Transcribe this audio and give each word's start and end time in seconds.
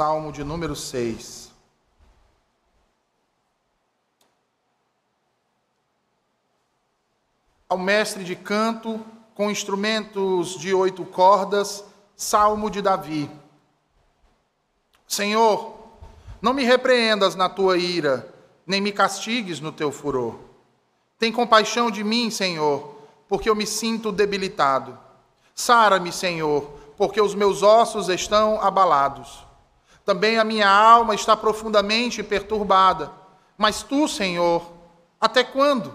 Salmo 0.00 0.32
de 0.32 0.42
número 0.42 0.74
6. 0.74 1.52
Ao 7.68 7.76
mestre 7.76 8.24
de 8.24 8.34
canto, 8.34 8.98
com 9.34 9.50
instrumentos 9.50 10.58
de 10.58 10.72
oito 10.72 11.04
cordas, 11.04 11.84
Salmo 12.16 12.70
de 12.70 12.80
Davi. 12.80 13.30
Senhor, 15.06 15.78
não 16.40 16.54
me 16.54 16.64
repreendas 16.64 17.34
na 17.34 17.50
tua 17.50 17.76
ira, 17.76 18.34
nem 18.66 18.80
me 18.80 18.92
castigues 18.92 19.60
no 19.60 19.70
teu 19.70 19.92
furor. 19.92 20.38
Tem 21.18 21.30
compaixão 21.30 21.90
de 21.90 22.02
mim, 22.02 22.30
Senhor, 22.30 22.96
porque 23.28 23.50
eu 23.50 23.54
me 23.54 23.66
sinto 23.66 24.10
debilitado. 24.10 24.98
Sara-me, 25.54 26.10
Senhor, 26.10 26.62
porque 26.96 27.20
os 27.20 27.34
meus 27.34 27.62
ossos 27.62 28.08
estão 28.08 28.58
abalados. 28.62 29.49
Também 30.10 30.38
a 30.38 30.42
minha 30.42 30.68
alma 30.68 31.14
está 31.14 31.36
profundamente 31.36 32.20
perturbada. 32.20 33.12
Mas 33.56 33.84
tu, 33.84 34.08
Senhor, 34.08 34.60
até 35.20 35.44
quando? 35.44 35.94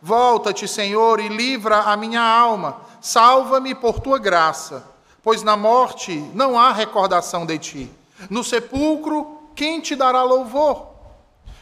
Volta-te, 0.00 0.66
Senhor, 0.66 1.20
e 1.20 1.28
livra 1.28 1.80
a 1.80 1.98
minha 1.98 2.22
alma. 2.22 2.80
Salva-me 2.98 3.74
por 3.74 4.00
tua 4.00 4.18
graça, 4.18 4.88
pois 5.22 5.42
na 5.42 5.54
morte 5.54 6.16
não 6.32 6.58
há 6.58 6.72
recordação 6.72 7.44
de 7.44 7.58
ti. 7.58 7.90
No 8.30 8.42
sepulcro, 8.42 9.50
quem 9.54 9.82
te 9.82 9.94
dará 9.94 10.22
louvor? 10.22 10.86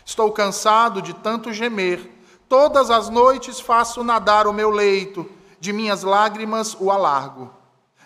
Estou 0.05 0.30
cansado 0.30 1.02
de 1.02 1.12
tanto 1.12 1.52
gemer. 1.52 2.09
Todas 2.48 2.88
as 2.88 3.09
noites 3.09 3.59
faço 3.59 4.05
nadar 4.05 4.47
o 4.47 4.53
meu 4.53 4.70
leito, 4.70 5.28
de 5.59 5.72
minhas 5.72 6.05
lágrimas 6.05 6.77
o 6.78 6.92
alargo. 6.92 7.50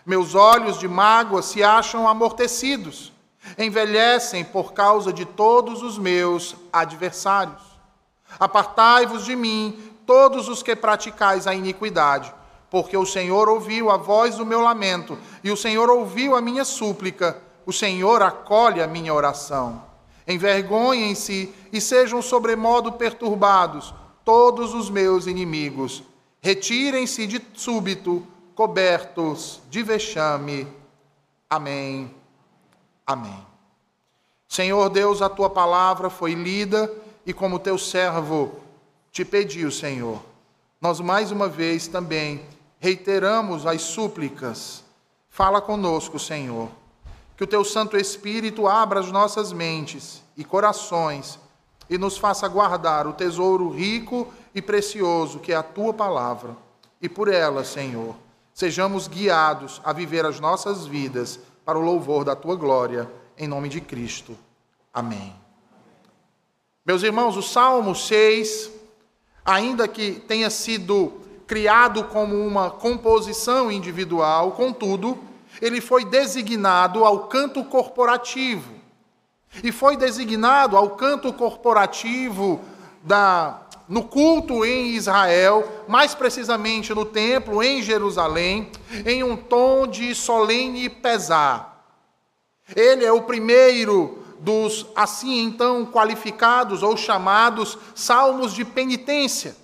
Meus 0.07 0.35
olhos 0.35 0.79
de 0.79 0.89
mágoa 0.89 1.43
se 1.43 1.63
acham 1.63 2.09
amortecidos 2.09 3.13
envelhecem 3.57 4.45
por 4.45 4.73
causa 4.73 5.13
de 5.13 5.25
todos 5.25 5.83
os 5.83 5.97
meus 5.99 6.57
adversários. 6.73 7.63
Apartai-vos 8.39 9.25
de 9.25 9.35
mim, 9.35 9.93
todos 10.05 10.49
os 10.49 10.63
que 10.63 10.75
praticais 10.75 11.47
a 11.47 11.55
iniquidade, 11.55 12.35
porque 12.71 12.97
o 12.97 13.07
Senhor 13.07 13.49
ouviu 13.49 13.91
a 13.91 13.97
voz 13.97 14.37
do 14.37 14.45
meu 14.45 14.61
lamento, 14.61 15.19
e 15.43 15.51
o 15.51 15.57
Senhor 15.57 15.89
ouviu 15.91 16.35
a 16.35 16.41
minha 16.41 16.65
súplica, 16.65 17.41
o 17.65 17.73
Senhor 17.73 18.23
acolhe 18.23 18.83
a 18.83 18.87
minha 18.87 19.13
oração. 19.13 19.83
Envergonhem-se 20.27 21.55
e 21.73 21.81
sejam 21.81 22.21
sobremodo 22.21 22.93
perturbados 22.93 23.95
todos 24.25 24.75
os 24.75 24.91
meus 24.91 25.27
inimigos. 25.27 26.03
Retirem-se 26.41 27.27
de 27.27 27.41
súbito, 27.55 28.27
cobertos 28.55 29.61
de 29.71 29.83
vexame. 29.83 30.69
Amém. 31.49 32.18
Amém. 33.09 33.43
Senhor 34.47 34.91
Deus, 34.91 35.23
a 35.23 35.31
tua 35.31 35.49
palavra 35.49 36.11
foi 36.11 36.35
lida 36.35 36.95
e 37.25 37.33
como 37.33 37.59
teu 37.59 37.79
servo 37.79 38.61
te 39.11 39.25
pediu, 39.25 39.71
Senhor, 39.71 40.23
nós 40.79 41.01
mais 41.01 41.33
uma 41.33 41.49
vez 41.49 41.89
também 41.89 42.43
reiteramos 42.79 43.65
as 43.65 43.81
súplicas. 43.81 44.85
Fala 45.31 45.59
conosco, 45.59 46.19
Senhor. 46.19 46.69
Que 47.35 47.45
o 47.45 47.47
teu 47.47 47.65
Santo 47.65 47.97
Espírito 47.97 48.69
abra 48.69 49.01
as 49.01 49.11
nossas 49.11 49.55
mentes 49.55 50.23
e 50.37 50.45
corações 50.45 51.39
e 51.89 51.97
nos 51.97 52.19
faça 52.19 52.47
guardar 52.47 53.07
o 53.07 53.15
tesouro 53.15 53.71
rico 53.71 54.31
e 54.55 54.61
precioso 54.61 55.39
que 55.39 55.51
é 55.51 55.57
a 55.57 55.63
tua 55.63 55.95
palavra. 55.95 56.55
E 57.01 57.09
por 57.09 57.29
ela, 57.29 57.65
Senhor, 57.65 58.15
sejamos 58.53 59.09
guiados 59.09 59.81
a 59.83 59.95
viver 59.95 60.27
as 60.27 60.39
nossas 60.39 60.87
vidas 60.87 61.41
para 61.69 61.79
o 61.79 61.83
louvor 61.83 62.25
da 62.25 62.35
tua 62.35 62.57
glória, 62.57 63.07
em 63.37 63.47
nome 63.47 63.69
de 63.69 63.79
Cristo. 63.79 64.35
Amém. 64.91 65.35
Meus 66.83 67.03
irmãos, 67.03 67.37
o 67.37 67.43
Salmo 67.43 67.95
6, 67.95 68.71
ainda 69.45 69.87
que 69.87 70.13
tenha 70.13 70.49
sido 70.49 71.21
criado 71.47 72.05
como 72.05 72.35
uma 72.37 72.71
composição 72.71 73.71
individual, 73.71 74.53
contudo, 74.53 75.23
ele 75.61 75.83
foi 75.83 76.07
designado 76.07 77.05
ao 77.05 77.27
canto 77.27 77.63
corporativo. 77.63 78.73
E 79.63 79.71
foi 79.71 79.95
designado 79.95 80.75
ao 80.75 80.93
canto 80.93 81.31
corporativo 81.35 82.63
da 83.03 83.61
no 83.89 84.05
culto 84.05 84.65
em 84.65 84.95
Israel, 84.95 85.85
mais 85.89 86.15
precisamente 86.15 86.93
no 86.93 87.05
templo 87.05 87.63
em 87.63 87.83
Jerusalém, 87.83 88.71
em 89.07 89.25
um 89.25 89.37
tom 89.37 89.87
de 89.87 90.15
solene 90.15 90.89
pesar. 90.89 91.85
Ele 92.77 93.05
é 93.05 93.13
o 93.13 93.23
primeiro 93.23 94.19
dos 94.41 94.87
assim 94.95 95.41
então 95.41 95.87
qualificados 95.87 96.83
ou 96.83 96.97
chamados 96.97 97.79
salmos 97.95 98.53
de 98.53 98.65
penitência. 98.65 99.57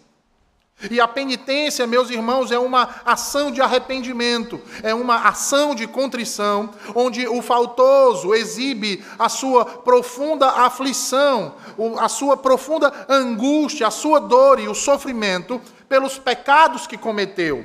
E 0.91 1.01
a 1.01 1.09
penitência, 1.09 1.87
meus 1.87 2.11
irmãos, 2.11 2.51
é 2.51 2.59
uma 2.59 2.89
ação 3.05 3.51
de 3.51 3.61
arrependimento, 3.61 4.61
é 4.83 4.95
uma 4.95 5.29
ação 5.29 5.75
de 5.75 5.87
contrição, 5.87 6.71
onde 6.95 7.27
o 7.27 7.41
faltoso 7.41 8.35
exibe 8.35 9.03
a 9.19 9.29
sua 9.29 9.65
profunda 9.65 10.47
aflição, 10.49 11.55
a 11.99 12.09
sua 12.09 12.37
profunda 12.37 12.93
angústia, 13.09 13.87
a 13.87 13.91
sua 13.91 14.21
dor 14.21 14.61
e 14.61 14.69
o 14.69 14.75
sofrimento 14.75 15.61
pelos 15.89 16.19
pecados 16.19 16.87
que 16.87 16.99
cometeu, 16.99 17.65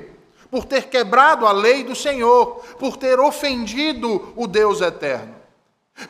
por 0.50 0.64
ter 0.64 0.88
quebrado 0.88 1.46
a 1.46 1.52
lei 1.52 1.84
do 1.84 1.94
Senhor, 1.94 2.64
por 2.78 2.96
ter 2.96 3.20
ofendido 3.20 4.32
o 4.34 4.46
Deus 4.46 4.80
eterno. 4.80 5.39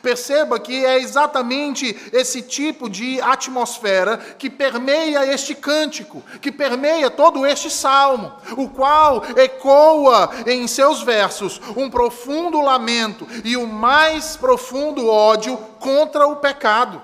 Perceba 0.01 0.59
que 0.59 0.85
é 0.85 0.99
exatamente 0.99 1.95
esse 2.11 2.41
tipo 2.41 2.89
de 2.89 3.19
atmosfera 3.21 4.17
que 4.17 4.49
permeia 4.49 5.25
este 5.25 5.55
cântico, 5.55 6.23
que 6.41 6.51
permeia 6.51 7.09
todo 7.09 7.45
este 7.45 7.69
salmo, 7.69 8.33
o 8.57 8.69
qual 8.69 9.23
ecoa 9.35 10.29
em 10.45 10.67
seus 10.67 11.01
versos 11.01 11.61
um 11.75 11.89
profundo 11.89 12.61
lamento 12.61 13.27
e 13.43 13.57
o 13.57 13.67
mais 13.67 14.35
profundo 14.35 15.07
ódio 15.07 15.57
contra 15.79 16.27
o 16.27 16.37
pecado. 16.37 17.01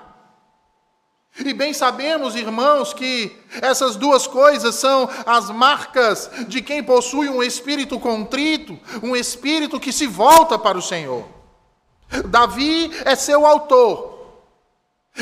E 1.44 1.52
bem 1.52 1.72
sabemos, 1.72 2.34
irmãos, 2.34 2.92
que 2.92 3.36
essas 3.62 3.94
duas 3.94 4.26
coisas 4.26 4.74
são 4.74 5.08
as 5.24 5.50
marcas 5.50 6.28
de 6.48 6.60
quem 6.60 6.82
possui 6.82 7.28
um 7.28 7.42
espírito 7.42 7.98
contrito, 8.00 8.76
um 9.02 9.14
espírito 9.14 9.78
que 9.78 9.92
se 9.92 10.06
volta 10.06 10.58
para 10.58 10.76
o 10.76 10.82
Senhor. 10.82 11.37
Davi 12.26 12.90
é 13.04 13.14
seu 13.14 13.46
autor. 13.46 14.16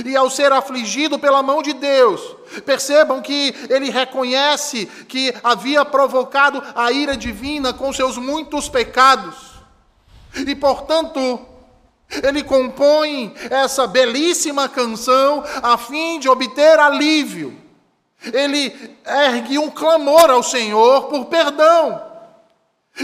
E 0.04 0.14
ao 0.14 0.28
ser 0.28 0.52
afligido 0.52 1.18
pela 1.18 1.42
mão 1.42 1.62
de 1.62 1.72
Deus, 1.72 2.20
percebam 2.66 3.22
que 3.22 3.54
ele 3.70 3.90
reconhece 3.90 4.86
que 5.08 5.34
havia 5.42 5.84
provocado 5.84 6.62
a 6.74 6.92
ira 6.92 7.16
divina 7.16 7.72
com 7.72 7.92
seus 7.92 8.18
muitos 8.18 8.68
pecados. 8.68 9.56
E, 10.34 10.54
portanto, 10.54 11.40
ele 12.22 12.42
compõe 12.42 13.34
essa 13.50 13.86
belíssima 13.86 14.68
canção 14.68 15.42
a 15.62 15.78
fim 15.78 16.18
de 16.20 16.28
obter 16.28 16.78
alívio. 16.78 17.58
Ele 18.22 18.74
ergue 19.04 19.58
um 19.58 19.70
clamor 19.70 20.30
ao 20.30 20.42
Senhor 20.42 21.04
por 21.04 21.24
perdão. 21.26 22.02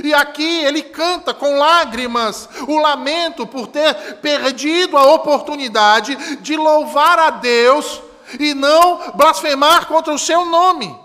E 0.03 0.15
aqui 0.15 0.65
ele 0.65 0.83
canta 0.83 1.35
com 1.35 1.59
lágrimas 1.59 2.49
o 2.67 2.79
lamento 2.79 3.47
por 3.47 3.67
ter 3.67 4.17
perdido 4.21 4.97
a 4.97 5.13
oportunidade 5.13 6.17
de 6.37 6.57
louvar 6.57 7.19
a 7.19 7.31
Deus 7.31 8.01
e 8.41 8.55
não 8.55 9.13
blasfemar 9.13 9.87
contra 9.87 10.15
o 10.15 10.19
seu 10.19 10.47
nome. 10.47 10.99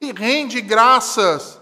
E 0.00 0.12
rende 0.12 0.60
graças 0.60 1.60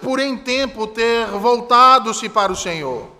por 0.00 0.20
em 0.20 0.36
tempo 0.36 0.86
ter 0.86 1.26
voltado-se 1.26 2.28
para 2.28 2.52
o 2.52 2.56
Senhor. 2.56 3.17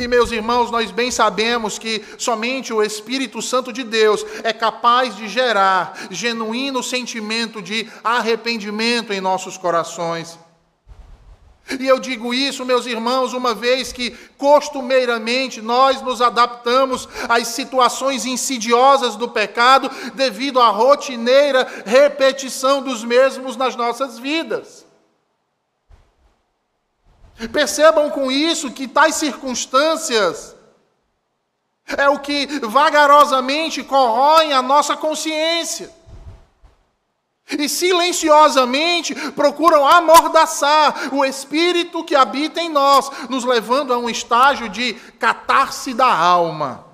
E, 0.00 0.08
meus 0.08 0.32
irmãos, 0.32 0.70
nós 0.70 0.90
bem 0.90 1.10
sabemos 1.10 1.78
que 1.78 2.02
somente 2.16 2.72
o 2.72 2.82
Espírito 2.82 3.42
Santo 3.42 3.70
de 3.70 3.84
Deus 3.84 4.24
é 4.42 4.50
capaz 4.50 5.14
de 5.14 5.28
gerar 5.28 5.94
genuíno 6.10 6.82
sentimento 6.82 7.60
de 7.60 7.86
arrependimento 8.02 9.12
em 9.12 9.20
nossos 9.20 9.58
corações. 9.58 10.38
E 11.78 11.86
eu 11.86 12.00
digo 12.00 12.32
isso, 12.32 12.64
meus 12.64 12.86
irmãos, 12.86 13.34
uma 13.34 13.54
vez 13.54 13.92
que 13.92 14.12
costumeiramente 14.38 15.60
nós 15.60 16.00
nos 16.00 16.22
adaptamos 16.22 17.06
às 17.28 17.48
situações 17.48 18.24
insidiosas 18.24 19.16
do 19.16 19.28
pecado 19.28 19.90
devido 20.14 20.62
à 20.62 20.70
rotineira 20.70 21.68
repetição 21.84 22.80
dos 22.80 23.04
mesmos 23.04 23.54
nas 23.54 23.76
nossas 23.76 24.18
vidas. 24.18 24.88
Percebam 27.48 28.10
com 28.10 28.30
isso 28.30 28.70
que 28.70 28.86
tais 28.86 29.14
circunstâncias 29.14 30.56
é 31.86 32.08
o 32.08 32.18
que 32.18 32.46
vagarosamente 32.60 33.82
corroem 33.82 34.52
a 34.52 34.62
nossa 34.62 34.96
consciência. 34.96 35.98
e 37.58 37.68
silenciosamente 37.68 39.12
procuram 39.32 39.84
amordaçar 39.84 41.12
o 41.12 41.24
espírito 41.24 42.04
que 42.04 42.14
habita 42.14 42.60
em 42.60 42.68
nós, 42.68 43.10
nos 43.28 43.44
levando 43.44 43.92
a 43.92 43.98
um 43.98 44.08
estágio 44.08 44.68
de 44.68 44.94
catarse 45.18 45.92
da 45.92 46.06
alma. 46.06 46.84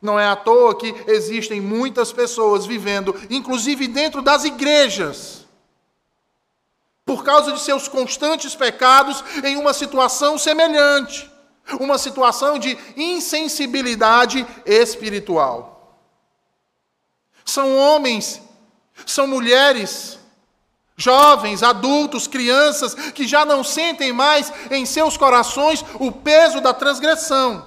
Não 0.00 0.18
é 0.18 0.28
à 0.28 0.36
toa 0.36 0.76
que 0.76 0.94
existem 1.06 1.60
muitas 1.60 2.12
pessoas 2.12 2.64
vivendo, 2.64 3.14
inclusive 3.28 3.88
dentro 3.88 4.22
das 4.22 4.44
igrejas, 4.44 5.45
por 7.16 7.24
causa 7.24 7.52
de 7.52 7.60
seus 7.60 7.88
constantes 7.88 8.54
pecados, 8.54 9.24
em 9.42 9.56
uma 9.56 9.72
situação 9.72 10.36
semelhante, 10.36 11.30
uma 11.80 11.96
situação 11.96 12.58
de 12.58 12.76
insensibilidade 12.94 14.46
espiritual. 14.66 15.98
São 17.42 17.74
homens, 17.74 18.38
são 19.06 19.26
mulheres, 19.26 20.18
jovens, 20.94 21.62
adultos, 21.62 22.26
crianças 22.26 22.92
que 22.92 23.26
já 23.26 23.46
não 23.46 23.64
sentem 23.64 24.12
mais 24.12 24.52
em 24.70 24.84
seus 24.84 25.16
corações 25.16 25.82
o 25.94 26.12
peso 26.12 26.60
da 26.60 26.74
transgressão. 26.74 27.66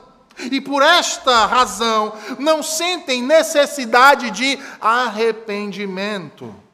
E 0.51 0.61
por 0.61 0.83
esta 0.83 1.47
razão 1.47 2.13
não 2.37 2.61
sentem 2.61 3.23
necessidade 3.23 4.29
de 4.29 4.59
arrependimento. 4.79 6.68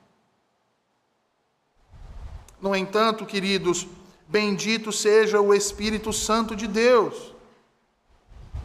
No 2.61 2.75
entanto, 2.75 3.25
queridos, 3.25 3.85
bendito 4.27 4.91
seja 4.91 5.39
o 5.39 5.53
Espírito 5.53 6.11
Santo 6.11 6.55
de 6.55 6.67
Deus, 6.67 7.33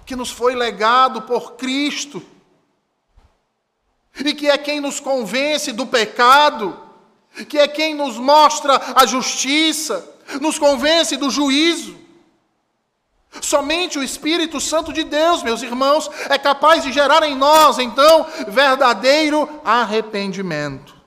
que 0.06 0.16
nos 0.16 0.30
foi 0.30 0.54
legado 0.54 1.22
por 1.22 1.52
Cristo 1.52 2.22
e 4.18 4.34
que 4.34 4.48
é 4.48 4.58
quem 4.58 4.80
nos 4.80 4.98
convence 4.98 5.72
do 5.72 5.86
pecado, 5.86 6.78
que 7.48 7.58
é 7.58 7.68
quem 7.68 7.94
nos 7.94 8.16
mostra 8.16 8.80
a 8.96 9.06
justiça, 9.06 10.16
nos 10.40 10.58
convence 10.58 11.16
do 11.16 11.30
juízo. 11.30 11.96
Somente 13.40 13.98
o 13.98 14.02
Espírito 14.02 14.60
Santo 14.60 14.92
de 14.92 15.04
Deus, 15.04 15.42
meus 15.42 15.62
irmãos, 15.62 16.10
é 16.28 16.36
capaz 16.36 16.82
de 16.82 16.92
gerar 16.92 17.22
em 17.22 17.36
nós, 17.36 17.78
então, 17.78 18.26
verdadeiro 18.48 19.48
arrependimento. 19.64 20.99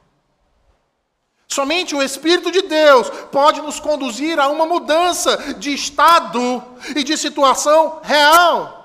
Somente 1.54 1.96
o 1.96 2.02
Espírito 2.02 2.52
de 2.52 2.64
Deus 2.64 3.08
pode 3.32 3.62
nos 3.62 3.80
conduzir 3.80 4.40
a 4.40 4.48
uma 4.48 4.66
mudança 4.66 5.54
de 5.60 5.72
estado 5.72 6.64
e 6.96 7.04
de 7.04 7.16
situação 7.16 8.00
real. 8.02 8.80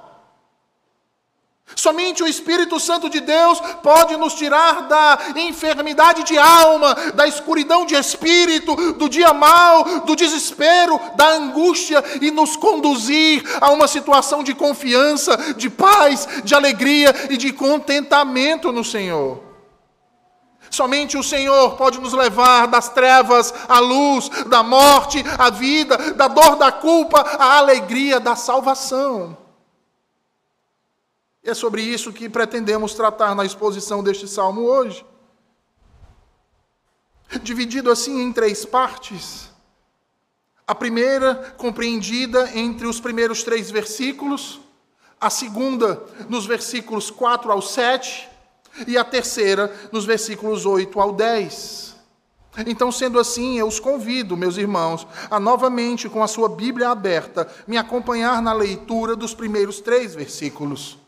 Somente 1.74 2.22
o 2.22 2.26
Espírito 2.26 2.78
Santo 2.78 3.08
de 3.08 3.20
Deus 3.20 3.58
pode 3.82 4.18
nos 4.18 4.34
tirar 4.34 4.82
da 4.82 5.18
enfermidade 5.36 6.24
de 6.24 6.36
alma, 6.36 6.94
da 7.14 7.26
escuridão 7.26 7.86
de 7.86 7.94
espírito, 7.94 8.92
do 8.92 9.08
dia 9.08 9.32
mau, 9.32 10.00
do 10.00 10.14
desespero, 10.14 11.00
da 11.16 11.30
angústia 11.36 12.04
e 12.20 12.30
nos 12.30 12.54
conduzir 12.54 13.44
a 13.62 13.70
uma 13.70 13.88
situação 13.88 14.44
de 14.44 14.54
confiança, 14.54 15.54
de 15.54 15.70
paz, 15.70 16.28
de 16.44 16.54
alegria 16.54 17.14
e 17.30 17.38
de 17.38 17.50
contentamento 17.50 18.70
no 18.70 18.84
Senhor. 18.84 19.47
Somente 20.78 21.16
o 21.16 21.24
Senhor 21.24 21.74
pode 21.74 21.98
nos 21.98 22.12
levar 22.12 22.68
das 22.68 22.88
trevas 22.88 23.52
à 23.68 23.80
luz, 23.80 24.28
da 24.46 24.62
morte 24.62 25.24
à 25.36 25.50
vida, 25.50 26.14
da 26.14 26.28
dor 26.28 26.54
da 26.54 26.70
culpa 26.70 27.18
à 27.18 27.58
alegria 27.58 28.20
da 28.20 28.36
salvação. 28.36 29.36
É 31.42 31.52
sobre 31.52 31.82
isso 31.82 32.12
que 32.12 32.28
pretendemos 32.28 32.94
tratar 32.94 33.34
na 33.34 33.44
exposição 33.44 34.04
deste 34.04 34.28
salmo 34.28 34.60
hoje. 34.60 35.04
Dividido 37.42 37.90
assim 37.90 38.22
em 38.22 38.32
três 38.32 38.64
partes. 38.64 39.50
A 40.64 40.76
primeira, 40.76 41.56
compreendida 41.56 42.56
entre 42.56 42.86
os 42.86 43.00
primeiros 43.00 43.42
três 43.42 43.68
versículos, 43.68 44.60
a 45.20 45.28
segunda, 45.28 46.04
nos 46.28 46.46
versículos 46.46 47.10
4 47.10 47.50
ao 47.50 47.60
7, 47.60 48.37
e 48.86 48.96
a 48.96 49.04
terceira, 49.04 49.72
nos 49.90 50.04
versículos 50.04 50.66
8 50.66 51.00
ao 51.00 51.12
10. 51.12 51.88
Então, 52.66 52.90
sendo 52.90 53.18
assim, 53.18 53.58
eu 53.58 53.68
os 53.68 53.78
convido, 53.78 54.36
meus 54.36 54.56
irmãos, 54.56 55.06
a 55.30 55.38
novamente, 55.38 56.08
com 56.08 56.22
a 56.22 56.26
sua 56.26 56.48
Bíblia 56.48 56.90
aberta, 56.90 57.48
me 57.66 57.76
acompanhar 57.76 58.42
na 58.42 58.52
leitura 58.52 59.14
dos 59.14 59.32
primeiros 59.32 59.80
três 59.80 60.14
versículos. 60.14 60.98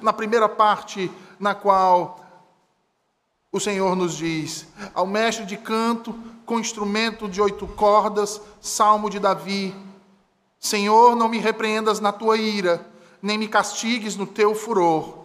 Na 0.00 0.12
primeira 0.12 0.48
parte, 0.48 1.10
na 1.38 1.54
qual 1.54 2.20
o 3.50 3.58
Senhor 3.58 3.96
nos 3.96 4.16
diz: 4.16 4.66
Ao 4.94 5.06
mestre 5.06 5.44
de 5.44 5.56
canto, 5.56 6.14
com 6.46 6.60
instrumento 6.60 7.28
de 7.28 7.40
oito 7.40 7.66
cordas, 7.66 8.40
salmo 8.60 9.10
de 9.10 9.18
Davi: 9.18 9.74
Senhor, 10.58 11.16
não 11.16 11.28
me 11.28 11.38
repreendas 11.38 11.98
na 11.98 12.12
tua 12.12 12.36
ira, 12.36 12.86
nem 13.20 13.36
me 13.36 13.48
castigues 13.48 14.16
no 14.16 14.26
teu 14.26 14.54
furor. 14.54 15.21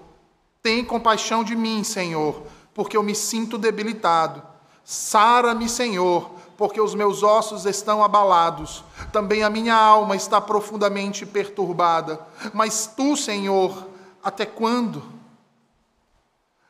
Tem 0.67 0.83
compaixão 0.83 1.45
de 1.45 1.55
mim, 1.55 1.81
Senhor, 1.81 2.43
porque 2.73 2.97
eu 2.97 3.01
me 3.01 3.15
sinto 3.15 3.57
debilitado. 3.57 4.43
Sara-me, 4.83 5.69
Senhor, 5.69 6.29
porque 6.57 6.81
os 6.81 6.93
meus 6.93 7.23
ossos 7.23 7.65
estão 7.65 8.03
abalados. 8.03 8.83
Também 9.13 9.43
a 9.43 9.49
minha 9.49 9.73
alma 9.73 10.13
está 10.17 10.41
profundamente 10.41 11.25
perturbada. 11.25 12.19
Mas 12.53 12.85
tu, 12.85 13.15
Senhor, 13.15 13.87
até 14.21 14.45
quando? 14.45 15.01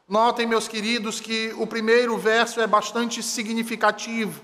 Notem, 0.07 0.45
meus 0.45 0.67
queridos, 0.67 1.19
que 1.19 1.51
o 1.57 1.65
primeiro 1.65 2.19
verso 2.19 2.61
é 2.61 2.67
bastante 2.67 3.23
significativo, 3.23 4.43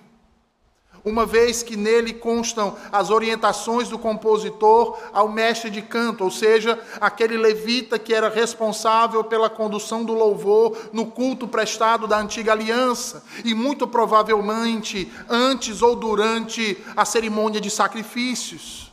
uma 1.06 1.26
vez 1.26 1.62
que 1.62 1.76
nele 1.76 2.14
constam 2.14 2.78
as 2.92 3.10
orientações 3.10 3.90
do 3.90 4.00
compositor 4.00 4.98
ao 5.12 5.28
mestre 5.28 5.70
de 5.70 5.82
canto, 5.82 6.24
ou 6.24 6.32
seja, 6.32 6.80
aquele 7.02 7.38
levita 7.38 8.00
que 8.00 8.14
era 8.14 8.30
responsável 8.30 9.24
pela 9.24 9.50
condução 9.50 10.06
do 10.06 10.14
louvor 10.14 10.78
no 10.94 11.08
culto 11.08 11.48
prestado 11.48 12.08
da 12.08 12.18
antiga 12.18 12.54
aliança, 12.54 13.24
e 13.44 13.54
muito 13.54 13.86
provavelmente 13.88 15.12
antes 15.30 15.82
ou 15.82 15.96
durante 15.96 16.78
a 16.96 17.04
cerimônia 17.04 17.60
de 17.60 17.70
sacrifícios. 17.70 18.92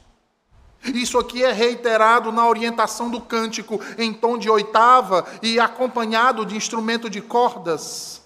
Isso 0.83 1.19
aqui 1.19 1.45
é 1.45 1.53
reiterado 1.53 2.33
na 2.33 2.49
orientação 2.49 3.11
do 3.11 3.21
cântico 3.21 3.81
em 3.99 4.13
tom 4.13 4.39
de 4.39 4.49
oitava 4.49 5.27
e 5.43 5.61
acompanhado 5.61 6.45
de 6.47 6.57
instrumento 6.57 7.11
de 7.11 7.21
cordas. 7.21 8.20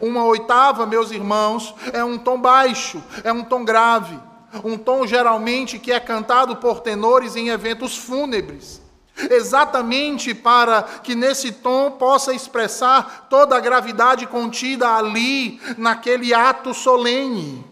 Uma 0.00 0.24
oitava, 0.24 0.86
meus 0.86 1.10
irmãos, 1.10 1.74
é 1.92 2.04
um 2.04 2.18
tom 2.18 2.40
baixo, 2.40 3.02
é 3.24 3.32
um 3.32 3.42
tom 3.42 3.64
grave, 3.64 4.18
um 4.62 4.76
tom 4.76 5.06
geralmente 5.06 5.78
que 5.78 5.90
é 5.90 5.98
cantado 5.98 6.56
por 6.56 6.80
tenores 6.80 7.34
em 7.34 7.48
eventos 7.48 7.96
fúnebres. 7.96 8.80
Exatamente 9.16 10.34
para 10.34 10.82
que 10.82 11.14
nesse 11.14 11.52
tom 11.52 11.90
possa 11.90 12.32
expressar 12.32 13.26
toda 13.28 13.56
a 13.56 13.60
gravidade 13.60 14.26
contida 14.26 14.96
ali, 14.96 15.60
naquele 15.76 16.32
ato 16.32 16.72
solene. 16.72 17.64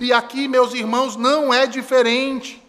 E 0.00 0.12
aqui, 0.12 0.48
meus 0.48 0.72
irmãos, 0.72 1.16
não 1.16 1.52
é 1.52 1.66
diferente. 1.66 2.63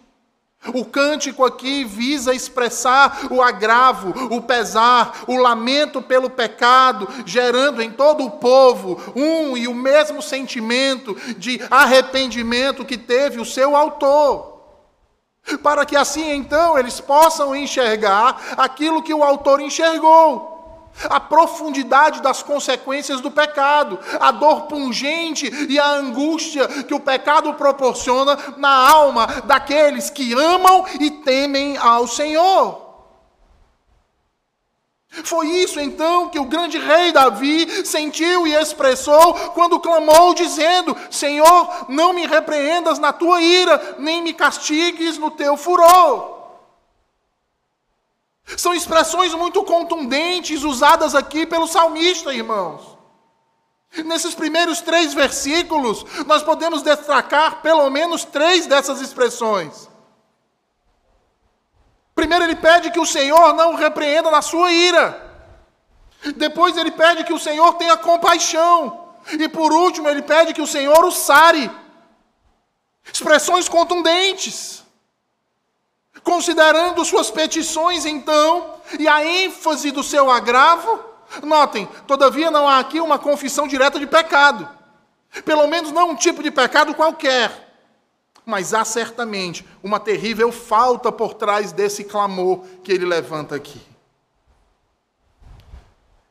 O 0.74 0.84
cântico 0.84 1.44
aqui 1.44 1.84
visa 1.84 2.34
expressar 2.34 3.26
o 3.30 3.42
agravo, 3.42 4.34
o 4.34 4.40
pesar, 4.40 5.24
o 5.26 5.36
lamento 5.36 6.00
pelo 6.02 6.30
pecado, 6.30 7.08
gerando 7.24 7.82
em 7.82 7.90
todo 7.90 8.24
o 8.24 8.30
povo 8.32 9.00
um 9.14 9.56
e 9.56 9.68
o 9.68 9.74
mesmo 9.74 10.22
sentimento 10.22 11.16
de 11.36 11.60
arrependimento 11.70 12.84
que 12.84 12.98
teve 12.98 13.40
o 13.40 13.44
seu 13.44 13.76
autor. 13.76 14.56
Para 15.62 15.86
que 15.86 15.94
assim 15.94 16.32
então 16.32 16.76
eles 16.76 17.00
possam 17.00 17.54
enxergar 17.54 18.54
aquilo 18.56 19.02
que 19.02 19.14
o 19.14 19.22
autor 19.22 19.60
enxergou 19.60 20.55
a 21.04 21.20
profundidade 21.20 22.22
das 22.22 22.42
consequências 22.42 23.20
do 23.20 23.30
pecado, 23.30 23.98
a 24.20 24.30
dor 24.30 24.62
pungente 24.62 25.50
e 25.68 25.78
a 25.78 25.88
angústia 25.90 26.66
que 26.84 26.94
o 26.94 27.00
pecado 27.00 27.54
proporciona 27.54 28.38
na 28.56 28.70
alma 28.70 29.26
daqueles 29.44 30.10
que 30.10 30.32
amam 30.32 30.84
e 31.00 31.10
temem 31.10 31.76
ao 31.76 32.06
Senhor. 32.06 32.86
Foi 35.24 35.48
isso 35.48 35.80
então 35.80 36.28
que 36.28 36.38
o 36.38 36.44
grande 36.44 36.78
rei 36.78 37.10
Davi 37.10 37.86
sentiu 37.86 38.46
e 38.46 38.54
expressou 38.54 39.34
quando 39.54 39.80
clamou, 39.80 40.34
dizendo: 40.34 40.94
Senhor, 41.10 41.86
não 41.88 42.12
me 42.12 42.26
repreendas 42.26 42.98
na 42.98 43.12
tua 43.12 43.40
ira, 43.40 43.96
nem 43.98 44.22
me 44.22 44.34
castigues 44.34 45.16
no 45.16 45.30
teu 45.30 45.56
furor. 45.56 46.35
São 48.56 48.74
expressões 48.74 49.34
muito 49.34 49.64
contundentes 49.64 50.62
usadas 50.62 51.14
aqui 51.14 51.46
pelo 51.46 51.66
salmista, 51.66 52.32
irmãos. 52.32 52.96
Nesses 54.04 54.34
primeiros 54.34 54.80
três 54.80 55.14
versículos, 55.14 56.04
nós 56.26 56.42
podemos 56.42 56.82
destacar 56.82 57.62
pelo 57.62 57.88
menos 57.90 58.24
três 58.24 58.66
dessas 58.66 59.00
expressões. 59.00 59.88
Primeiro, 62.14 62.44
ele 62.44 62.56
pede 62.56 62.90
que 62.90 63.00
o 63.00 63.06
Senhor 63.06 63.52
não 63.54 63.72
o 63.72 63.76
repreenda 63.76 64.30
na 64.30 64.40
sua 64.42 64.70
ira. 64.72 65.22
Depois 66.36 66.76
ele 66.76 66.90
pede 66.90 67.24
que 67.24 67.32
o 67.32 67.38
Senhor 67.38 67.74
tenha 67.74 67.96
compaixão. 67.96 69.06
E 69.38 69.48
por 69.48 69.72
último, 69.72 70.08
ele 70.08 70.22
pede 70.22 70.54
que 70.54 70.62
o 70.62 70.66
Senhor 70.66 71.04
o 71.04 71.10
sare. 71.10 71.70
Expressões 73.12 73.68
contundentes. 73.68 74.85
Considerando 76.26 77.04
suas 77.04 77.30
petições, 77.30 78.04
então, 78.04 78.74
e 78.98 79.06
a 79.06 79.24
ênfase 79.24 79.92
do 79.92 80.02
seu 80.02 80.28
agravo, 80.28 80.98
notem, 81.40 81.86
todavia 82.04 82.50
não 82.50 82.68
há 82.68 82.80
aqui 82.80 83.00
uma 83.00 83.16
confissão 83.16 83.68
direta 83.68 83.96
de 84.00 84.08
pecado. 84.08 84.68
Pelo 85.44 85.68
menos 85.68 85.92
não 85.92 86.10
um 86.10 86.16
tipo 86.16 86.42
de 86.42 86.50
pecado 86.50 86.96
qualquer. 86.96 87.78
Mas 88.44 88.74
há 88.74 88.84
certamente 88.84 89.64
uma 89.84 90.00
terrível 90.00 90.50
falta 90.50 91.12
por 91.12 91.34
trás 91.34 91.70
desse 91.70 92.02
clamor 92.02 92.64
que 92.82 92.90
ele 92.90 93.06
levanta 93.06 93.54
aqui. 93.54 93.80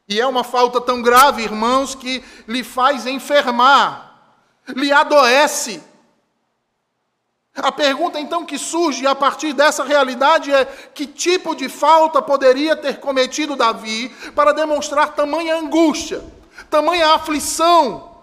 E 0.10 0.20
é 0.20 0.28
uma 0.28 0.44
falta 0.44 0.82
tão 0.82 1.02
grave, 1.02 1.42
irmãos, 1.42 1.96
que 1.96 2.22
lhe 2.50 2.66
faz 2.66 3.08
enfermar, 3.08 4.14
lhe 4.68 4.92
adoece. 4.92 5.82
A 7.56 7.72
pergunta 7.72 8.20
então 8.20 8.46
que 8.46 8.58
surge 8.58 9.08
a 9.08 9.16
partir 9.16 9.54
dessa 9.54 9.84
realidade 9.84 10.52
é: 10.52 10.66
que 10.66 11.08
tipo 11.08 11.56
de 11.56 11.70
falta 11.70 12.22
poderia 12.22 12.76
ter 12.76 13.00
cometido 13.00 13.56
Davi 13.56 14.10
para 14.36 14.54
demonstrar 14.54 15.14
tamanha 15.14 15.56
angústia, 15.56 16.22
tamanha 16.70 17.14
aflição? 17.14 18.14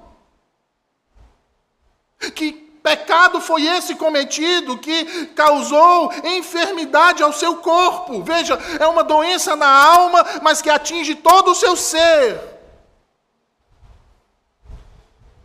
Que 2.35 2.53
pecado 2.83 3.41
foi 3.41 3.67
esse 3.67 3.95
cometido 3.95 4.77
que 4.77 5.27
causou 5.29 6.13
enfermidade 6.25 7.23
ao 7.23 7.33
seu 7.33 7.57
corpo. 7.57 8.23
Veja, 8.23 8.59
é 8.79 8.87
uma 8.87 9.03
doença 9.03 9.57
na 9.57 9.69
alma, 9.69 10.25
mas 10.43 10.61
que 10.61 10.69
atinge 10.69 11.15
todo 11.15 11.53
o 11.53 11.55
seu 11.55 11.75
ser. 11.75 12.52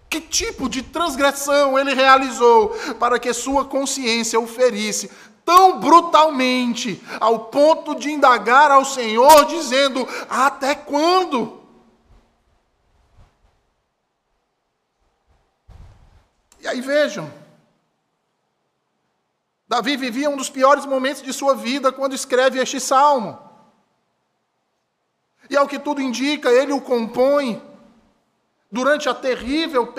Que 0.10 0.22
tipo 0.22 0.70
de 0.70 0.82
transgressão 0.82 1.78
ele 1.78 1.94
realizou 1.94 2.70
para 3.00 3.20
que 3.20 3.34
sua 3.34 3.66
consciência 3.66 4.40
o 4.40 4.48
ferisse 4.48 5.12
tão 5.48 5.80
brutalmente, 5.80 7.02
ao 7.22 7.46
ponto 7.46 7.96
de 7.96 8.12
indagar 8.12 8.70
ao 8.70 8.84
Senhor, 8.84 9.46
dizendo: 9.46 10.06
Até 10.30 10.76
quando? 10.76 11.62
E 16.60 16.68
aí 16.68 16.82
vejam, 16.82 17.32
Davi 19.66 19.96
vivia 19.96 20.30
um 20.30 20.36
dos 20.36 20.50
piores 20.50 20.86
momentos 20.86 21.22
de 21.22 21.32
sua 21.32 21.56
vida 21.56 21.94
quando 21.94 22.14
escreve 22.14 22.60
este 22.60 22.82
salmo. 22.82 23.40
E 25.50 25.56
ao 25.56 25.66
que 25.66 25.80
tudo 25.80 26.02
indica, 26.02 26.50
ele 26.50 26.74
o 26.74 26.82
compõe 26.82 27.62
durante 28.72 29.08
a 29.08 29.14
terrível 29.14 29.94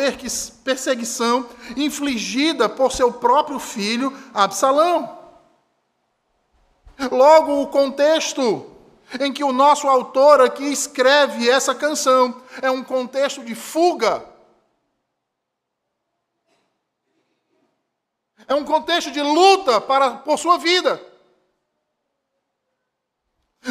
perseguição 0.64 1.48
infligida 1.76 2.68
por 2.68 2.92
seu 2.92 3.12
próprio 3.12 3.58
filho 3.58 4.16
Absalão. 4.34 5.18
Logo, 7.10 7.62
o 7.62 7.66
contexto 7.68 8.66
em 9.20 9.32
que 9.32 9.44
o 9.44 9.52
nosso 9.52 9.86
autor 9.86 10.40
aqui 10.40 10.64
escreve 10.64 11.48
essa 11.48 11.74
canção 11.74 12.42
é 12.60 12.70
um 12.70 12.82
contexto 12.82 13.44
de 13.44 13.54
fuga 13.54 14.24
É 18.48 18.54
um 18.54 18.64
contexto 18.64 19.10
de 19.10 19.20
luta 19.20 19.78
para, 19.78 20.12
por 20.16 20.38
sua 20.38 20.56
vida. 20.56 20.98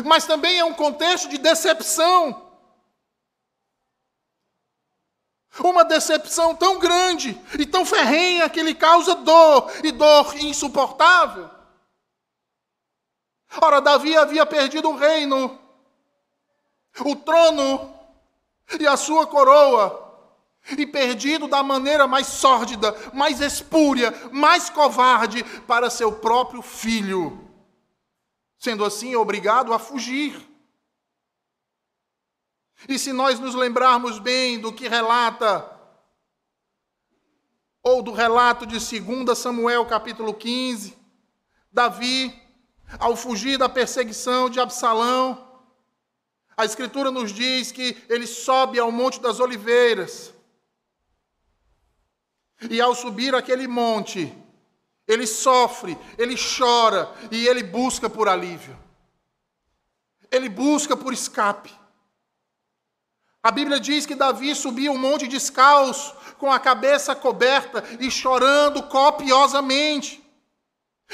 Mas 0.05 0.27
também 0.27 0.59
é 0.59 0.63
um 0.63 0.73
contexto 0.73 1.27
de 1.27 1.39
decepção. 1.39 2.46
Uma 5.59 5.83
decepção 5.83 6.55
tão 6.55 6.79
grande 6.79 7.39
e 7.57 7.65
tão 7.65 7.85
ferrenha 7.85 8.49
que 8.49 8.61
lhe 8.61 8.75
causa 8.75 9.15
dor 9.15 9.71
e 9.83 9.91
dor 9.91 10.35
insuportável. 10.37 11.49
Ora, 13.61 13.81
Davi 13.81 14.15
havia 14.15 14.45
perdido 14.45 14.89
o 14.89 14.95
reino, 14.95 15.59
o 16.99 17.15
trono 17.15 17.93
e 18.79 18.85
a 18.85 18.97
sua 18.97 19.25
coroa 19.25 20.05
e 20.77 20.85
perdido 20.85 21.47
da 21.47 21.63
maneira 21.63 22.07
mais 22.07 22.27
sórdida, 22.27 22.95
mais 23.13 23.39
espúria, 23.39 24.13
mais 24.31 24.69
covarde 24.69 25.43
para 25.65 25.89
seu 25.89 26.11
próprio 26.11 26.61
filho, 26.61 27.47
sendo 28.59 28.83
assim 28.83 29.15
obrigado 29.15 29.73
a 29.73 29.79
fugir. 29.79 30.56
E 32.87 32.99
se 32.99 33.13
nós 33.13 33.39
nos 33.39 33.55
lembrarmos 33.55 34.19
bem 34.19 34.59
do 34.59 34.73
que 34.73 34.87
relata, 34.87 35.71
ou 37.81 38.01
do 38.01 38.11
relato 38.11 38.65
de 38.65 38.77
2 38.77 39.37
Samuel 39.37 39.85
capítulo 39.85 40.33
15, 40.33 40.97
Davi, 41.71 42.37
ao 42.99 43.15
fugir 43.15 43.57
da 43.57 43.69
perseguição 43.69 44.49
de 44.49 44.59
Absalão, 44.59 45.61
a 46.55 46.65
Escritura 46.65 47.11
nos 47.11 47.31
diz 47.31 47.71
que 47.71 47.95
ele 48.09 48.27
sobe 48.27 48.79
ao 48.79 48.91
Monte 48.91 49.21
das 49.21 49.39
Oliveiras, 49.39 50.33
e 52.69 52.81
ao 52.81 52.95
subir 52.95 53.35
aquele 53.35 53.67
monte, 53.67 54.35
ele 55.07 55.27
sofre, 55.27 55.97
ele 56.17 56.35
chora 56.35 57.13
e 57.31 57.47
ele 57.47 57.63
busca 57.63 58.09
por 58.09 58.27
alívio. 58.27 58.77
Ele 60.31 60.49
busca 60.49 60.97
por 60.97 61.13
escape. 61.13 61.71
A 63.47 63.51
Bíblia 63.51 63.79
diz 63.79 64.05
que 64.05 64.13
Davi 64.13 64.53
subia 64.53 64.91
um 64.91 64.97
monte 64.97 65.25
descalço, 65.25 66.13
com 66.37 66.51
a 66.51 66.59
cabeça 66.59 67.15
coberta 67.15 67.81
e 67.97 68.11
chorando 68.11 68.83
copiosamente. 68.83 70.21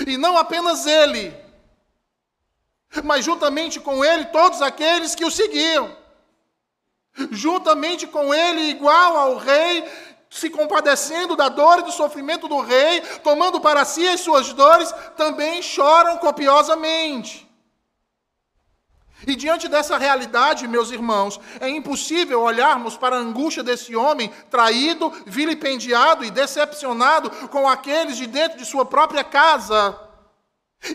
E 0.08 0.18
não 0.18 0.36
apenas 0.36 0.88
ele, 0.88 1.32
mas 3.04 3.24
juntamente 3.24 3.80
com 3.80 4.04
ele 4.04 4.26
todos 4.26 4.64
aqueles 4.64 5.14
que 5.14 5.24
o 5.24 5.30
seguiam. 5.30 5.96
Juntamente 7.30 8.08
com 8.08 8.34
ele, 8.34 8.62
igual 8.62 9.16
ao 9.16 9.38
rei, 9.38 9.88
se 10.28 10.50
compadecendo 10.50 11.36
da 11.36 11.50
dor 11.50 11.82
e 11.82 11.84
do 11.84 11.92
sofrimento 11.92 12.48
do 12.48 12.62
rei, 12.62 13.02
tomando 13.24 13.62
para 13.62 13.86
si 13.86 14.08
as 14.08 14.22
suas 14.22 14.52
dores, 14.54 14.92
também 15.16 15.62
choram 15.62 16.18
copiosamente. 16.18 17.43
E 19.26 19.36
diante 19.36 19.68
dessa 19.68 19.98
realidade, 19.98 20.68
meus 20.68 20.92
irmãos, 20.92 21.40
é 21.60 21.70
impossível 21.70 22.42
olharmos 22.42 22.98
para 22.98 23.16
a 23.16 23.20
angústia 23.20 23.64
desse 23.64 23.96
homem 23.96 24.32
traído, 24.50 25.12
vilipendiado 25.26 26.26
e 26.26 26.32
decepcionado 26.32 27.30
com 27.48 27.68
aqueles 27.68 28.18
de 28.18 28.28
dentro 28.28 28.58
de 28.58 28.66
sua 28.66 28.86
própria 28.86 29.24
casa 29.24 29.98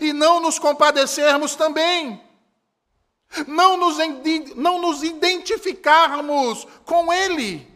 e 0.01 0.13
não 0.13 0.39
nos 0.39 0.59
compadecermos 0.59 1.55
também. 1.55 2.21
Não 3.47 3.77
nos, 3.77 3.97
não 4.55 4.79
nos 4.79 5.03
identificarmos 5.03 6.67
com 6.85 7.11
ele. 7.13 7.67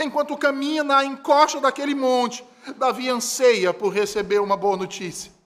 Enquanto 0.00 0.36
caminha 0.36 0.84
na 0.84 1.04
encosta 1.04 1.60
daquele 1.60 1.94
monte, 1.94 2.44
Davi 2.76 3.08
anseia 3.08 3.72
por 3.72 3.88
receber 3.92 4.38
uma 4.40 4.56
boa 4.56 4.76
notícia. 4.76 5.37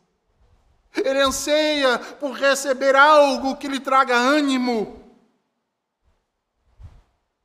Ele 0.95 1.21
anseia 1.21 1.99
por 1.99 2.33
receber 2.33 2.95
algo 2.95 3.57
que 3.57 3.69
lhe 3.69 3.81
traga 3.81 4.17
ânimo. 4.17 5.01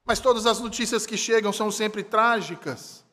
Mas 0.04 0.20
todas 0.20 0.46
as 0.46 0.60
notícias 0.60 1.06
que 1.06 1.18
chegam 1.18 1.54
são 1.54 1.72
sempre 1.72 2.04
trágicas. 2.04 3.06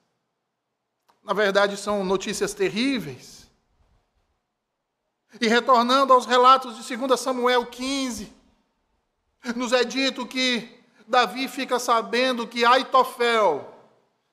Na 1.23 1.33
verdade, 1.33 1.76
são 1.76 2.05
notícias 2.05 2.53
terríveis. 2.53 3.49
E 5.41 5.49
retornando 5.49 6.12
aos 6.12 6.26
relatos 6.26 6.85
de 6.85 6.97
2 6.97 7.19
Samuel 7.19 7.67
15, 7.67 8.33
nos 9.57 9.73
é 9.73 9.83
dito 9.85 10.26
que 10.26 10.69
Davi 11.07 11.49
fica 11.49 11.79
sabendo 11.79 12.47
que 12.47 12.64
Aitofel, 12.64 13.73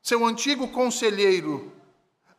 seu 0.02 0.26
antigo 0.26 0.68
conselheiro, 0.68 1.72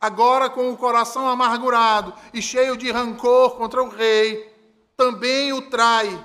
agora 0.03 0.49
com 0.49 0.69
o 0.69 0.75
coração 0.75 1.29
amargurado 1.29 2.13
e 2.33 2.41
cheio 2.41 2.75
de 2.75 2.91
rancor 2.91 3.51
contra 3.51 3.81
o 3.81 3.87
rei, 3.87 4.53
também 4.97 5.53
o 5.53 5.61
trai, 5.61 6.21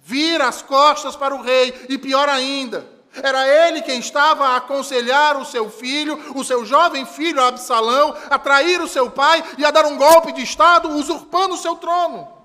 vira 0.00 0.46
as 0.46 0.62
costas 0.62 1.16
para 1.16 1.34
o 1.34 1.42
rei 1.42 1.74
e 1.88 1.98
pior 1.98 2.28
ainda, 2.28 2.88
era 3.20 3.48
ele 3.48 3.82
quem 3.82 3.98
estava 3.98 4.46
a 4.46 4.56
aconselhar 4.58 5.36
o 5.38 5.44
seu 5.44 5.68
filho, 5.68 6.36
o 6.36 6.44
seu 6.44 6.64
jovem 6.64 7.04
filho 7.04 7.42
Absalão, 7.42 8.14
a 8.30 8.38
trair 8.38 8.80
o 8.80 8.86
seu 8.86 9.10
pai 9.10 9.42
e 9.58 9.64
a 9.64 9.72
dar 9.72 9.86
um 9.86 9.96
golpe 9.96 10.30
de 10.30 10.42
Estado, 10.42 10.90
usurpando 10.90 11.56
o 11.56 11.58
seu 11.58 11.74
trono. 11.74 12.35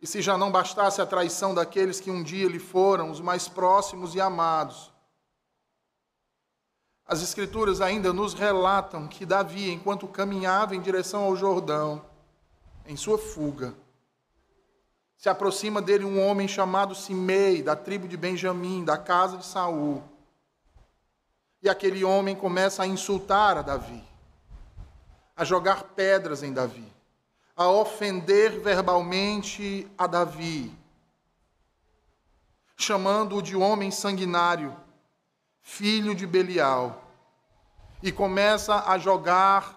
E 0.00 0.06
se 0.06 0.22
já 0.22 0.38
não 0.38 0.52
bastasse 0.52 1.00
a 1.00 1.06
traição 1.06 1.54
daqueles 1.54 2.00
que 2.00 2.10
um 2.10 2.22
dia 2.22 2.48
lhe 2.48 2.58
foram 2.58 3.10
os 3.10 3.20
mais 3.20 3.48
próximos 3.48 4.14
e 4.14 4.20
amados, 4.20 4.92
As 7.08 7.22
Escrituras 7.22 7.80
ainda 7.80 8.12
nos 8.12 8.34
relatam 8.34 9.08
que 9.08 9.24
Davi, 9.24 9.70
enquanto 9.70 10.06
caminhava 10.06 10.76
em 10.76 10.80
direção 10.80 11.24
ao 11.24 11.34
Jordão, 11.34 12.04
em 12.84 12.98
sua 12.98 13.16
fuga, 13.16 13.74
se 15.16 15.30
aproxima 15.30 15.80
dele 15.80 16.04
um 16.04 16.22
homem 16.22 16.46
chamado 16.46 16.94
Simei, 16.94 17.62
da 17.62 17.74
tribo 17.74 18.06
de 18.06 18.14
Benjamim, 18.14 18.84
da 18.84 18.98
casa 18.98 19.38
de 19.38 19.46
Saul. 19.46 20.02
E 21.62 21.68
aquele 21.68 22.04
homem 22.04 22.36
começa 22.36 22.82
a 22.82 22.86
insultar 22.86 23.56
a 23.56 23.62
Davi, 23.62 24.04
a 25.34 25.44
jogar 25.44 25.84
pedras 25.84 26.42
em 26.42 26.52
Davi, 26.52 26.92
a 27.58 27.68
ofender 27.68 28.60
verbalmente 28.60 29.90
a 29.98 30.06
Davi, 30.06 30.72
chamando-o 32.76 33.42
de 33.42 33.56
homem 33.56 33.90
sanguinário, 33.90 34.76
filho 35.60 36.14
de 36.14 36.24
Belial, 36.24 37.02
e 38.00 38.12
começa 38.12 38.88
a 38.88 38.96
jogar 38.96 39.76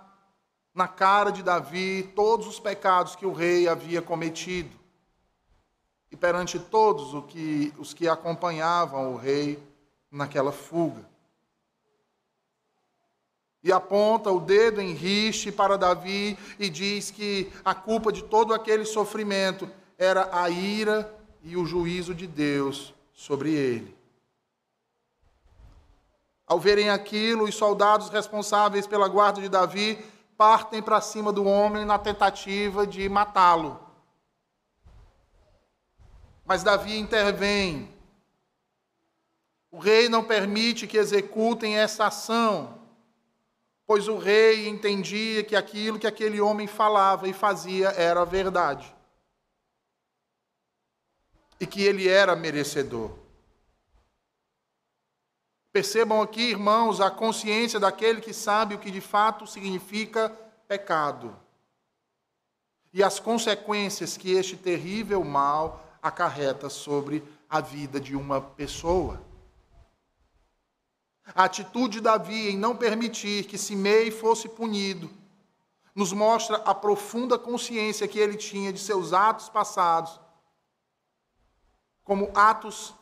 na 0.76 0.88
cara 0.88 1.32
de 1.32 1.42
Davi 1.42 2.04
todos 2.16 2.46
os 2.46 2.60
pecados 2.60 3.16
que 3.16 3.26
o 3.26 3.34
rei 3.34 3.68
havia 3.68 4.00
cometido. 4.00 4.80
E 6.12 6.16
perante 6.16 6.60
todos 6.60 7.16
os 7.16 7.26
que, 7.26 7.74
os 7.80 7.96
que 7.96 8.08
acompanhavam 8.08 9.12
o 9.12 9.18
rei 9.18 9.58
naquela 10.12 10.52
fuga. 10.52 11.10
E 13.64 13.72
aponta 13.72 14.32
o 14.32 14.40
dedo 14.40 14.82
em 14.82 14.94
riste 14.94 15.52
para 15.52 15.78
Davi 15.78 16.38
e 16.58 16.70
diz 16.70 17.12
que 17.12 17.52
a 17.64 17.76
culpa 17.76 18.12
de 18.12 18.24
todo 18.24 18.54
aquele 18.54 18.86
sofrimento 18.86 19.70
era 19.98 20.30
a 20.32 20.50
ira 20.50 21.14
e 21.44 21.56
o 21.56 21.66
juízo 21.66 22.16
de 22.16 22.26
Deus 22.26 22.94
sobre 23.14 23.54
ele. 23.54 23.96
Ao 26.48 26.60
verem 26.60 26.90
aquilo, 26.90 27.46
os 27.46 27.56
soldados 27.56 28.10
responsáveis 28.10 28.86
pela 28.88 29.08
guarda 29.08 29.40
de 29.40 29.48
Davi 29.48 30.04
partem 30.36 30.82
para 30.82 31.00
cima 31.00 31.32
do 31.32 31.46
homem 31.46 31.86
na 31.86 32.00
tentativa 32.00 32.86
de 32.86 33.08
matá-lo. 33.08 33.80
Mas 36.44 36.64
Davi 36.64 36.98
intervém. 36.98 37.90
O 39.70 39.78
rei 39.78 40.10
não 40.10 40.24
permite 40.24 40.88
que 40.88 40.98
executem 40.98 41.78
essa 41.78 42.08
ação, 42.08 42.81
pois 43.92 44.08
o 44.08 44.18
rei 44.18 44.70
entendia 44.70 45.44
que 45.44 45.54
aquilo 45.54 46.00
que 46.00 46.08
aquele 46.08 46.40
homem 46.40 46.66
falava 46.66 47.28
e 47.28 47.34
fazia 47.34 47.90
era 47.90 48.24
verdade. 48.24 48.96
E 51.60 51.68
que 51.68 51.84
ele 51.84 52.08
era 52.08 52.34
merecedor. 52.34 53.12
Percebam 55.74 56.22
aqui, 56.22 56.52
irmãos, 56.52 57.02
a 57.02 57.12
consciência 57.12 57.82
daquele 57.82 58.22
que 58.22 58.34
sabe 58.34 58.76
o 58.76 58.80
que 58.80 58.90
de 58.90 59.02
fato 59.02 59.46
significa 59.46 60.30
pecado 60.70 61.38
e 62.94 63.04
as 63.04 63.20
consequências 63.20 64.16
que 64.16 64.32
este 64.32 64.56
terrível 64.56 65.22
mal 65.22 65.86
acarreta 66.02 66.70
sobre 66.70 67.22
a 67.50 67.60
vida 67.60 68.00
de 68.00 68.16
uma 68.16 68.40
pessoa. 68.40 69.22
A 71.34 71.46
atitude 71.46 71.98
de 71.98 72.02
Davi 72.02 72.50
em 72.50 72.58
não 72.58 72.76
permitir 72.76 73.46
que 73.46 73.58
Simei 73.58 74.12
fosse 74.12 74.50
punido 74.50 75.10
nos 75.94 76.14
mostra 76.14 76.58
a 76.58 76.74
profunda 76.74 77.38
consciência 77.38 78.08
que 78.08 78.20
ele 78.20 78.38
tinha 78.38 78.72
de 78.72 78.80
seus 78.80 79.14
atos 79.14 79.50
passados 79.50 80.20
como 82.04 82.32
atos 82.34 82.96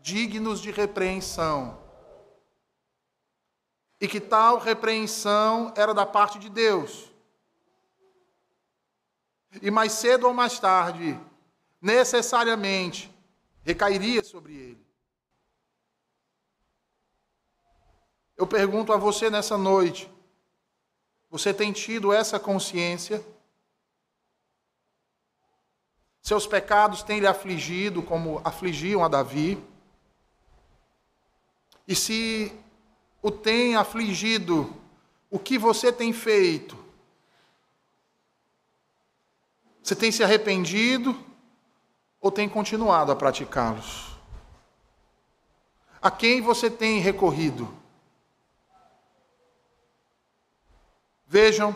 dignos 0.00 0.60
de 0.60 0.70
repreensão 0.70 1.80
e 4.00 4.08
que 4.08 4.20
tal 4.20 4.58
repreensão 4.58 5.72
era 5.76 5.94
da 5.94 6.04
parte 6.04 6.38
de 6.38 6.48
Deus. 6.50 7.10
E 9.60 9.70
mais 9.70 9.92
cedo 9.92 10.26
ou 10.26 10.34
mais 10.34 10.58
tarde, 10.58 11.18
necessariamente, 11.80 13.12
recairia 13.62 14.24
sobre 14.24 14.54
ele. 14.54 14.86
Eu 18.36 18.46
pergunto 18.46 18.92
a 18.92 18.96
você 18.96 19.30
nessa 19.30 19.56
noite: 19.56 20.10
você 21.30 21.52
tem 21.52 21.72
tido 21.72 22.12
essa 22.12 22.38
consciência? 22.38 23.24
Seus 26.20 26.46
pecados 26.46 27.02
têm 27.02 27.18
lhe 27.18 27.26
afligido 27.26 28.02
como 28.02 28.40
afligiam 28.44 29.02
a 29.02 29.08
Davi? 29.08 29.62
E 31.86 31.96
se 31.96 32.56
o 33.20 33.30
tem 33.30 33.76
afligido, 33.76 34.72
o 35.30 35.38
que 35.38 35.58
você 35.58 35.92
tem 35.92 36.12
feito? 36.12 36.76
Você 39.82 39.96
tem 39.96 40.12
se 40.12 40.22
arrependido 40.22 41.18
ou 42.20 42.30
tem 42.30 42.48
continuado 42.48 43.10
a 43.10 43.16
praticá-los? 43.16 44.16
A 46.00 46.10
quem 46.10 46.40
você 46.40 46.70
tem 46.70 47.00
recorrido? 47.00 47.81
Vejam, 51.32 51.74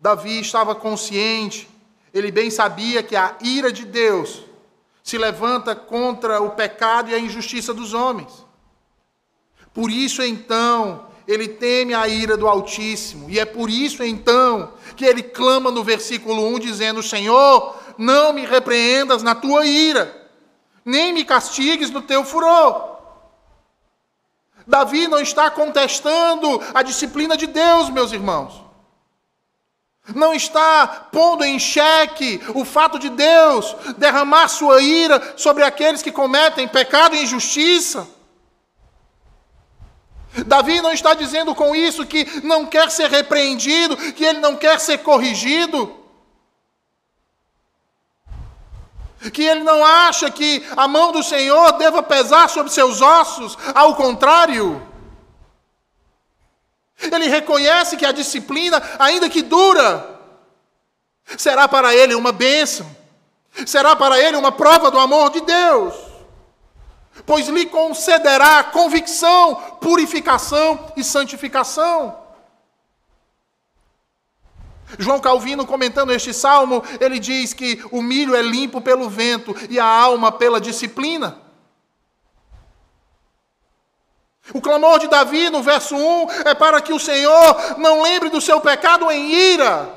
Davi 0.00 0.40
estava 0.40 0.74
consciente, 0.74 1.68
ele 2.14 2.30
bem 2.30 2.50
sabia 2.50 3.02
que 3.02 3.14
a 3.14 3.36
ira 3.42 3.70
de 3.70 3.84
Deus 3.84 4.40
se 5.02 5.18
levanta 5.18 5.76
contra 5.76 6.40
o 6.40 6.52
pecado 6.52 7.10
e 7.10 7.14
a 7.14 7.18
injustiça 7.18 7.74
dos 7.74 7.92
homens. 7.92 8.46
Por 9.74 9.90
isso 9.90 10.22
então 10.22 11.08
ele 11.28 11.46
teme 11.46 11.92
a 11.92 12.08
ira 12.08 12.38
do 12.38 12.48
Altíssimo, 12.48 13.28
e 13.28 13.38
é 13.38 13.44
por 13.44 13.68
isso 13.68 14.02
então 14.02 14.72
que 14.96 15.04
ele 15.04 15.22
clama 15.22 15.70
no 15.70 15.84
versículo 15.84 16.46
1 16.54 16.60
dizendo: 16.60 17.02
Senhor, 17.02 17.76
não 17.98 18.32
me 18.32 18.46
repreendas 18.46 19.22
na 19.22 19.34
tua 19.34 19.66
ira, 19.66 20.26
nem 20.82 21.12
me 21.12 21.22
castigues 21.22 21.90
no 21.90 22.00
teu 22.00 22.24
furor. 22.24 22.96
Davi 24.66 25.06
não 25.06 25.20
está 25.20 25.50
contestando 25.50 26.62
a 26.72 26.82
disciplina 26.82 27.36
de 27.36 27.46
Deus, 27.46 27.90
meus 27.90 28.10
irmãos. 28.10 28.64
Não 30.14 30.32
está 30.32 30.86
pondo 31.10 31.44
em 31.44 31.58
xeque 31.58 32.40
o 32.54 32.64
fato 32.64 32.98
de 32.98 33.08
Deus 33.08 33.74
derramar 33.96 34.48
sua 34.48 34.80
ira 34.80 35.34
sobre 35.36 35.64
aqueles 35.64 36.00
que 36.02 36.12
cometem 36.12 36.68
pecado 36.68 37.16
e 37.16 37.22
injustiça. 37.24 38.06
Davi 40.46 40.80
não 40.80 40.92
está 40.92 41.14
dizendo 41.14 41.54
com 41.54 41.74
isso 41.74 42.06
que 42.06 42.42
não 42.42 42.66
quer 42.66 42.90
ser 42.90 43.10
repreendido, 43.10 43.96
que 44.12 44.24
ele 44.24 44.38
não 44.38 44.56
quer 44.56 44.78
ser 44.78 44.98
corrigido. 44.98 45.94
Que 49.32 49.42
ele 49.42 49.64
não 49.64 49.84
acha 49.84 50.30
que 50.30 50.64
a 50.76 50.86
mão 50.86 51.10
do 51.10 51.22
Senhor 51.22 51.72
deva 51.72 52.02
pesar 52.02 52.48
sobre 52.48 52.70
seus 52.70 53.00
ossos, 53.00 53.56
ao 53.74 53.96
contrário. 53.96 54.80
Ele 57.00 57.28
reconhece 57.28 57.96
que 57.96 58.06
a 58.06 58.12
disciplina, 58.12 58.82
ainda 58.98 59.28
que 59.28 59.42
dura, 59.42 60.18
será 61.36 61.68
para 61.68 61.94
ele 61.94 62.14
uma 62.14 62.32
bênção, 62.32 62.86
será 63.66 63.94
para 63.94 64.20
ele 64.20 64.36
uma 64.36 64.52
prova 64.52 64.90
do 64.90 64.98
amor 64.98 65.30
de 65.30 65.40
Deus 65.42 66.06
pois 67.24 67.48
lhe 67.48 67.66
concederá 67.66 68.62
convicção, 68.64 69.54
purificação 69.80 70.92
e 70.96 71.04
santificação. 71.04 72.24
João 74.98 75.18
Calvino, 75.18 75.66
comentando 75.66 76.12
este 76.12 76.32
salmo, 76.32 76.82
ele 77.00 77.18
diz 77.18 77.52
que 77.52 77.82
o 77.90 78.00
milho 78.00 78.36
é 78.36 78.42
limpo 78.42 78.80
pelo 78.80 79.08
vento 79.08 79.54
e 79.68 79.80
a 79.80 79.84
alma 79.84 80.30
pela 80.30 80.60
disciplina. 80.60 81.45
O 84.54 84.60
clamor 84.60 84.98
de 84.98 85.08
Davi 85.08 85.50
no 85.50 85.62
verso 85.62 85.96
1 85.96 86.26
é 86.46 86.54
para 86.54 86.80
que 86.80 86.92
o 86.92 87.00
Senhor 87.00 87.78
não 87.78 88.02
lembre 88.02 88.28
do 88.28 88.40
seu 88.40 88.60
pecado 88.60 89.10
em 89.10 89.32
ira, 89.32 89.92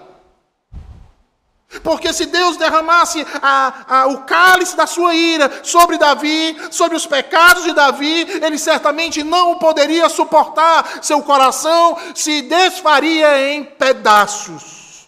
porque 1.84 2.12
se 2.12 2.26
Deus 2.26 2.58
derramasse 2.58 3.26
a, 3.42 4.02
a, 4.02 4.08
o 4.08 4.24
cálice 4.24 4.76
da 4.76 4.88
sua 4.88 5.14
ira 5.14 5.64
sobre 5.64 6.00
Davi, 6.00 6.58
sobre 6.72 6.98
os 6.98 7.06
pecados 7.06 7.64
de 7.64 7.74
Davi, 7.74 8.26
ele 8.44 8.58
certamente 8.58 9.24
não 9.24 9.60
poderia 9.60 10.10
suportar, 10.10 11.04
seu 11.04 11.22
coração 11.22 11.96
se 12.16 12.42
desfaria 12.42 13.52
em 13.52 13.64
pedaços. 13.64 15.08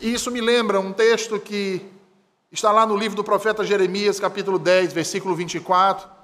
E 0.00 0.12
isso 0.12 0.32
me 0.32 0.40
lembra 0.40 0.80
um 0.80 0.92
texto 0.92 1.38
que 1.38 1.86
está 2.50 2.72
lá 2.72 2.84
no 2.84 2.96
livro 2.96 3.16
do 3.16 3.22
profeta 3.22 3.62
Jeremias, 3.62 4.18
capítulo 4.18 4.58
10, 4.58 4.92
versículo 4.92 5.36
24. 5.36 6.19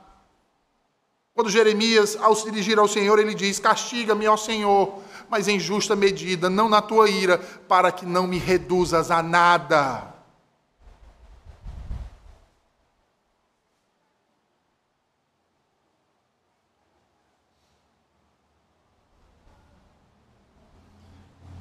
Quando 1.37 1.51
Jeremias, 1.51 2.17
ao 2.19 2.35
se 2.35 2.51
dirigir 2.51 2.79
ao 2.79 2.89
Senhor, 2.89 3.19
ele 3.19 3.35
diz: 3.35 3.59
Castiga-me, 3.59 4.27
ó 4.27 4.39
Senhor, 4.39 5.03
mas 5.29 5.47
em 5.47 5.61
justa 5.61 5.95
medida, 5.95 6.49
não 6.49 6.67
na 6.67 6.81
tua 6.81 7.11
ira, 7.11 7.37
para 7.69 7.93
que 7.93 8.07
não 8.07 8.27
me 8.27 8.39
reduzas 8.39 9.11
a 9.11 9.23
nada. 9.23 10.15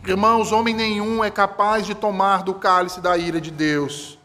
Irmãos, 0.07 0.53
homem 0.53 0.73
nenhum 0.73 1.21
é 1.21 1.29
capaz 1.29 1.85
de 1.85 1.93
tomar 1.93 2.43
do 2.43 2.53
cálice 2.53 3.01
da 3.01 3.17
ira 3.17 3.41
de 3.41 3.51
Deus. 3.51 4.17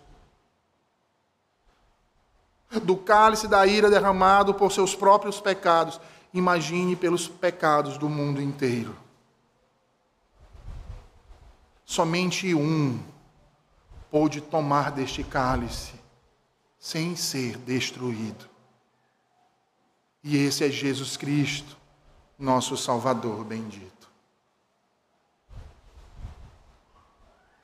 Do 2.85 2.97
cálice 2.97 3.49
da 3.49 3.67
ira 3.67 3.91
derramado 3.91 4.55
por 4.55 4.71
seus 4.71 4.95
próprios 4.95 5.41
pecados. 5.41 6.01
Imagine 6.33 6.95
pelos 6.95 7.27
pecados 7.27 7.99
do 7.99 8.09
mundo 8.09 8.41
inteiro. 8.41 8.97
Somente 11.85 12.55
um 12.55 13.01
pôde 14.11 14.41
tomar 14.41 14.93
deste 14.93 15.25
cálice 15.25 15.95
sem 16.79 17.17
ser 17.17 17.57
destruído. 17.59 18.49
E 20.23 20.37
esse 20.37 20.65
é 20.65 20.71
Jesus 20.71 21.17
Cristo, 21.17 21.77
nosso 22.39 22.77
Salvador 22.77 23.45
bendito. 23.45 24.09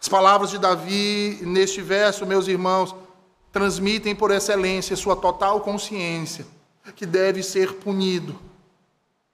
As 0.00 0.08
palavras 0.08 0.50
de 0.50 0.58
Davi 0.58 1.40
neste 1.42 1.80
verso, 1.80 2.26
meus 2.26 2.46
irmãos, 2.46 2.94
transmitem 3.56 4.14
por 4.14 4.30
excelência 4.30 4.94
sua 4.94 5.16
total 5.16 5.62
consciência 5.62 6.46
que 6.94 7.06
deve 7.06 7.42
ser 7.42 7.76
punido, 7.76 8.38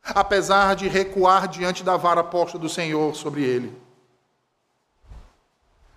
apesar 0.01 0.77
de 0.77 0.87
recuar 0.87 1.49
diante 1.49 1.83
da 1.83 1.97
vara 1.97 2.23
posta 2.23 2.57
do 2.57 2.69
Senhor 2.69 3.17
sobre 3.17 3.43
ele. 3.43 3.77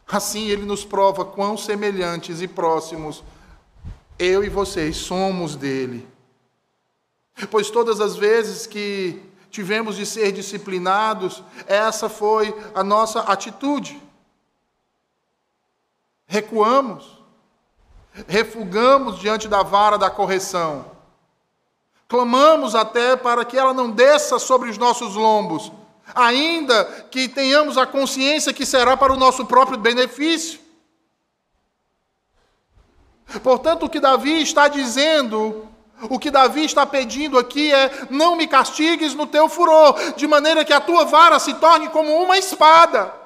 Assim 0.07 0.47
ele 0.47 0.65
nos 0.65 0.83
prova 0.83 1.23
quão 1.23 1.55
semelhantes 1.55 2.41
e 2.41 2.47
próximos 2.47 3.23
eu 4.17 4.43
e 4.43 4.49
vocês 4.49 4.97
somos 4.97 5.55
dele. 5.55 6.07
Pois 7.51 7.69
todas 7.69 8.01
as 8.01 8.15
vezes 8.15 8.65
que 8.65 9.21
tivemos 9.51 9.95
de 9.95 10.05
ser 10.05 10.31
disciplinados, 10.31 11.43
essa 11.67 12.09
foi 12.09 12.59
a 12.73 12.83
nossa 12.83 13.19
atitude. 13.19 14.01
Recuamos, 16.25 17.14
refugamos 18.27 19.19
diante 19.19 19.47
da 19.47 19.63
vara 19.63 19.97
da 19.97 20.09
correção, 20.09 20.85
clamamos 22.07 22.75
até 22.75 23.15
para 23.15 23.43
que 23.43 23.57
ela 23.57 23.73
não 23.73 23.91
desça 23.91 24.39
sobre 24.39 24.69
os 24.69 24.77
nossos 24.77 25.15
lombos 25.15 25.71
ainda 26.13 26.85
que 27.09 27.27
tenhamos 27.27 27.77
a 27.77 27.85
consciência 27.85 28.53
que 28.53 28.65
será 28.65 28.95
para 28.95 29.13
o 29.13 29.17
nosso 29.17 29.45
próprio 29.45 29.77
benefício. 29.77 30.59
Portanto, 33.41 33.85
o 33.85 33.89
que 33.89 33.99
Davi 33.99 34.41
está 34.41 34.67
dizendo, 34.67 35.67
o 36.03 36.19
que 36.19 36.29
Davi 36.29 36.63
está 36.63 36.85
pedindo 36.85 37.39
aqui 37.39 37.73
é: 37.73 38.07
não 38.09 38.35
me 38.35 38.47
castigues 38.47 39.15
no 39.15 39.25
teu 39.25 39.49
furor, 39.49 40.13
de 40.15 40.27
maneira 40.27 40.63
que 40.63 40.73
a 40.73 40.79
tua 40.79 41.05
vara 41.05 41.39
se 41.39 41.53
torne 41.55 41.89
como 41.89 42.13
uma 42.21 42.37
espada. 42.37 43.24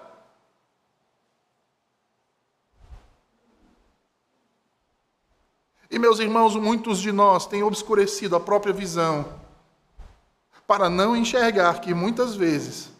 E 5.89 5.97
meus 5.97 6.19
irmãos, 6.19 6.55
muitos 6.55 6.99
de 6.99 7.11
nós 7.11 7.47
têm 7.47 7.63
obscurecido 7.63 8.35
a 8.35 8.39
própria 8.39 8.71
visão 8.71 9.25
para 10.67 10.87
não 10.87 11.15
enxergar 11.15 11.81
que 11.81 11.95
muitas 11.95 12.35
vezes 12.35 12.91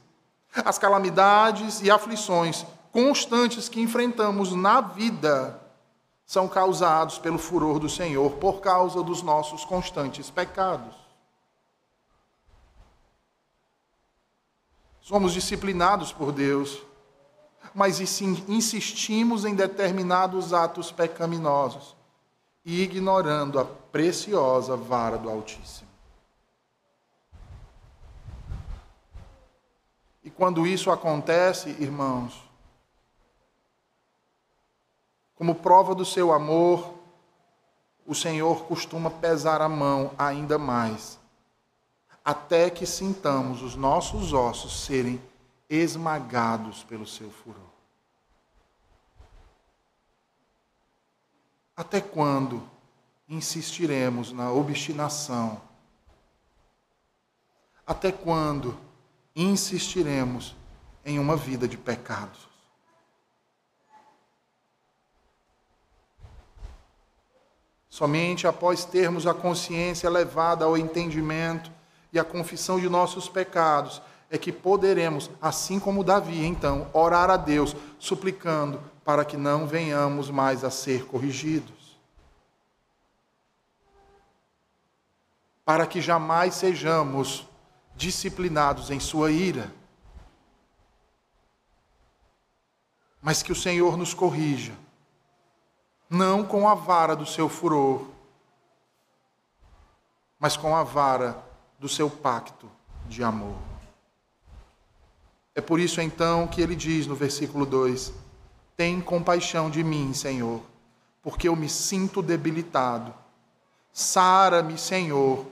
as 0.65 0.79
calamidades 0.79 1.81
e 1.81 1.91
aflições 1.91 2.65
constantes 2.91 3.69
que 3.69 3.79
enfrentamos 3.79 4.55
na 4.55 4.81
vida 4.81 5.61
são 6.25 6.47
causados 6.47 7.19
pelo 7.19 7.37
furor 7.37 7.77
do 7.77 7.87
Senhor 7.87 8.31
por 8.37 8.59
causa 8.59 9.03
dos 9.03 9.21
nossos 9.21 9.63
constantes 9.63 10.31
pecados. 10.31 10.95
Somos 14.99 15.33
disciplinados 15.33 16.11
por 16.11 16.31
Deus, 16.31 16.81
mas 17.73 17.99
insistimos 17.99 19.45
em 19.45 19.53
determinados 19.53 20.53
atos 20.53 20.91
pecaminosos 20.91 21.98
e 22.65 22.81
ignorando 22.81 23.59
a 23.59 23.65
preciosa 23.65 24.75
vara 24.75 25.17
do 25.17 25.29
Altíssimo. 25.29 25.89
E 30.23 30.29
quando 30.29 30.67
isso 30.67 30.91
acontece, 30.91 31.69
irmãos, 31.79 32.47
como 35.35 35.55
prova 35.55 35.95
do 35.95 36.03
seu 36.03 36.33
amor, 36.33 36.99
o 38.05 38.13
Senhor 38.13 38.65
costuma 38.65 39.09
pesar 39.09 39.61
a 39.61 39.69
mão 39.69 40.11
ainda 40.17 40.57
mais, 40.57 41.17
até 42.25 42.69
que 42.69 42.85
sintamos 42.85 43.61
os 43.61 43.75
nossos 43.75 44.33
ossos 44.33 44.85
serem 44.85 45.21
esmagados 45.69 46.83
pelo 46.83 47.07
seu 47.07 47.29
furor. 47.29 47.68
Até 51.79 52.01
quando 52.01 52.61
insistiremos 53.29 54.33
na 54.33 54.51
obstinação? 54.51 55.61
Até 57.87 58.11
quando 58.11 58.77
insistiremos 59.33 60.57
em 61.05 61.17
uma 61.19 61.37
vida 61.37 61.69
de 61.69 61.77
pecados. 61.77 62.49
Somente 67.89 68.45
após 68.45 68.83
termos 68.83 69.25
a 69.25 69.33
consciência 69.33 70.09
levada 70.09 70.65
ao 70.65 70.77
entendimento 70.77 71.71
e 72.11 72.19
a 72.19 72.25
confissão 72.25 72.77
de 72.77 72.89
nossos 72.89 73.29
pecados 73.29 74.01
é 74.29 74.37
que 74.37 74.51
poderemos, 74.51 75.29
assim 75.41 75.79
como 75.79 76.03
Davi, 76.03 76.45
então, 76.45 76.89
orar 76.91 77.29
a 77.29 77.37
Deus, 77.37 77.73
suplicando 77.97 78.81
para 79.09 79.25
que 79.25 79.35
não 79.35 79.65
venhamos 79.65 80.29
mais 80.29 80.63
a 80.63 80.69
ser 80.69 81.07
corrigidos. 81.07 81.97
Para 85.65 85.87
que 85.87 85.99
jamais 85.99 86.53
sejamos 86.53 87.47
disciplinados 87.95 88.91
em 88.91 88.99
sua 88.99 89.31
ira. 89.31 89.73
Mas 93.19 93.41
que 93.41 93.51
o 93.51 93.55
Senhor 93.55 93.97
nos 93.97 94.13
corrija, 94.13 94.77
não 96.07 96.45
com 96.45 96.69
a 96.69 96.75
vara 96.75 97.15
do 97.15 97.25
seu 97.25 97.49
furor, 97.49 98.05
mas 100.37 100.55
com 100.55 100.75
a 100.75 100.83
vara 100.83 101.43
do 101.79 101.89
seu 101.89 102.11
pacto 102.11 102.69
de 103.07 103.23
amor. 103.23 103.57
É 105.55 105.61
por 105.61 105.79
isso 105.79 105.99
então 105.99 106.45
que 106.45 106.61
ele 106.61 106.75
diz 106.75 107.07
no 107.07 107.15
versículo 107.15 107.65
2: 107.65 108.28
Tem 108.79 109.01
compaixão 109.01 109.69
de 109.69 109.83
mim, 109.83 110.13
Senhor, 110.13 110.61
porque 111.21 111.49
eu 111.49 111.53
me 111.53 111.67
sinto 111.67 112.21
debilitado. 112.21 113.13
Sara-me, 113.91 114.77
Senhor, 114.77 115.45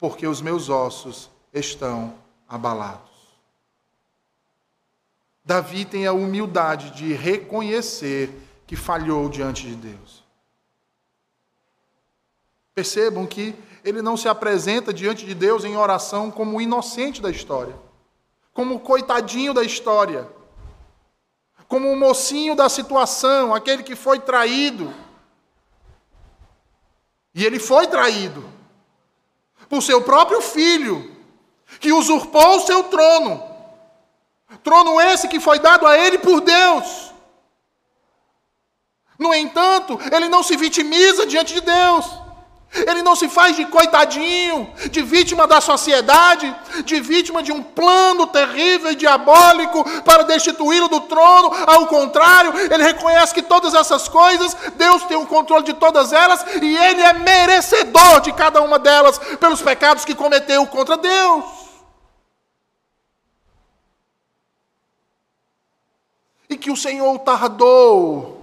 porque 0.00 0.26
os 0.26 0.42
meus 0.42 0.68
ossos 0.68 1.30
estão 1.54 2.12
abalados. 2.48 3.38
Davi 5.44 5.84
tem 5.84 6.08
a 6.08 6.12
humildade 6.12 6.90
de 6.90 7.12
reconhecer 7.12 8.36
que 8.66 8.74
falhou 8.74 9.28
diante 9.28 9.64
de 9.64 9.76
Deus. 9.76 10.24
Percebam 12.74 13.28
que 13.28 13.54
ele 13.84 14.02
não 14.02 14.16
se 14.16 14.26
apresenta 14.26 14.92
diante 14.92 15.24
de 15.24 15.36
Deus 15.36 15.62
em 15.64 15.76
oração 15.76 16.32
como 16.32 16.56
o 16.56 16.60
inocente 16.60 17.22
da 17.22 17.30
história, 17.30 17.76
como 18.52 18.74
o 18.74 18.80
coitadinho 18.80 19.54
da 19.54 19.62
história, 19.62 20.28
como 21.72 21.90
o 21.90 21.96
mocinho 21.96 22.54
da 22.54 22.68
situação, 22.68 23.54
aquele 23.54 23.82
que 23.82 23.96
foi 23.96 24.20
traído. 24.20 24.92
E 27.34 27.46
ele 27.46 27.58
foi 27.58 27.86
traído 27.86 28.44
por 29.70 29.82
seu 29.82 30.02
próprio 30.02 30.42
filho, 30.42 31.16
que 31.80 31.90
usurpou 31.90 32.58
o 32.58 32.60
seu 32.60 32.84
trono. 32.84 33.42
Trono 34.62 35.00
esse 35.00 35.28
que 35.28 35.40
foi 35.40 35.60
dado 35.60 35.86
a 35.86 35.96
ele 35.96 36.18
por 36.18 36.42
Deus. 36.42 37.10
No 39.18 39.32
entanto, 39.32 39.98
ele 40.14 40.28
não 40.28 40.42
se 40.42 40.54
vitimiza 40.58 41.24
diante 41.24 41.54
de 41.54 41.62
Deus. 41.62 42.04
Ele 42.74 43.02
não 43.02 43.14
se 43.14 43.28
faz 43.28 43.54
de 43.54 43.66
coitadinho, 43.66 44.72
de 44.90 45.02
vítima 45.02 45.46
da 45.46 45.60
sociedade, 45.60 46.54
de 46.84 47.00
vítima 47.00 47.42
de 47.42 47.52
um 47.52 47.62
plano 47.62 48.26
terrível 48.26 48.90
e 48.90 48.94
diabólico 48.94 49.84
para 50.02 50.22
destituí-lo 50.22 50.88
do 50.88 51.00
trono. 51.00 51.52
Ao 51.66 51.86
contrário, 51.86 52.52
ele 52.72 52.82
reconhece 52.82 53.34
que 53.34 53.42
todas 53.42 53.74
essas 53.74 54.08
coisas, 54.08 54.56
Deus 54.76 55.04
tem 55.04 55.18
o 55.18 55.26
controle 55.26 55.64
de 55.64 55.74
todas 55.74 56.14
elas 56.14 56.44
e 56.62 56.76
ele 56.76 57.02
é 57.02 57.12
merecedor 57.12 58.22
de 58.22 58.32
cada 58.32 58.62
uma 58.62 58.78
delas 58.78 59.18
pelos 59.18 59.60
pecados 59.60 60.04
que 60.04 60.14
cometeu 60.14 60.66
contra 60.66 60.96
Deus. 60.96 61.44
E 66.48 66.56
que 66.56 66.70
o 66.70 66.76
Senhor 66.76 67.18
tardou 67.18 68.41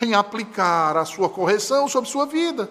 em 0.00 0.14
aplicar 0.14 0.96
a 0.96 1.04
sua 1.04 1.28
correção 1.28 1.88
sobre 1.88 2.10
sua 2.10 2.26
vida. 2.26 2.70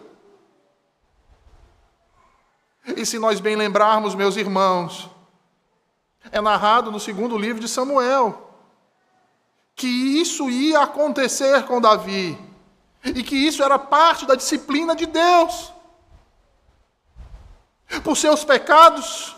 E 2.86 3.06
se 3.06 3.18
nós 3.18 3.40
bem 3.40 3.56
lembrarmos, 3.56 4.16
meus 4.16 4.36
irmãos, 4.36 5.10
É 6.32 6.40
narrado 6.40 6.90
no 6.90 7.00
segundo 7.00 7.38
livro 7.38 7.62
de 7.62 7.68
Samuel 7.68 8.50
que 9.76 9.88
isso 9.88 10.50
ia 10.50 10.82
acontecer 10.82 11.66
com 11.66 11.82
Davi 11.82 12.38
e 13.04 13.22
que 13.24 13.36
isso 13.36 13.62
era 13.62 13.78
parte 13.78 14.26
da 14.26 14.36
disciplina 14.36 14.96
de 14.96 15.06
Deus. 15.06 15.74
Por 18.04 18.16
seus 18.16 18.46
pecados. 18.46 19.36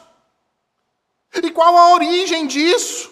E 1.34 1.50
qual 1.50 1.76
a 1.76 1.94
origem 1.94 2.46
disso? 2.46 3.12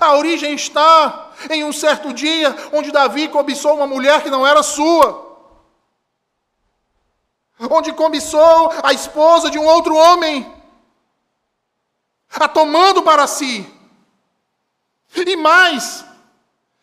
A 0.00 0.16
origem 0.16 0.54
está 0.54 1.30
em 1.50 1.64
um 1.64 1.72
certo 1.72 2.12
dia 2.12 2.54
onde 2.72 2.92
Davi 2.92 3.28
cobiçou 3.28 3.74
uma 3.74 3.86
mulher 3.86 4.22
que 4.22 4.30
não 4.30 4.46
era 4.46 4.62
sua. 4.62 5.24
Onde 7.70 7.92
cobiçou 7.92 8.72
a 8.82 8.92
esposa 8.92 9.50
de 9.50 9.58
um 9.58 9.64
outro 9.64 9.94
homem, 9.96 10.52
a 12.30 12.46
tomando 12.46 13.02
para 13.02 13.26
si. 13.26 13.66
E 15.14 15.36
mais, 15.36 16.04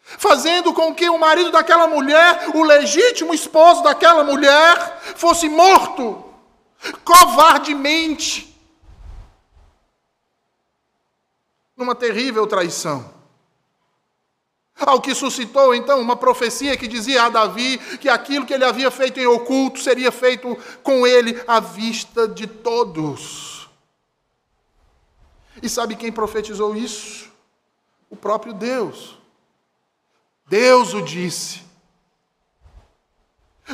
fazendo 0.04 0.74
com 0.74 0.94
que 0.96 1.08
o 1.10 1.20
marido 1.20 1.52
daquela 1.52 1.86
mulher, 1.86 2.50
o 2.56 2.64
legítimo 2.64 3.34
esposo 3.34 3.84
daquela 3.84 4.24
mulher, 4.24 5.00
fosse 5.16 5.48
morto 5.48 6.24
covardemente 7.04 8.53
numa 11.76 11.96
terrível 11.96 12.46
traição. 12.48 13.14
Ao 14.80 15.00
que 15.00 15.14
suscitou 15.14 15.74
então 15.74 16.02
uma 16.02 16.16
profecia 16.16 16.76
que 16.76 16.88
dizia 16.88 17.24
a 17.24 17.30
Davi 17.30 17.78
que 18.00 18.10
aquilo 18.10 18.46
que 18.46 18.54
ele 18.54 18.66
havia 18.66 18.90
feito 18.90 19.20
em 19.20 19.28
oculto 19.28 19.80
seria 19.80 20.12
feito 20.12 20.58
com 20.82 21.06
ele 21.06 21.42
à 21.48 21.60
vista 21.60 22.28
de 22.28 22.48
todos. 22.48 23.70
E 25.62 25.70
sabe 25.70 25.96
quem 25.96 26.12
profetizou 26.12 26.76
isso? 26.76 27.32
O 28.10 28.16
próprio 28.16 28.54
Deus. 28.54 29.18
Deus 30.48 30.94
o 30.94 31.02
disse. 31.02 31.62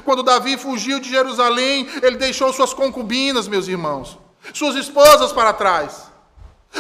Quando 0.04 0.22
Davi 0.22 0.58
fugiu 0.58 1.00
de 1.00 1.10
Jerusalém, 1.10 1.88
ele 2.04 2.18
deixou 2.18 2.54
suas 2.54 2.74
concubinas, 2.74 3.48
meus 3.48 3.68
irmãos, 3.68 4.20
suas 4.54 4.76
esposas 4.76 5.32
para 5.32 5.52
trás. 5.52 6.09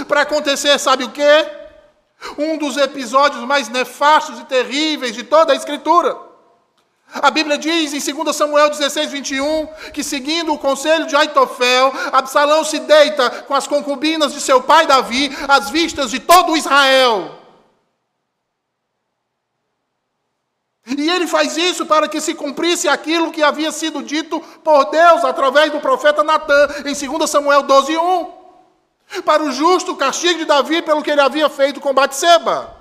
Para 0.08 0.22
acontecer, 0.22 0.78
sabe 0.80 1.04
o 1.04 1.12
quê? 1.12 1.48
Um 2.38 2.58
dos 2.58 2.78
episódios 2.78 3.44
mais 3.44 3.70
nefastos 3.70 4.40
e 4.40 4.46
terríveis 4.46 5.16
de 5.16 5.24
toda 5.24 5.54
a 5.54 5.56
Escritura. 5.56 6.30
A 7.12 7.32
Bíblia 7.32 7.58
diz 7.58 7.92
em 7.94 8.14
2 8.14 8.36
Samuel 8.36 8.70
16, 8.70 9.12
21, 9.12 9.68
que 9.92 10.04
seguindo 10.04 10.54
o 10.54 10.60
conselho 10.60 11.08
de 11.08 11.16
Aitofel, 11.16 11.92
Absalão 12.12 12.64
se 12.64 12.80
deita 12.80 13.30
com 13.48 13.56
as 13.56 13.66
concubinas 13.66 14.32
de 14.32 14.40
seu 14.40 14.62
pai 14.62 14.86
Davi, 14.86 15.36
às 15.48 15.72
vistas 15.72 16.12
de 16.12 16.20
todo 16.20 16.56
Israel. 16.56 17.40
E 20.86 21.10
ele 21.10 21.26
faz 21.26 21.58
isso 21.58 21.86
para 21.86 22.08
que 22.08 22.22
se 22.22 22.36
cumprisse 22.36 22.88
aquilo 22.88 23.32
que 23.32 23.42
havia 23.42 23.72
sido 23.72 24.04
dito 24.04 24.40
por 24.64 24.86
Deus 24.86 25.24
através 25.24 25.72
do 25.72 25.80
profeta 25.80 26.24
Natã, 26.24 26.68
em 26.86 26.94
2 26.94 27.30
Samuel 27.30 27.64
12, 27.64 27.98
1 27.98 28.39
para 29.26 29.44
o 29.44 29.52
justo 29.52 29.96
castigo 29.96 30.40
de 30.40 30.46
Davi 30.46 30.82
pelo 30.82 31.02
que 31.02 31.12
ele 31.12 31.22
havia 31.22 31.50
feito 31.50 31.80
com 31.80 31.94
Batseba. 31.94 32.76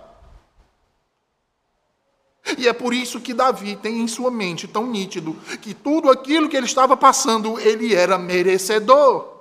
E 2.57 2.67
é 2.67 2.73
por 2.73 2.95
isso 2.95 3.21
que 3.21 3.35
Davi 3.35 3.77
tem 3.77 4.01
em 4.01 4.09
sua 4.09 4.31
mente 4.31 4.67
tão 4.67 4.87
nítido 4.87 5.35
que 5.61 5.75
tudo 5.75 6.11
aquilo 6.11 6.49
que 6.49 6.57
ele 6.57 6.67
estava 6.67 6.97
passando, 6.97 7.59
ele 7.61 7.95
era 7.95 8.17
merecedor. 8.17 9.37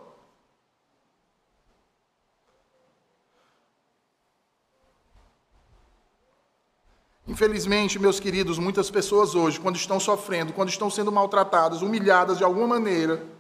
Infelizmente, 7.28 8.00
meus 8.00 8.20
queridos, 8.20 8.58
muitas 8.58 8.90
pessoas 8.90 9.36
hoje, 9.36 9.60
quando 9.60 9.76
estão 9.76 10.00
sofrendo, 10.00 10.54
quando 10.54 10.70
estão 10.70 10.90
sendo 10.90 11.12
maltratadas, 11.12 11.82
humilhadas 11.82 12.38
de 12.38 12.44
alguma 12.44 12.68
maneira, 12.68 13.37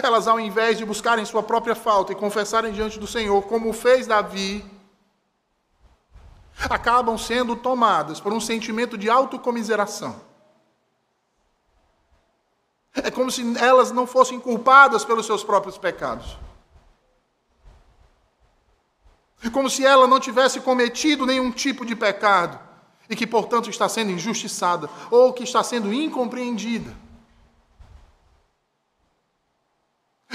elas, 0.00 0.26
ao 0.26 0.40
invés 0.40 0.78
de 0.78 0.84
buscarem 0.84 1.24
sua 1.24 1.42
própria 1.42 1.74
falta 1.74 2.12
e 2.12 2.16
confessarem 2.16 2.72
diante 2.72 2.98
do 2.98 3.06
Senhor, 3.06 3.42
como 3.42 3.72
fez 3.72 4.06
Davi, 4.06 4.64
acabam 6.70 7.18
sendo 7.18 7.56
tomadas 7.56 8.20
por 8.20 8.32
um 8.32 8.40
sentimento 8.40 8.96
de 8.96 9.10
autocomiseração. 9.10 10.20
É 12.94 13.10
como 13.10 13.30
se 13.30 13.56
elas 13.58 13.90
não 13.90 14.06
fossem 14.06 14.38
culpadas 14.38 15.04
pelos 15.04 15.26
seus 15.26 15.42
próprios 15.42 15.78
pecados. 15.78 16.38
É 19.44 19.50
como 19.50 19.68
se 19.68 19.84
ela 19.84 20.06
não 20.06 20.20
tivesse 20.20 20.60
cometido 20.60 21.26
nenhum 21.26 21.50
tipo 21.50 21.84
de 21.84 21.96
pecado 21.96 22.58
e 23.10 23.16
que, 23.16 23.26
portanto, 23.26 23.68
está 23.68 23.88
sendo 23.88 24.12
injustiçada 24.12 24.88
ou 25.10 25.32
que 25.32 25.42
está 25.42 25.62
sendo 25.62 25.92
incompreendida. 25.92 26.94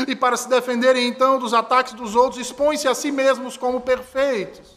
E 0.05 0.15
para 0.15 0.37
se 0.37 0.47
defenderem 0.47 1.07
então 1.07 1.39
dos 1.39 1.53
ataques 1.53 1.93
dos 1.93 2.15
outros, 2.15 2.39
expõem-se 2.39 2.87
a 2.87 2.93
si 2.93 3.11
mesmos 3.11 3.57
como 3.57 3.81
perfeitos. 3.81 4.75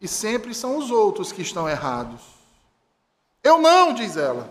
E 0.00 0.06
sempre 0.06 0.52
são 0.52 0.76
os 0.76 0.90
outros 0.90 1.32
que 1.32 1.40
estão 1.40 1.68
errados. 1.68 2.20
Eu 3.42 3.58
não, 3.58 3.94
diz 3.94 4.16
ela. 4.16 4.50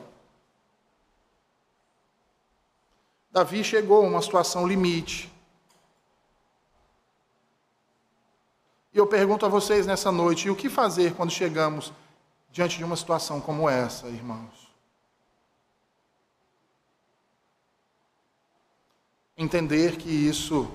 Davi 3.32 3.64
chegou 3.64 4.04
a 4.04 4.08
uma 4.08 4.22
situação 4.22 4.68
limite. 4.68 5.32
E 8.94 8.98
eu 8.98 9.08
pergunto 9.08 9.46
a 9.46 9.50
vocês 9.50 9.88
nessa 9.88 10.12
noite: 10.12 10.48
e 10.48 10.52
o 10.52 10.56
que 10.56 10.70
fazer 10.70 11.16
quando 11.16 11.32
chegamos 11.32 11.92
diante 12.52 12.78
de 12.78 12.84
uma 12.84 12.96
situação 12.96 13.42
como 13.42 13.68
essa, 13.68 14.08
irmãos? 14.08 14.63
Entender 19.38 19.98
que 19.98 20.10
isso 20.10 20.70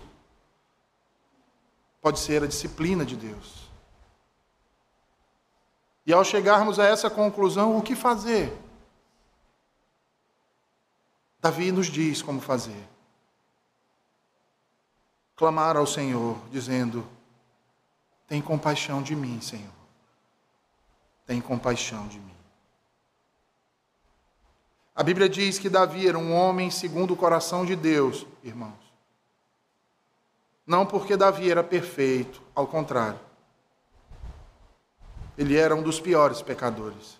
pode 2.01 2.19
ser 2.19 2.43
a 2.43 2.47
disciplina 2.47 3.05
de 3.05 3.17
Deus. 3.17 3.69
E 6.07 6.13
ao 6.13 6.25
chegarmos 6.25 6.79
a 6.79 6.87
essa 6.87 7.11
conclusão, 7.11 7.77
o 7.77 7.83
que 7.83 7.95
fazer? 7.95 8.57
Davi 11.41 11.71
nos 11.71 11.87
diz 11.87 12.23
como 12.23 12.41
fazer. 12.41 12.89
Clamar 15.37 15.77
ao 15.77 15.87
Senhor, 15.87 16.37
dizendo: 16.51 17.07
Tem 18.27 18.41
compaixão 18.41 19.03
de 19.03 19.15
mim, 19.15 19.41
Senhor. 19.41 19.73
Tem 21.27 21.41
compaixão 21.41 22.09
de 22.09 22.19
mim. 22.19 22.38
A 24.99 25.03
Bíblia 25.05 25.29
diz 25.29 25.61
que 25.61 25.69
Davi 25.69 26.09
era 26.09 26.19
um 26.19 26.35
homem 26.35 26.73
segundo 26.73 27.15
o 27.15 27.17
coração 27.17 27.65
de 27.65 27.77
Deus, 27.77 28.27
irmãos. 28.43 28.75
Não 30.67 30.85
porque 30.85 31.17
Davi 31.17 31.49
era 31.49 31.63
perfeito, 31.63 32.43
ao 32.53 32.67
contrário. 32.67 33.21
Ele 35.39 35.57
era 35.57 35.73
um 35.77 35.85
dos 35.85 36.01
piores 36.01 36.43
pecadores. 36.43 37.17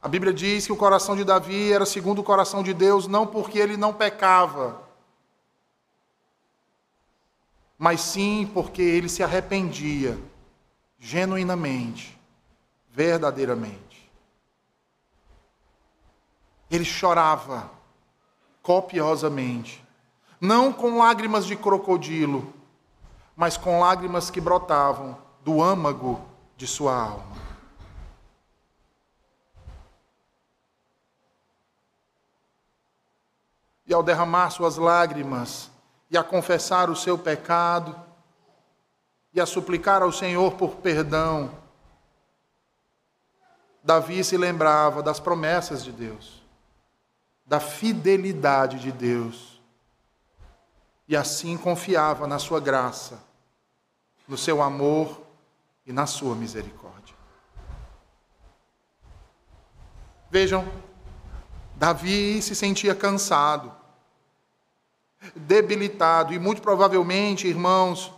A 0.00 0.06
Bíblia 0.06 0.32
diz 0.32 0.64
que 0.66 0.72
o 0.72 0.76
coração 0.76 1.16
de 1.16 1.24
Davi 1.24 1.72
era 1.72 1.84
segundo 1.84 2.20
o 2.20 2.24
coração 2.24 2.62
de 2.62 2.72
Deus, 2.72 3.08
não 3.08 3.26
porque 3.26 3.58
ele 3.58 3.76
não 3.76 3.92
pecava, 3.92 4.80
mas 7.76 8.00
sim 8.00 8.48
porque 8.54 8.80
ele 8.80 9.08
se 9.08 9.24
arrependia 9.24 10.16
genuinamente 11.00 12.15
verdadeiramente. 12.96 14.10
Ele 16.70 16.84
chorava 16.84 17.70
copiosamente, 18.62 19.84
não 20.40 20.72
com 20.72 20.96
lágrimas 20.96 21.44
de 21.44 21.54
crocodilo, 21.56 22.54
mas 23.36 23.58
com 23.58 23.80
lágrimas 23.80 24.30
que 24.30 24.40
brotavam 24.40 25.18
do 25.44 25.62
âmago 25.62 26.26
de 26.56 26.66
sua 26.66 26.96
alma. 26.96 27.36
E 33.86 33.92
ao 33.92 34.02
derramar 34.02 34.48
suas 34.48 34.78
lágrimas 34.78 35.70
e 36.10 36.16
a 36.16 36.24
confessar 36.24 36.88
o 36.88 36.96
seu 36.96 37.18
pecado 37.18 37.94
e 39.34 39.40
a 39.40 39.44
suplicar 39.44 40.00
ao 40.00 40.10
Senhor 40.10 40.54
por 40.54 40.76
perdão, 40.76 41.65
Davi 43.86 44.24
se 44.24 44.36
lembrava 44.36 45.00
das 45.00 45.20
promessas 45.20 45.84
de 45.84 45.92
Deus, 45.92 46.42
da 47.46 47.60
fidelidade 47.60 48.80
de 48.80 48.90
Deus, 48.90 49.62
e 51.06 51.16
assim 51.16 51.56
confiava 51.56 52.26
na 52.26 52.40
sua 52.40 52.58
graça, 52.58 53.22
no 54.26 54.36
seu 54.36 54.60
amor 54.60 55.22
e 55.86 55.92
na 55.92 56.04
sua 56.04 56.34
misericórdia. 56.34 57.14
Vejam, 60.28 60.66
Davi 61.76 62.42
se 62.42 62.56
sentia 62.56 62.92
cansado, 62.92 63.72
debilitado, 65.36 66.34
e 66.34 66.40
muito 66.40 66.60
provavelmente, 66.60 67.46
irmãos, 67.46 68.12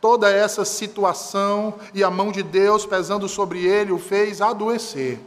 toda 0.00 0.30
essa 0.30 0.64
situação 0.64 1.78
e 1.94 2.02
a 2.02 2.10
mão 2.10 2.32
de 2.32 2.42
Deus 2.42 2.84
pesando 2.84 3.28
sobre 3.28 3.64
ele 3.64 3.92
o 3.92 3.98
fez 3.98 4.40
adoecer. 4.40 5.20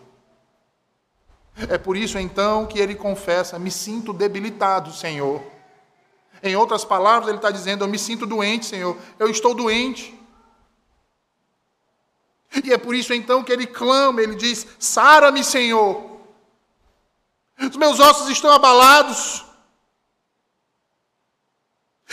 É 1.70 1.78
por 1.78 1.98
isso 1.98 2.18
então 2.18 2.66
que 2.66 2.80
ele 2.80 2.96
confessa: 2.96 3.60
Me 3.60 3.72
sinto 3.72 4.14
debilitado, 4.14 4.92
Senhor. 4.94 5.42
Em 6.44 6.56
outras 6.56 6.84
palavras, 6.84 7.28
ele 7.28 7.38
está 7.38 7.52
dizendo: 7.52 7.84
Eu 7.84 7.88
me 7.88 8.00
sinto 8.00 8.26
doente, 8.26 8.66
Senhor. 8.66 8.98
Eu 9.20 9.30
estou 9.30 9.54
doente. 9.54 10.18
E 12.64 12.74
é 12.74 12.78
por 12.78 12.94
isso 12.94 13.14
então 13.14 13.44
que 13.44 13.52
ele 13.52 13.68
clama, 13.68 14.22
ele 14.22 14.36
diz: 14.36 14.66
Sara-me, 14.80 15.44
Senhor. 15.44 16.10
Os 17.60 17.78
meus 17.78 18.00
ossos 18.00 18.30
estão 18.30 18.52
abalados. 18.52 19.46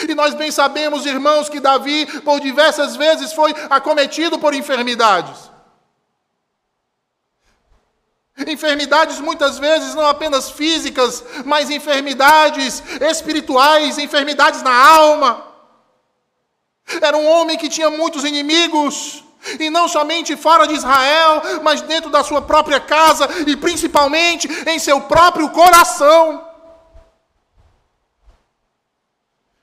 E 0.07 0.15
nós 0.15 0.35
bem 0.35 0.51
sabemos, 0.51 1.07
irmãos, 1.07 1.49
que 1.49 1.61
Davi, 1.61 2.07
por 2.21 2.41
diversas 2.41 2.95
vezes, 2.97 3.33
foi 3.33 3.55
acometido 3.71 4.39
por 4.39 4.55
enfermidades. 4.55 5.49
Enfermidades 8.47 9.19
muitas 9.19 9.59
vezes 9.59 9.95
não 9.95 10.07
apenas 10.07 10.51
físicas, 10.51 11.25
mas 11.45 11.71
enfermidades 11.71 12.83
espirituais, 13.01 13.99
enfermidades 13.99 14.63
na 14.63 14.73
alma. 14.73 15.45
Era 17.01 17.17
um 17.17 17.27
homem 17.27 17.59
que 17.59 17.69
tinha 17.69 17.91
muitos 17.91 18.23
inimigos, 18.23 19.25
e 19.59 19.71
não 19.71 19.89
somente 19.89 20.37
fora 20.37 20.67
de 20.67 20.75
Israel, 20.75 21.43
mas 21.63 21.81
dentro 21.83 22.11
da 22.11 22.23
sua 22.23 22.43
própria 22.43 22.81
casa 22.81 23.29
e 23.47 23.57
principalmente 23.57 24.49
em 24.69 24.79
seu 24.79 25.01
próprio 25.03 25.51
coração. 25.51 26.48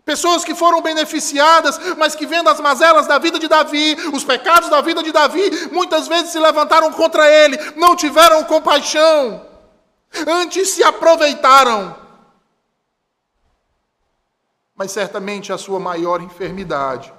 Pessoas 0.06 0.46
que 0.46 0.54
foram 0.54 0.84
beneficiadas, 0.84 1.80
mas 1.98 2.13
que 2.13 2.28
vendo 2.28 2.48
as 2.48 2.60
mazelas 2.60 3.08
da 3.08 3.18
vida 3.18 3.39
de 3.39 3.48
Davi, 3.48 3.96
os 4.13 4.24
pecados 4.24 4.70
da 4.70 4.80
vida 4.80 5.02
de 5.02 5.12
Davi, 5.12 5.50
muitas 5.72 6.08
vezes 6.08 6.30
se 6.30 6.38
levantaram 6.38 6.94
contra 6.94 7.28
ele, 7.28 7.58
não 7.72 7.96
tiveram 7.96 8.44
compaixão, 8.44 9.44
antes 10.28 10.70
se 10.70 10.84
aproveitaram. 10.84 12.00
Mas 14.76 14.91
certamente 14.91 15.52
a 15.52 15.58
sua 15.58 15.80
maior 15.80 16.22
enfermidade 16.22 17.12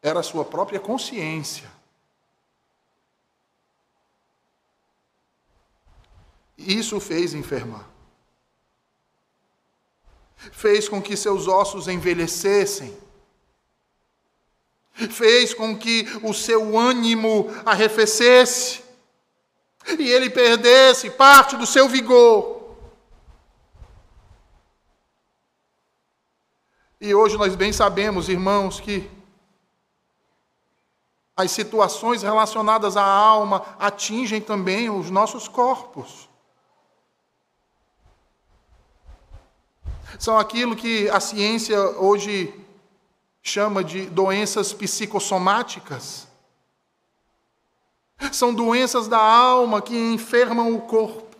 era 0.00 0.20
a 0.20 0.22
sua 0.22 0.44
própria 0.44 0.78
consciência. 0.78 1.68
Isso 6.56 6.98
o 6.98 7.00
fez 7.00 7.34
enfermar 7.34 7.95
fez 10.36 10.88
com 10.88 11.02
que 11.02 11.16
seus 11.16 11.48
ossos 11.48 11.88
envelhecessem, 11.88 12.96
fez 15.10 15.52
com 15.52 15.76
que 15.76 16.06
o 16.22 16.32
seu 16.32 16.78
ânimo 16.78 17.50
arrefecesse 17.64 18.82
e 19.98 20.10
ele 20.10 20.30
perdesse 20.30 21.10
parte 21.10 21.56
do 21.56 21.66
seu 21.66 21.88
vigor. 21.88 22.56
E 27.00 27.14
hoje 27.14 27.36
nós 27.36 27.54
bem 27.54 27.72
sabemos, 27.72 28.28
irmãos, 28.28 28.80
que 28.80 29.08
as 31.36 31.50
situações 31.50 32.22
relacionadas 32.22 32.96
à 32.96 33.04
alma 33.04 33.76
atingem 33.78 34.40
também 34.40 34.88
os 34.88 35.10
nossos 35.10 35.46
corpos. 35.46 36.25
São 40.18 40.38
aquilo 40.38 40.74
que 40.74 41.08
a 41.10 41.20
ciência 41.20 41.78
hoje 41.98 42.54
chama 43.42 43.84
de 43.84 44.06
doenças 44.06 44.72
psicossomáticas. 44.72 46.26
São 48.32 48.54
doenças 48.54 49.08
da 49.08 49.18
alma 49.18 49.82
que 49.82 49.96
enfermam 49.96 50.74
o 50.74 50.80
corpo. 50.80 51.36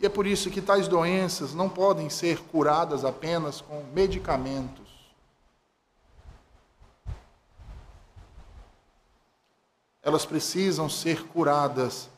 E 0.00 0.06
é 0.06 0.08
por 0.08 0.26
isso 0.26 0.50
que 0.50 0.62
tais 0.62 0.88
doenças 0.88 1.52
não 1.52 1.68
podem 1.68 2.08
ser 2.08 2.40
curadas 2.44 3.04
apenas 3.04 3.60
com 3.60 3.84
medicamentos. 3.92 4.88
Elas 10.02 10.24
precisam 10.24 10.88
ser 10.88 11.26
curadas 11.26 12.08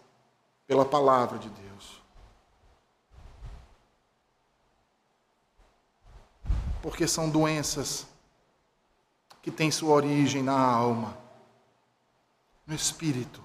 pela 0.72 0.86
palavra 0.86 1.38
de 1.38 1.50
Deus. 1.50 2.02
Porque 6.80 7.06
são 7.06 7.28
doenças 7.28 8.06
que 9.42 9.50
têm 9.50 9.70
sua 9.70 9.92
origem 9.92 10.42
na 10.42 10.58
alma, 10.58 11.14
no 12.66 12.74
espírito. 12.74 13.44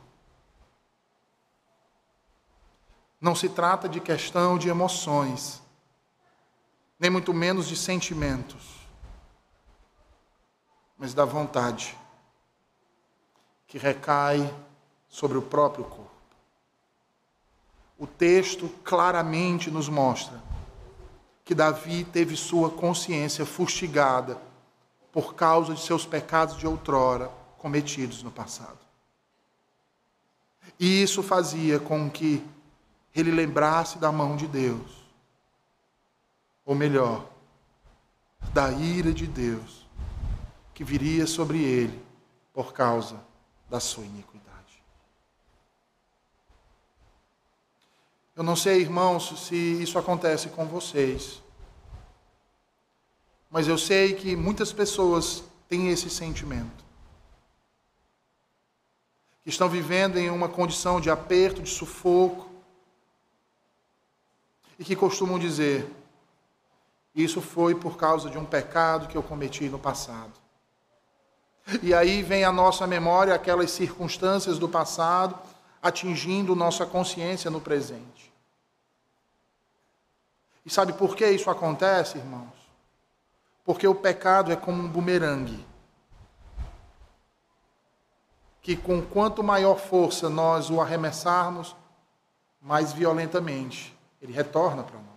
Não 3.19 3.35
se 3.35 3.49
trata 3.49 3.89
de 3.89 3.99
questão 3.99 4.57
de 4.57 4.69
emoções, 4.69 5.61
nem 6.97 7.11
muito 7.11 7.33
menos 7.33 7.67
de 7.67 7.75
sentimentos, 7.75 8.87
mas 10.97 11.13
da 11.13 11.25
vontade 11.25 11.97
que 13.67 13.77
recai 13.77 14.39
sobre 15.09 15.37
o 15.37 15.41
próprio 15.41 15.83
corpo 15.83 16.06
o 17.97 18.05
texto 18.05 18.69
claramente 18.83 19.71
nos 19.71 19.89
mostra 19.89 20.41
que 21.43 21.55
Davi 21.55 22.03
teve 22.03 22.35
sua 22.35 22.69
consciência 22.69 23.45
fustigada 23.45 24.37
por 25.11 25.33
causa 25.33 25.73
de 25.73 25.81
seus 25.81 26.05
pecados 26.05 26.57
de 26.57 26.67
outrora 26.67 27.31
cometidos 27.57 28.21
no 28.21 28.31
passado. 28.31 28.77
E 30.79 31.01
isso 31.01 31.23
fazia 31.23 31.79
com 31.79 32.09
que 32.09 32.45
ele 33.15 33.31
lembrasse 33.31 33.97
da 33.97 34.11
mão 34.11 34.35
de 34.35 34.45
Deus, 34.45 34.91
ou 36.65 36.75
melhor, 36.75 37.25
da 38.53 38.71
ira 38.71 39.11
de 39.11 39.25
Deus 39.25 39.87
que 40.73 40.83
viria 40.83 41.25
sobre 41.25 41.63
ele 41.63 41.99
por 42.53 42.73
causa 42.73 43.19
da 43.69 43.79
sua 43.79 44.03
iniquidade. 44.03 44.46
Eu 48.37 48.43
não 48.43 48.55
sei, 48.55 48.81
irmãos, 48.81 49.47
se 49.47 49.55
isso 49.55 49.97
acontece 49.97 50.49
com 50.49 50.67
vocês. 50.67 51.41
Mas 53.49 53.67
eu 53.67 53.79
sei 53.79 54.13
que 54.13 54.35
muitas 54.35 54.71
pessoas 54.71 55.43
têm 55.67 55.89
esse 55.89 56.07
sentimento. 56.07 56.85
Que 59.41 59.49
estão 59.49 59.67
vivendo 59.67 60.19
em 60.19 60.29
uma 60.29 60.47
condição 60.47 61.01
de 61.01 61.09
aperto, 61.09 61.63
de 61.63 61.69
sufoco. 61.71 62.47
E 64.77 64.85
que 64.85 64.95
costumam 64.95 65.39
dizer: 65.39 65.91
Isso 67.15 67.41
foi 67.41 67.73
por 67.73 67.97
causa 67.97 68.29
de 68.29 68.37
um 68.37 68.45
pecado 68.45 69.07
que 69.07 69.17
eu 69.17 69.23
cometi 69.23 69.67
no 69.67 69.79
passado. 69.79 70.33
E 71.81 71.91
aí 71.91 72.21
vem 72.21 72.43
à 72.43 72.51
nossa 72.51 72.85
memória 72.85 73.33
aquelas 73.33 73.71
circunstâncias 73.71 74.59
do 74.59 74.69
passado 74.69 75.35
atingindo 75.81 76.55
nossa 76.55 76.85
consciência 76.85 77.49
no 77.49 77.61
presente. 77.61 78.26
E 80.67 80.69
sabe 80.69 80.91
por 80.91 81.15
que 81.15 81.25
isso 81.25 81.49
acontece, 81.49 82.17
irmãos? 82.17 82.51
Porque 83.63 83.87
o 83.87 83.95
pecado 83.95 84.51
é 84.51 84.55
como 84.57 84.83
um 84.83 84.89
bumerangue. 84.89 85.65
Que 88.61 88.75
com 88.75 89.01
quanto 89.01 89.41
maior 89.41 89.79
força 89.79 90.29
nós 90.29 90.69
o 90.69 90.81
arremessarmos, 90.81 91.73
mais 92.61 92.91
violentamente 92.91 93.97
ele 94.21 94.33
retorna 94.33 94.83
para 94.83 94.97
nós. 94.97 95.07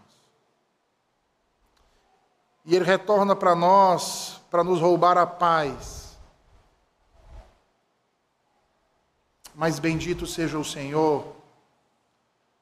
E 2.65 2.77
ele 2.77 2.85
retorna 2.85 3.35
para 3.35 3.57
nós 3.57 4.41
para 4.53 4.63
nos 4.63 4.81
roubar 4.81 5.19
a 5.19 5.27
paz. 5.27 6.17
Mas 9.53 9.81
bendito 9.81 10.29
seja 10.29 10.57
o 10.57 10.65
Senhor, 10.65 11.35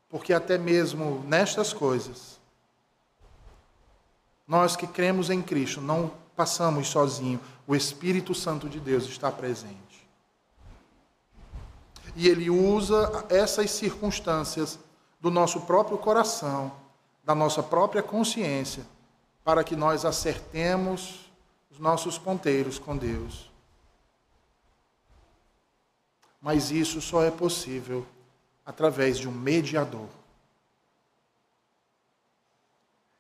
porque 0.09 0.33
até 0.33 0.57
mesmo 0.57 1.23
nestas 1.27 1.75
coisas, 1.75 2.38
nós 4.49 4.75
que 4.75 4.87
cremos 4.87 5.29
em 5.29 5.43
Cristo 5.43 5.79
não 5.83 6.11
passamos 6.35 6.89
sozinhos. 6.89 7.43
O 7.67 7.77
Espírito 7.77 8.35
Santo 8.35 8.67
de 8.67 8.81
Deus 8.81 9.05
está 9.05 9.31
presente. 9.31 9.77
E 12.17 12.27
ele 12.27 12.49
usa 12.49 13.27
essas 13.29 13.71
circunstâncias 13.71 14.79
do 15.21 15.31
nosso 15.31 15.61
próprio 15.61 15.99
coração, 15.99 16.73
da 17.23 17.35
nossa 17.35 17.63
própria 17.63 18.03
consciência, 18.03 18.87
para 19.45 19.63
que 19.63 19.77
nós 19.77 20.07
acertemos 20.07 21.31
os 21.71 21.79
nossos 21.79 22.17
ponteiros 22.17 22.79
com 22.79 22.97
Deus. 22.97 23.51
Mas 26.41 26.71
isso 26.71 27.01
só 27.03 27.23
é 27.23 27.31
possível 27.31 28.07
através 28.65 29.19
de 29.19 29.29
um 29.29 29.33
mediador, 29.33 30.09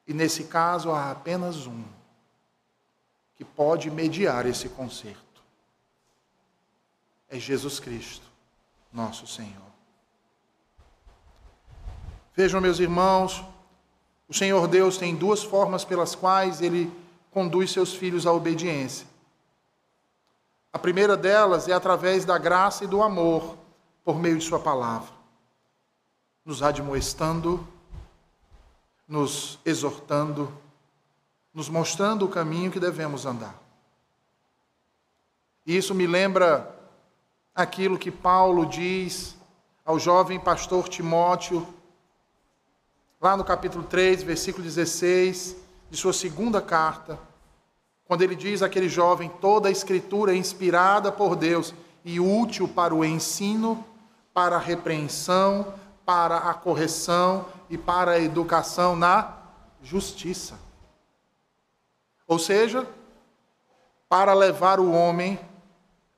E 0.08 0.14
nesse 0.14 0.44
caso 0.44 0.90
há 0.90 1.10
apenas 1.10 1.66
um 1.66 1.84
que 3.36 3.44
pode 3.44 3.90
mediar 3.90 4.46
esse 4.46 4.70
conserto. 4.70 5.42
É 7.28 7.38
Jesus 7.38 7.78
Cristo, 7.78 8.24
nosso 8.90 9.26
Senhor. 9.26 9.68
Vejam, 12.34 12.58
meus 12.58 12.78
irmãos, 12.78 13.44
o 14.26 14.32
Senhor 14.32 14.66
Deus 14.66 14.96
tem 14.96 15.14
duas 15.14 15.42
formas 15.42 15.84
pelas 15.84 16.14
quais 16.14 16.62
ele 16.62 16.90
conduz 17.30 17.70
seus 17.70 17.92
filhos 17.94 18.26
à 18.26 18.32
obediência. 18.32 19.06
A 20.72 20.78
primeira 20.78 21.18
delas 21.18 21.68
é 21.68 21.72
através 21.72 22.24
da 22.24 22.38
graça 22.38 22.84
e 22.84 22.86
do 22.86 23.02
amor, 23.02 23.58
por 24.02 24.18
meio 24.18 24.38
de 24.38 24.44
Sua 24.44 24.58
palavra, 24.58 25.12
nos 26.44 26.62
admoestando, 26.62 27.66
nos 29.08 29.58
exortando, 29.64 30.52
nos 31.54 31.70
mostrando 31.70 32.26
o 32.26 32.28
caminho 32.28 32.70
que 32.70 32.78
devemos 32.78 33.24
andar. 33.24 33.58
E 35.66 35.76
isso 35.76 35.94
me 35.94 36.06
lembra 36.06 36.76
aquilo 37.54 37.98
que 37.98 38.10
Paulo 38.10 38.66
diz 38.66 39.36
ao 39.84 39.98
jovem 39.98 40.38
pastor 40.38 40.88
Timóteo, 40.88 41.66
lá 43.20 43.36
no 43.36 43.44
capítulo 43.44 43.84
3, 43.84 44.22
versículo 44.22 44.62
16, 44.62 45.56
de 45.90 45.96
sua 45.96 46.12
segunda 46.12 46.60
carta, 46.60 47.18
quando 48.04 48.22
ele 48.22 48.34
diz 48.36 48.62
àquele 48.62 48.88
jovem: 48.88 49.30
toda 49.40 49.68
a 49.68 49.72
escritura 49.72 50.32
é 50.32 50.36
inspirada 50.36 51.10
por 51.10 51.34
Deus 51.34 51.74
e 52.04 52.20
útil 52.20 52.68
para 52.68 52.94
o 52.94 53.04
ensino, 53.04 53.84
para 54.32 54.56
a 54.56 54.60
repreensão, 54.60 55.74
para 56.08 56.38
a 56.38 56.54
correção 56.54 57.44
e 57.68 57.76
para 57.76 58.12
a 58.12 58.18
educação 58.18 58.96
na 58.96 59.36
justiça. 59.82 60.58
Ou 62.26 62.38
seja, 62.38 62.88
para 64.08 64.32
levar 64.32 64.80
o 64.80 64.90
homem 64.90 65.38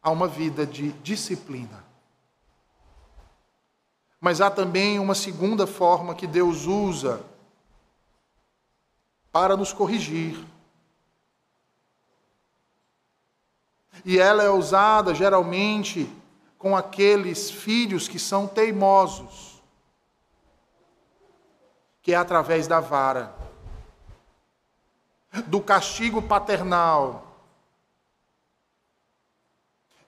a 0.01 0.13
uma 0.13 0.29
vida 0.29 0.65
de 0.65 0.93
disciplina. 0.93 1.85
Mas 4.21 4.41
há 4.41 4.49
também 4.49 5.01
uma 5.01 5.17
segunda 5.17 5.67
forma 5.67 6.15
que 6.15 6.29
Deus 6.29 6.67
usa 6.67 7.21
para 9.33 9.57
nos 9.57 9.73
corrigir 9.73 10.39
E 14.05 14.19
ela 14.19 14.43
é 14.43 14.49
usada 14.51 15.15
geralmente 15.15 16.11
com 16.59 16.77
aqueles 16.77 17.51
filhos 17.51 18.09
que 18.09 18.19
são 18.19 18.47
teimosos, 18.47 19.50
que 22.03 22.13
é 22.13 22.17
através 22.17 22.67
da 22.67 22.81
vara, 22.81 23.35
do 25.47 25.61
castigo 25.61 26.23
paternal. 26.23 27.27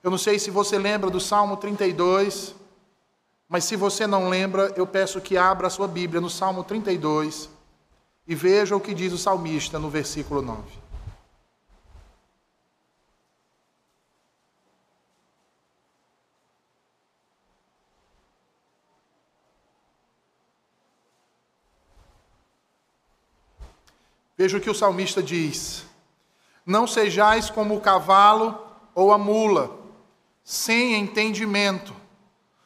Eu 0.01 0.11
não 0.11 0.17
sei 0.17 0.37
se 0.37 0.51
você 0.51 0.77
lembra 0.77 1.09
do 1.09 1.19
Salmo 1.19 1.57
32, 1.57 2.55
mas 3.47 3.63
se 3.63 3.75
você 3.75 4.05
não 4.05 4.29
lembra, 4.29 4.73
eu 4.75 4.85
peço 4.85 5.21
que 5.21 5.37
abra 5.37 5.67
a 5.67 5.69
sua 5.69 5.87
Bíblia 5.87 6.19
no 6.19 6.29
Salmo 6.29 6.63
32 6.63 7.49
e 8.27 8.35
veja 8.35 8.75
o 8.75 8.81
que 8.81 8.93
diz 8.93 9.13
o 9.13 9.17
salmista 9.17 9.77
no 9.77 9.89
versículo 9.89 10.41
9. 10.41 10.82
Veja 24.37 24.57
o 24.57 24.61
que 24.61 24.69
o 24.69 24.75
salmista 24.75 25.21
diz: 25.21 25.85
Não 26.65 26.87
sejais 26.87 27.49
como 27.49 27.75
o 27.75 27.81
cavalo 27.81 28.59
ou 28.95 29.11
a 29.11 29.17
mula, 29.17 29.71
sem 30.43 30.95
entendimento, 30.95 31.95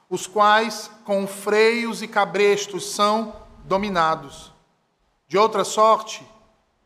os 0.10 0.26
quais 0.26 0.90
com 1.04 1.28
freios 1.28 2.02
e 2.02 2.08
cabrestos 2.08 2.92
são 2.92 3.34
dominados. 3.66 4.54
De 5.28 5.38
outra 5.38 5.66
sorte, 5.66 6.26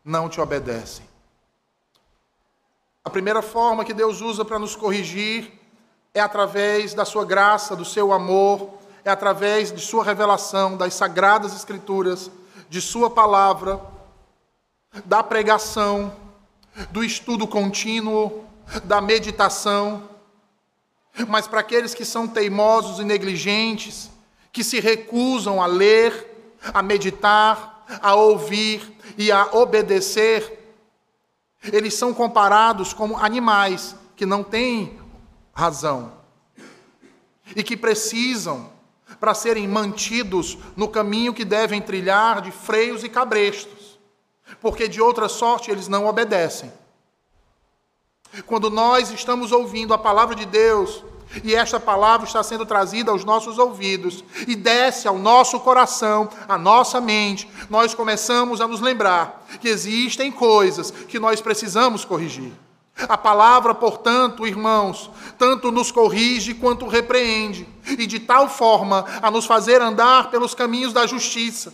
não 0.04 0.28
te 0.28 0.40
obedecem. 0.40 1.06
A 3.04 3.10
primeira 3.10 3.42
forma 3.42 3.84
que 3.84 3.94
Deus 3.94 4.20
usa 4.20 4.44
para 4.44 4.58
nos 4.58 4.74
corrigir 4.74 5.60
é 6.12 6.20
através 6.20 6.92
da 6.92 7.04
sua 7.04 7.24
graça, 7.24 7.76
do 7.76 7.84
seu 7.84 8.12
amor, 8.12 8.78
é 9.04 9.10
através 9.10 9.72
de 9.72 9.80
sua 9.80 10.04
revelação, 10.04 10.76
das 10.76 10.94
sagradas 10.94 11.54
escrituras, 11.54 12.30
de 12.68 12.80
sua 12.80 13.08
palavra 13.08 13.80
da 15.04 15.22
pregação, 15.22 16.14
do 16.90 17.02
estudo 17.02 17.46
contínuo, 17.46 18.44
da 18.84 19.00
meditação. 19.00 20.08
Mas 21.28 21.46
para 21.46 21.60
aqueles 21.60 21.94
que 21.94 22.04
são 22.04 22.28
teimosos 22.28 22.98
e 22.98 23.04
negligentes, 23.04 24.10
que 24.52 24.62
se 24.62 24.80
recusam 24.80 25.62
a 25.62 25.66
ler, 25.66 26.58
a 26.72 26.82
meditar, 26.82 27.84
a 28.02 28.14
ouvir 28.14 28.96
e 29.16 29.32
a 29.32 29.48
obedecer, 29.52 30.58
eles 31.64 31.94
são 31.94 32.12
comparados 32.12 32.92
como 32.92 33.16
animais 33.16 33.94
que 34.16 34.26
não 34.26 34.42
têm 34.42 34.98
razão 35.54 36.12
e 37.54 37.62
que 37.62 37.76
precisam, 37.76 38.70
para 39.20 39.34
serem 39.34 39.68
mantidos 39.68 40.58
no 40.74 40.88
caminho 40.88 41.34
que 41.34 41.44
devem 41.44 41.80
trilhar, 41.80 42.40
de 42.40 42.50
freios 42.50 43.04
e 43.04 43.08
cabrestos 43.08 43.81
porque 44.60 44.88
de 44.88 45.00
outra 45.00 45.28
sorte 45.28 45.70
eles 45.70 45.88
não 45.88 46.06
obedecem. 46.06 46.72
Quando 48.46 48.70
nós 48.70 49.10
estamos 49.10 49.52
ouvindo 49.52 49.92
a 49.92 49.98
palavra 49.98 50.34
de 50.34 50.46
Deus, 50.46 51.04
e 51.44 51.54
esta 51.54 51.80
palavra 51.80 52.26
está 52.26 52.42
sendo 52.42 52.66
trazida 52.66 53.10
aos 53.10 53.24
nossos 53.24 53.58
ouvidos 53.58 54.22
e 54.46 54.54
desce 54.54 55.08
ao 55.08 55.18
nosso 55.18 55.58
coração, 55.60 56.28
à 56.48 56.58
nossa 56.58 57.00
mente, 57.00 57.48
nós 57.70 57.94
começamos 57.94 58.60
a 58.60 58.68
nos 58.68 58.80
lembrar 58.80 59.46
que 59.60 59.68
existem 59.68 60.30
coisas 60.30 60.90
que 60.90 61.18
nós 61.18 61.40
precisamos 61.40 62.04
corrigir. 62.04 62.52
A 63.08 63.16
palavra, 63.16 63.74
portanto, 63.74 64.46
irmãos, 64.46 65.10
tanto 65.38 65.72
nos 65.72 65.90
corrige 65.90 66.52
quanto 66.54 66.86
repreende, 66.86 67.66
e 67.86 68.06
de 68.06 68.20
tal 68.20 68.48
forma 68.48 69.04
a 69.22 69.30
nos 69.30 69.46
fazer 69.46 69.80
andar 69.80 70.30
pelos 70.30 70.54
caminhos 70.54 70.92
da 70.92 71.06
justiça 71.06 71.72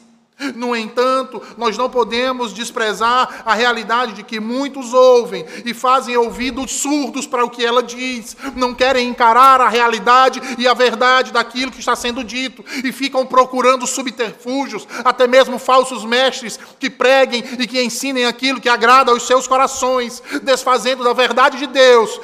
no 0.55 0.75
entanto, 0.77 1.43
nós 1.57 1.77
não 1.77 1.91
podemos 1.91 2.53
desprezar 2.53 3.43
a 3.45 3.55
realidade 3.55 4.13
de 4.13 4.23
que 4.23 4.39
muitos 4.39 4.95
ouvem 4.95 5.45
e 5.65 5.75
fazem 5.75 6.17
ouvidos 6.17 6.73
surdos 6.73 7.27
para 7.27 7.45
o 7.45 7.51
que 7.51 7.65
ela 7.65 7.83
diz, 7.83 8.37
não 8.55 8.73
querem 8.73 9.09
encarar 9.09 9.61
a 9.61 9.69
realidade 9.69 10.41
e 10.57 10.69
a 10.69 10.75
verdade 10.75 11.33
daquilo 11.33 11.73
que 11.73 11.81
está 11.81 11.97
sendo 11.97 12.23
dito 12.23 12.65
e 12.85 12.93
ficam 12.93 13.27
procurando 13.27 13.87
subterfúgios, 13.87 14.87
até 15.05 15.27
mesmo 15.27 15.59
falsos 15.59 16.05
mestres 16.05 16.59
que 16.79 16.89
preguem 16.89 17.43
e 17.59 17.67
que 17.67 17.83
ensinem 17.83 18.25
aquilo 18.25 18.61
que 18.61 18.69
agrada 18.69 19.11
aos 19.11 19.27
seus 19.27 19.49
corações, 19.49 20.23
desfazendo 20.43 21.03
da 21.03 21.13
verdade 21.13 21.59
de 21.59 21.67
Deus, 21.67 22.21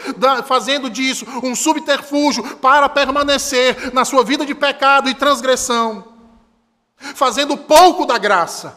fazendo 0.46 0.88
disso 0.88 1.26
um 1.42 1.54
subterfúgio 1.54 2.44
para 2.58 2.88
permanecer 2.88 3.92
na 3.92 4.04
sua 4.04 4.22
vida 4.22 4.46
de 4.46 4.54
pecado 4.54 5.08
e 5.08 5.14
transgressão 5.14 6.13
fazendo 6.96 7.56
pouco 7.56 8.06
da 8.06 8.18
graça, 8.18 8.76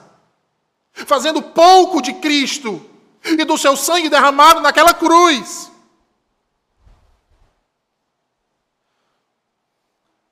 fazendo 0.93 1.41
pouco 1.41 2.01
de 2.01 2.13
Cristo 2.13 2.84
e 3.24 3.43
do 3.43 3.57
seu 3.57 3.76
sangue 3.76 4.09
derramado 4.09 4.61
naquela 4.61 4.93
cruz. 4.93 5.72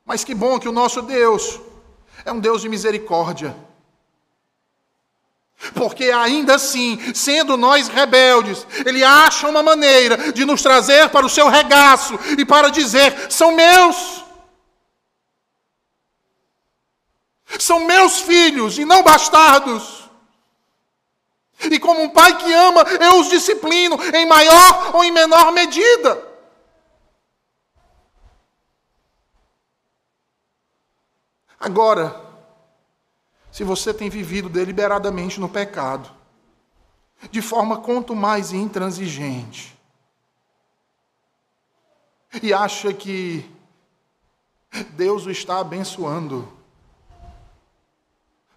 Mas 0.06 0.24
que 0.24 0.36
bom 0.36 0.60
que 0.60 0.70
o 0.70 0.72
nosso 0.72 1.02
Deus 1.02 1.60
é 2.24 2.32
um 2.32 2.40
Deus 2.40 2.62
de 2.62 2.70
misericórdia. 2.70 3.56
Porque 5.74 6.12
ainda 6.12 6.56
assim, 6.56 7.00
sendo 7.14 7.58
nós 7.58 7.88
rebeldes, 7.88 8.68
Ele 8.86 9.04
acha 9.04 9.48
uma 9.48 9.64
maneira 9.64 10.32
de 10.32 10.46
nos 10.46 10.62
trazer 10.62 11.10
para 11.10 11.26
o 11.26 11.30
seu 11.30 11.50
regaço 11.50 12.20
e 12.38 12.46
para 12.46 12.70
dizer: 12.70 13.32
são 13.32 13.56
meus. 13.56 14.15
São 17.60 17.86
meus 17.86 18.20
filhos 18.20 18.78
e 18.78 18.86
não 18.86 19.04
bastardos. 19.04 20.10
E 21.60 21.80
como 21.80 22.02
um 22.02 22.10
pai 22.10 22.38
que 22.38 22.54
ama, 22.54 22.82
eu 22.82 23.20
os 23.20 23.30
disciplino 23.30 23.98
em 24.14 24.26
maior 24.26 24.96
ou 24.96 25.04
em 25.04 25.12
menor 25.12 25.52
medida. 25.52 26.36
Agora, 31.60 32.24
se 33.52 33.64
você 33.64 33.94
tem 33.94 34.10
vivido 34.10 34.50
deliberadamente 34.50 35.40
no 35.40 35.50
pecado, 35.50 36.14
de 37.32 37.42
forma 37.42 37.80
quanto 37.80 38.16
mais 38.16 38.52
intransigente, 38.52 39.76
e 42.44 42.54
acha 42.54 42.94
que 42.94 43.50
Deus 44.92 45.26
o 45.26 45.32
está 45.32 45.60
abençoando, 45.60 46.52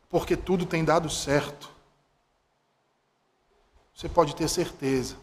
porque 0.08 0.36
tudo 0.36 0.64
tem 0.64 0.84
dado 0.84 1.10
certo. 1.10 1.70
você 3.94 4.08
pode 4.08 4.34
ter 4.34 4.48
certeza 4.48 5.16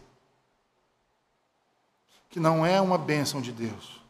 que 2.28 2.38
não 2.38 2.66
é 2.66 2.80
uma 2.80 2.98
bênção 2.98 3.40
de 3.40 3.50
Deus, 3.50 4.00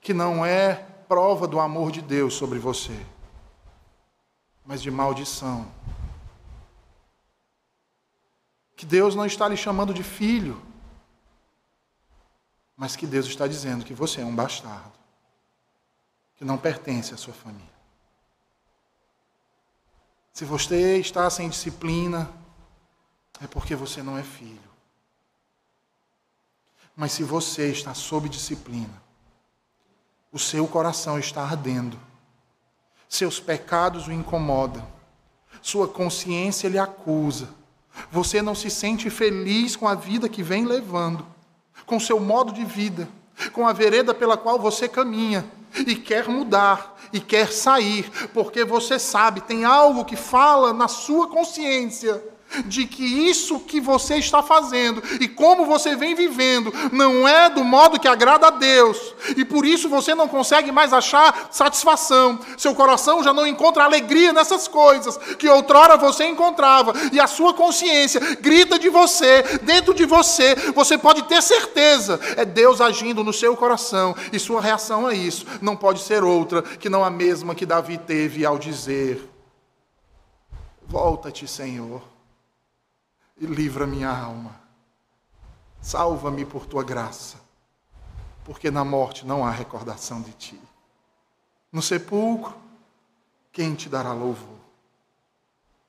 que 0.00 0.14
não 0.14 0.44
é 0.44 0.74
prova 1.06 1.46
do 1.46 1.60
amor 1.60 1.92
de 1.92 2.00
Deus 2.00 2.34
sobre 2.34 2.58
você, 2.58 2.98
mas 4.64 4.80
de 4.80 4.90
maldição. 4.90 5.70
Que 8.74 8.86
Deus 8.86 9.14
não 9.14 9.26
está 9.26 9.46
lhe 9.46 9.58
chamando 9.58 9.92
de 9.92 10.02
filho, 10.02 10.62
mas 12.74 12.96
que 12.96 13.06
Deus 13.06 13.26
está 13.26 13.46
dizendo 13.46 13.84
que 13.84 13.92
você 13.92 14.22
é 14.22 14.24
um 14.24 14.34
bastardo, 14.34 14.98
que 16.36 16.44
não 16.46 16.56
pertence 16.56 17.12
à 17.12 17.16
sua 17.18 17.34
família. 17.34 17.79
Se 20.40 20.46
você 20.46 20.96
está 20.96 21.28
sem 21.28 21.50
disciplina, 21.50 22.26
é 23.42 23.46
porque 23.46 23.76
você 23.76 24.02
não 24.02 24.16
é 24.16 24.22
filho. 24.22 24.70
Mas 26.96 27.12
se 27.12 27.22
você 27.22 27.70
está 27.70 27.92
sob 27.92 28.26
disciplina, 28.26 29.02
o 30.32 30.38
seu 30.38 30.66
coração 30.66 31.18
está 31.18 31.42
ardendo, 31.42 32.00
seus 33.06 33.38
pecados 33.38 34.08
o 34.08 34.12
incomodam, 34.12 34.82
sua 35.60 35.86
consciência 35.86 36.70
lhe 36.70 36.78
acusa, 36.78 37.50
você 38.10 38.40
não 38.40 38.54
se 38.54 38.70
sente 38.70 39.10
feliz 39.10 39.76
com 39.76 39.86
a 39.86 39.94
vida 39.94 40.26
que 40.26 40.42
vem 40.42 40.64
levando, 40.64 41.26
com 41.84 42.00
seu 42.00 42.18
modo 42.18 42.50
de 42.50 42.64
vida, 42.64 43.06
com 43.52 43.68
a 43.68 43.74
vereda 43.74 44.14
pela 44.14 44.38
qual 44.38 44.58
você 44.58 44.88
caminha 44.88 45.44
e 45.86 45.94
quer 45.94 46.30
mudar 46.30 46.89
e 47.12 47.20
quer 47.20 47.52
sair, 47.52 48.10
porque 48.32 48.64
você 48.64 48.98
sabe, 48.98 49.40
tem 49.40 49.64
algo 49.64 50.04
que 50.04 50.16
fala 50.16 50.72
na 50.72 50.88
sua 50.88 51.28
consciência 51.28 52.22
de 52.66 52.86
que 52.86 53.04
isso 53.04 53.60
que 53.60 53.80
você 53.80 54.16
está 54.16 54.42
fazendo 54.42 55.02
e 55.20 55.28
como 55.28 55.64
você 55.64 55.94
vem 55.94 56.14
vivendo 56.14 56.72
não 56.92 57.26
é 57.26 57.48
do 57.48 57.64
modo 57.64 57.98
que 57.98 58.08
agrada 58.08 58.48
a 58.48 58.50
Deus, 58.50 59.14
e 59.36 59.44
por 59.44 59.64
isso 59.64 59.88
você 59.88 60.14
não 60.14 60.28
consegue 60.28 60.72
mais 60.72 60.92
achar 60.92 61.48
satisfação. 61.50 62.38
Seu 62.56 62.74
coração 62.74 63.22
já 63.22 63.32
não 63.32 63.46
encontra 63.46 63.84
alegria 63.84 64.32
nessas 64.32 64.66
coisas 64.66 65.16
que 65.38 65.48
outrora 65.48 65.96
você 65.96 66.26
encontrava, 66.26 66.92
e 67.12 67.20
a 67.20 67.26
sua 67.26 67.54
consciência 67.54 68.20
grita 68.40 68.78
de 68.78 68.88
você, 68.88 69.42
dentro 69.62 69.94
de 69.94 70.04
você, 70.04 70.54
você 70.74 70.98
pode 70.98 71.22
ter 71.22 71.42
certeza, 71.42 72.18
é 72.36 72.44
Deus 72.44 72.80
agindo 72.80 73.22
no 73.22 73.32
seu 73.32 73.56
coração, 73.56 74.14
e 74.32 74.38
sua 74.38 74.60
reação 74.60 75.06
a 75.06 75.14
isso 75.14 75.46
não 75.60 75.76
pode 75.76 76.00
ser 76.00 76.24
outra 76.24 76.62
que 76.62 76.88
não 76.88 77.04
a 77.04 77.10
mesma 77.10 77.54
que 77.54 77.66
Davi 77.66 77.98
teve 77.98 78.44
ao 78.44 78.58
dizer: 78.58 79.28
Volta-te, 80.88 81.46
Senhor 81.46 82.09
e 83.40 83.46
livra 83.46 83.86
minha 83.86 84.10
alma. 84.10 84.60
Salva-me 85.80 86.44
por 86.44 86.66
tua 86.66 86.84
graça, 86.84 87.38
porque 88.44 88.70
na 88.70 88.84
morte 88.84 89.26
não 89.26 89.44
há 89.44 89.50
recordação 89.50 90.20
de 90.20 90.32
ti. 90.32 90.60
No 91.72 91.80
sepulcro, 91.80 92.54
quem 93.50 93.74
te 93.74 93.88
dará 93.88 94.12
louvor? 94.12 94.58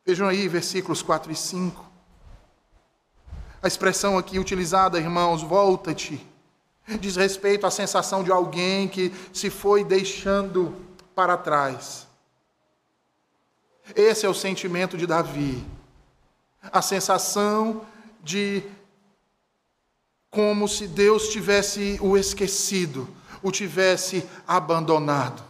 Vejam 0.06 0.28
aí 0.28 0.48
versículos 0.48 1.02
4 1.02 1.30
e 1.32 1.36
5. 1.36 1.86
A 3.62 3.68
expressão 3.68 4.18
aqui 4.18 4.40
utilizada, 4.40 4.98
irmãos, 4.98 5.44
volta-te, 5.44 6.26
diz 7.00 7.18
respeito 7.18 7.68
à 7.68 7.72
sensação 7.72 8.24
de 8.24 8.32
alguém 8.32 8.88
que 8.88 9.14
se 9.34 9.50
foi 9.50 9.84
deixando 9.84 10.74
para 11.14 11.38
trás. 11.38 12.08
Esse 13.94 14.26
é 14.26 14.30
o 14.30 14.34
sentimento 14.34 14.98
de 14.98 15.06
Davi 15.06 15.64
a 16.72 16.82
sensação 16.82 17.82
de 18.24 18.64
como 20.30 20.68
se 20.68 20.88
Deus 20.88 21.30
tivesse 21.30 21.98
o 22.02 22.18
esquecido, 22.18 23.08
o 23.42 23.52
tivesse 23.52 24.28
abandonado. 24.48 25.44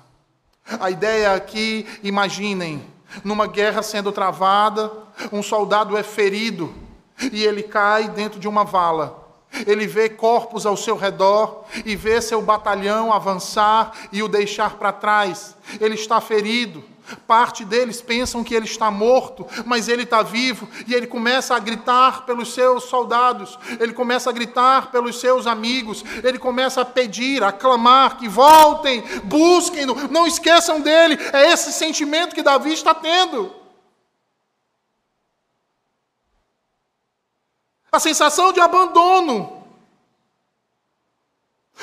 A 0.80 0.89
ideia 0.89 1.34
aqui, 1.34 1.86
imaginem, 2.01 2.84
numa 3.24 3.45
guerra 3.45 3.84
sendo 3.84 4.12
travada, 4.12 4.91
um 5.32 5.43
soldado 5.43 5.97
é 5.97 6.03
ferido 6.03 6.74
e 7.32 7.43
ele 7.43 7.62
cai 7.62 8.07
dentro 8.07 8.39
de 8.39 8.47
uma 8.47 8.64
vala. 8.64 9.20
Ele 9.68 9.86
vê 9.86 10.09
corpos 10.09 10.66
ao 10.66 10.78
seu 10.78 10.95
redor 10.95 11.66
e 11.86 11.95
vê 11.95 12.22
seu 12.22 12.41
batalhão 12.41 13.12
avançar 13.12 13.91
e 14.12 14.24
o 14.24 14.28
deixar 14.28 14.78
para 14.78 14.93
trás. 14.93 15.55
Ele 15.80 15.95
está 15.95 16.22
ferido. 16.22 16.84
Parte 17.28 17.64
deles 17.64 18.01
pensam 18.01 18.43
que 18.43 18.53
ele 18.53 18.66
está 18.66 18.89
morto, 18.91 19.47
mas 19.66 19.88
ele 19.88 20.03
está 20.03 20.22
vivo, 20.22 20.68
e 20.88 20.93
ele 20.93 21.07
começa 21.07 21.55
a 21.55 21.59
gritar 21.59 22.26
pelos 22.26 22.53
seus 22.53 22.86
soldados, 22.86 23.57
ele 23.80 23.93
começa 23.93 24.30
a 24.30 24.34
gritar 24.34 24.91
pelos 24.91 25.20
seus 25.20 25.47
amigos, 25.47 26.03
ele 26.24 26.39
começa 26.39 26.82
a 26.82 26.86
pedir, 26.86 27.43
a 27.43 27.51
clamar 27.51 28.18
que 28.18 28.28
voltem, 28.28 29.03
busquem-no, 29.24 29.95
não 30.09 30.28
esqueçam 30.28 30.82
dele. 30.82 31.18
É 31.34 31.51
esse 31.51 31.72
sentimento 31.72 32.36
que 32.36 32.43
Davi 32.43 32.74
está 32.74 32.93
tendo. 32.93 33.53
A 37.91 37.99
sensação 37.99 38.53
de 38.53 38.59
abandono. 38.59 39.61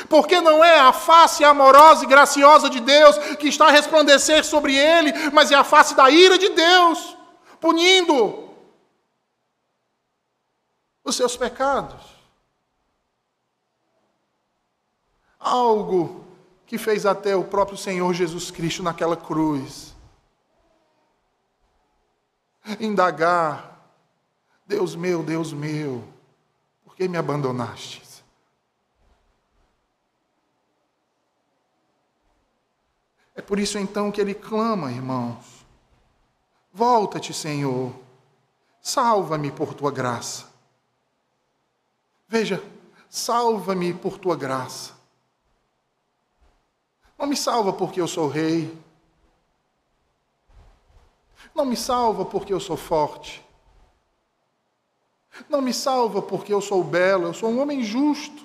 Porque 0.08 0.40
não 0.40 0.64
é 0.64 0.78
a 0.78 0.92
face 0.92 1.44
amorosa 1.44 2.04
e 2.04 2.08
graciosa 2.08 2.70
de 2.70 2.80
Deus 2.80 3.16
que 3.36 3.48
está 3.48 3.68
a 3.68 3.70
resplandecer 3.70 4.44
sobre 4.44 4.76
ele, 4.76 5.12
mas 5.32 5.50
é 5.50 5.54
a 5.54 5.64
face 5.64 5.94
da 5.94 6.10
ira 6.10 6.38
de 6.38 6.48
Deus, 6.50 7.16
punindo 7.60 8.48
os 11.04 11.16
seus 11.16 11.36
pecados. 11.36 12.04
Algo 15.38 16.24
que 16.66 16.76
fez 16.76 17.06
até 17.06 17.34
o 17.34 17.44
próprio 17.44 17.78
Senhor 17.78 18.12
Jesus 18.12 18.50
Cristo 18.50 18.82
naquela 18.82 19.16
cruz. 19.16 19.94
Indagar, 22.78 23.80
Deus 24.66 24.94
meu, 24.94 25.22
Deus 25.22 25.52
meu, 25.52 26.04
por 26.84 26.94
que 26.94 27.08
me 27.08 27.16
abandonaste? 27.16 28.07
É 33.38 33.40
por 33.40 33.60
isso 33.60 33.78
então 33.78 34.10
que 34.10 34.20
ele 34.20 34.34
clama, 34.34 34.90
irmãos: 34.90 35.64
Volta-te, 36.72 37.32
Senhor, 37.32 37.94
salva-me 38.80 39.52
por 39.52 39.74
tua 39.74 39.92
graça. 39.92 40.48
Veja, 42.26 42.60
salva-me 43.08 43.94
por 43.94 44.18
tua 44.18 44.34
graça. 44.34 44.92
Não 47.16 47.28
me 47.28 47.36
salva 47.36 47.72
porque 47.72 48.00
eu 48.00 48.08
sou 48.08 48.26
rei. 48.26 48.76
Não 51.54 51.64
me 51.64 51.76
salva 51.76 52.24
porque 52.24 52.52
eu 52.52 52.58
sou 52.58 52.76
forte. 52.76 53.40
Não 55.48 55.62
me 55.62 55.72
salva 55.72 56.20
porque 56.20 56.52
eu 56.52 56.60
sou 56.60 56.82
belo, 56.82 57.28
eu 57.28 57.34
sou 57.34 57.50
um 57.50 57.60
homem 57.60 57.84
justo. 57.84 58.44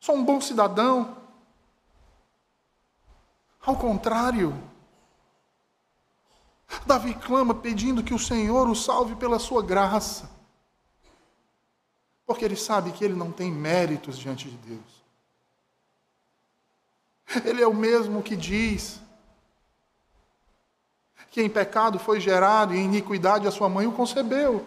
Sou 0.00 0.16
um 0.16 0.24
bom 0.24 0.40
cidadão. 0.40 1.21
Ao 3.64 3.76
contrário, 3.76 4.60
Davi 6.84 7.14
clama 7.14 7.54
pedindo 7.54 8.02
que 8.02 8.12
o 8.12 8.18
Senhor 8.18 8.68
o 8.68 8.74
salve 8.74 9.14
pela 9.14 9.38
sua 9.38 9.62
graça, 9.62 10.28
porque 12.26 12.44
ele 12.44 12.56
sabe 12.56 12.90
que 12.90 13.04
ele 13.04 13.14
não 13.14 13.30
tem 13.30 13.52
méritos 13.52 14.18
diante 14.18 14.50
de 14.50 14.56
Deus. 14.56 15.02
Ele 17.44 17.62
é 17.62 17.66
o 17.66 17.74
mesmo 17.74 18.22
que 18.22 18.36
diz 18.36 19.00
que 21.30 21.40
em 21.40 21.48
pecado 21.48 21.98
foi 21.98 22.20
gerado 22.20 22.74
e 22.74 22.78
em 22.78 22.84
iniquidade 22.84 23.46
a 23.46 23.50
sua 23.50 23.68
mãe 23.68 23.86
o 23.86 23.92
concebeu. 23.92 24.66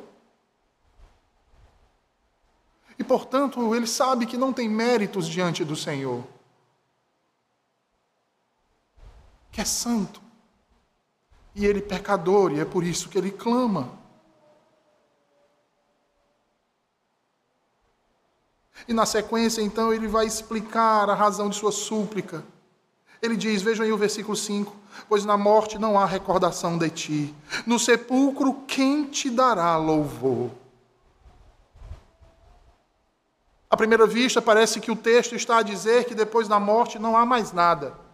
E 2.97 3.03
portanto, 3.03 3.75
ele 3.75 3.85
sabe 3.85 4.25
que 4.25 4.37
não 4.37 4.53
tem 4.53 4.69
méritos 4.69 5.27
diante 5.27 5.63
do 5.65 5.75
Senhor. 5.75 6.23
Que 9.56 9.62
é 9.62 9.66
santo. 9.66 10.22
E 11.56 11.66
ele 11.66 11.82
pecador, 11.82 12.51
e 12.51 12.60
é 12.60 12.66
por 12.66 12.84
isso 12.84 13.08
que 13.08 13.18
ele 13.18 13.32
clama. 13.32 13.89
E 18.86 18.93
na 18.93 19.06
sequência, 19.06 19.62
então, 19.62 19.93
ele 19.93 20.10
vai 20.10 20.26
explicar 20.26 21.10
a 21.10 21.16
razão 21.16 21.49
de 21.49 21.56
sua 21.56 21.72
súplica. 21.72 22.43
Ele 23.22 23.38
diz, 23.38 23.62
vejam 23.62 23.86
aí 23.86 23.93
o 23.93 23.97
versículo 23.97 24.36
5: 24.36 24.76
Pois 25.08 25.24
na 25.24 25.38
morte 25.38 25.80
não 25.80 25.97
há 25.97 26.06
recordação 26.06 26.78
de 26.78 26.89
ti, 26.89 27.36
no 27.66 27.80
sepulcro 27.80 28.62
quem 28.68 29.06
te 29.06 29.30
dará 29.30 29.78
louvor? 29.78 30.51
À 33.70 33.78
primeira 33.78 34.06
vista, 34.06 34.41
parece 34.41 34.82
que 34.82 34.91
o 34.91 34.97
texto 34.97 35.34
está 35.34 35.60
a 35.60 35.64
dizer 35.64 36.03
que 36.03 36.14
depois 36.14 36.45
da 36.45 36.60
morte 36.60 36.99
não 36.99 37.16
há 37.16 37.26
mais 37.26 37.53
nada 37.53 38.05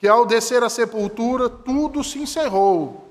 que 0.00 0.08
ao 0.08 0.24
descer 0.24 0.64
a 0.64 0.70
sepultura 0.70 1.50
tudo 1.50 2.02
se 2.02 2.18
encerrou. 2.18 3.06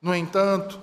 No 0.00 0.14
entanto, 0.14 0.80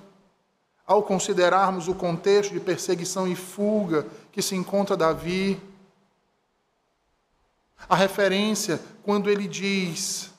ao 0.86 1.02
considerarmos 1.02 1.88
o 1.88 1.96
contexto 1.96 2.54
de 2.54 2.60
perseguição 2.60 3.28
e 3.28 3.36
fuga 3.36 4.06
que 4.32 4.40
se 4.40 4.56
encontra 4.56 4.96
Davi, 4.96 5.60
a 7.90 7.96
referência 7.96 8.80
quando 9.02 9.32
ele 9.32 9.48
diz: 9.48 10.32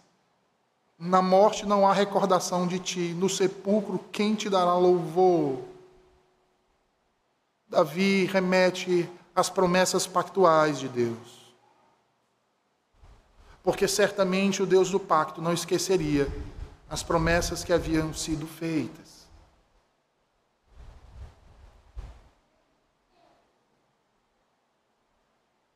Na 0.96 1.20
morte 1.20 1.66
não 1.66 1.84
há 1.84 1.92
recordação 1.92 2.64
de 2.64 2.78
ti, 2.78 3.12
no 3.18 3.28
sepulcro 3.28 3.98
quem 4.12 4.36
te 4.36 4.48
dará 4.48 4.74
louvor? 4.76 5.64
Davi 7.68 8.26
remete 8.26 9.10
às 9.34 9.50
promessas 9.50 10.06
pactuais 10.06 10.78
de 10.78 10.88
Deus. 10.88 11.45
Porque 13.66 13.88
certamente 13.88 14.62
o 14.62 14.66
Deus 14.66 14.92
do 14.92 15.00
pacto 15.00 15.42
não 15.42 15.52
esqueceria 15.52 16.32
as 16.88 17.02
promessas 17.02 17.64
que 17.64 17.72
haviam 17.72 18.14
sido 18.14 18.46
feitas. 18.46 19.26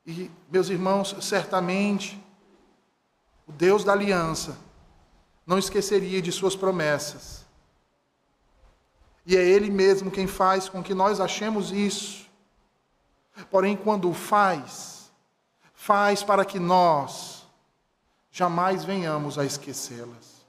E, 0.07 0.31
meus 0.49 0.69
irmãos, 0.69 1.17
certamente 1.21 2.17
o 3.45 3.51
Deus 3.51 3.83
da 3.83 3.91
aliança 3.91 4.57
não 5.45 5.59
esqueceria 5.59 6.23
de 6.23 6.31
suas 6.31 6.55
promessas. 6.55 7.45
E 9.27 9.37
é 9.37 9.43
Ele 9.45 9.69
mesmo 9.69 10.13
quem 10.13 10.29
faz 10.29 10.69
com 10.69 10.81
que 10.81 10.95
nós 10.95 11.19
achemos 11.19 11.73
isso. 11.73 12.31
Porém, 13.51 13.77
quando 13.77 14.09
o 14.09 14.15
faz, 14.15 15.11
faz 15.75 16.23
para 16.23 16.45
que 16.45 16.61
nós 16.61 17.40
jamais 18.31 18.85
venhamos 18.85 19.39
a 19.39 19.45
esquecê-las. 19.45 20.41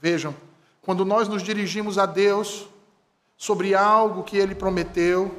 Vejam, 0.00 0.34
quando 0.80 1.04
nós 1.04 1.28
nos 1.28 1.42
dirigimos 1.42 1.98
a 1.98 2.06
Deus 2.06 2.66
sobre 3.36 3.74
algo 3.74 4.22
que 4.22 4.36
Ele 4.36 4.54
prometeu, 4.54 5.38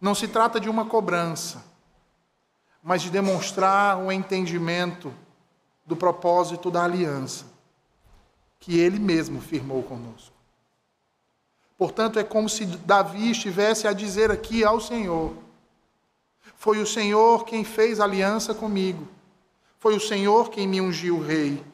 não 0.00 0.14
se 0.14 0.28
trata 0.28 0.60
de 0.60 0.68
uma 0.68 0.86
cobrança, 0.86 1.64
mas 2.82 3.02
de 3.02 3.10
demonstrar 3.10 3.96
um 3.98 4.10
entendimento 4.10 5.12
do 5.84 5.96
propósito 5.96 6.70
da 6.70 6.84
aliança 6.84 7.46
que 8.60 8.78
ele 8.78 8.98
mesmo 8.98 9.40
firmou 9.40 9.82
conosco. 9.82 10.36
Portanto, 11.76 12.18
é 12.18 12.24
como 12.24 12.48
se 12.48 12.66
Davi 12.66 13.30
estivesse 13.30 13.86
a 13.86 13.92
dizer 13.92 14.30
aqui 14.30 14.64
ao 14.64 14.80
Senhor: 14.80 15.32
Foi 16.58 16.80
o 16.80 16.86
Senhor 16.86 17.44
quem 17.44 17.62
fez 17.62 18.00
aliança 18.00 18.52
comigo, 18.52 19.06
foi 19.78 19.94
o 19.94 20.00
Senhor 20.00 20.50
quem 20.50 20.66
me 20.66 20.80
ungiu 20.80 21.20
rei, 21.20 21.64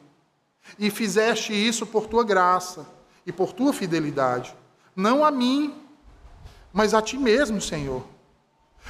e 0.77 0.91
fizeste 0.91 1.51
isso 1.53 1.87
por 1.87 2.05
tua 2.05 2.23
graça 2.23 2.87
e 3.25 3.31
por 3.31 3.51
tua 3.51 3.73
fidelidade, 3.73 4.55
não 4.95 5.25
a 5.25 5.31
mim, 5.31 5.73
mas 6.71 6.93
a 6.93 7.01
ti 7.01 7.17
mesmo, 7.17 7.59
Senhor. 7.59 8.03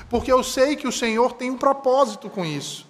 Porque 0.10 0.30
eu 0.30 0.44
sei 0.44 0.76
que 0.76 0.86
o 0.86 0.92
Senhor 0.92 1.32
tem 1.32 1.50
um 1.50 1.58
propósito 1.58 2.30
com 2.30 2.44
isso. 2.44 2.86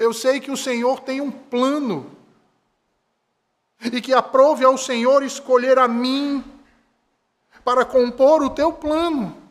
Eu 0.00 0.12
sei 0.12 0.40
que 0.40 0.50
o 0.50 0.56
Senhor 0.56 0.98
tem 1.00 1.20
um 1.20 1.30
plano. 1.30 2.10
E 3.80 4.00
que 4.00 4.12
aprove 4.12 4.64
ao 4.64 4.76
Senhor 4.76 5.22
escolher 5.22 5.78
a 5.78 5.86
mim 5.86 6.44
para 7.64 7.84
compor 7.84 8.42
o 8.42 8.50
teu 8.50 8.72
plano. 8.72 9.47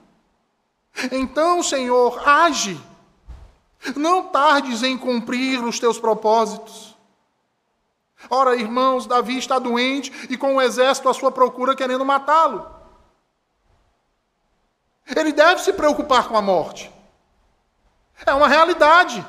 Então, 1.11 1.61
Senhor, 1.61 2.27
age. 2.27 2.79
Não 3.95 4.23
tardes 4.23 4.83
em 4.83 4.97
cumprir 4.97 5.63
os 5.63 5.79
teus 5.79 5.99
propósitos. 5.99 6.95
Ora, 8.29 8.55
irmãos, 8.55 9.05
Davi 9.05 9.37
está 9.37 9.59
doente 9.59 10.11
e 10.29 10.37
com 10.37 10.55
o 10.55 10.61
exército 10.61 11.07
à 11.07 11.13
sua 11.13 11.31
procura 11.31 11.75
querendo 11.75 12.03
matá-lo. 12.03 12.65
Ele 15.15 15.31
deve 15.31 15.61
se 15.61 15.71
preocupar 15.71 16.27
com 16.27 16.35
a 16.35 16.41
morte. 16.41 16.91
É 18.25 18.33
uma 18.33 18.47
realidade. 18.47 19.25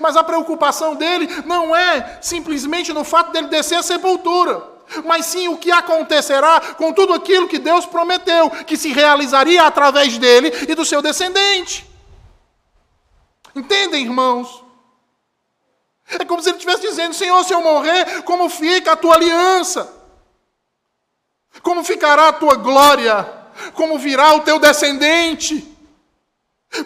Mas 0.00 0.16
a 0.16 0.22
preocupação 0.22 0.94
dele 0.94 1.26
não 1.44 1.74
é 1.74 2.18
simplesmente 2.22 2.92
no 2.92 3.04
fato 3.04 3.32
dele 3.32 3.48
descer 3.48 3.78
a 3.78 3.82
sepultura, 3.82 4.71
mas 5.04 5.26
sim 5.26 5.48
o 5.48 5.56
que 5.56 5.70
acontecerá 5.70 6.60
com 6.76 6.92
tudo 6.92 7.14
aquilo 7.14 7.48
que 7.48 7.58
Deus 7.58 7.86
prometeu, 7.86 8.50
que 8.50 8.76
se 8.76 8.92
realizaria 8.92 9.64
através 9.64 10.18
dele 10.18 10.52
e 10.68 10.74
do 10.74 10.84
seu 10.84 11.00
descendente. 11.00 11.88
Entendem, 13.54 14.02
irmãos? 14.02 14.62
É 16.08 16.24
como 16.24 16.42
se 16.42 16.48
ele 16.48 16.56
estivesse 16.56 16.82
dizendo: 16.82 17.14
Senhor, 17.14 17.42
se 17.44 17.52
eu 17.52 17.62
morrer, 17.62 18.22
como 18.22 18.48
fica 18.48 18.92
a 18.92 18.96
tua 18.96 19.14
aliança? 19.14 19.92
Como 21.62 21.84
ficará 21.84 22.28
a 22.28 22.32
tua 22.32 22.56
glória? 22.56 23.40
Como 23.74 23.98
virá 23.98 24.34
o 24.34 24.40
teu 24.40 24.58
descendente? 24.58 25.68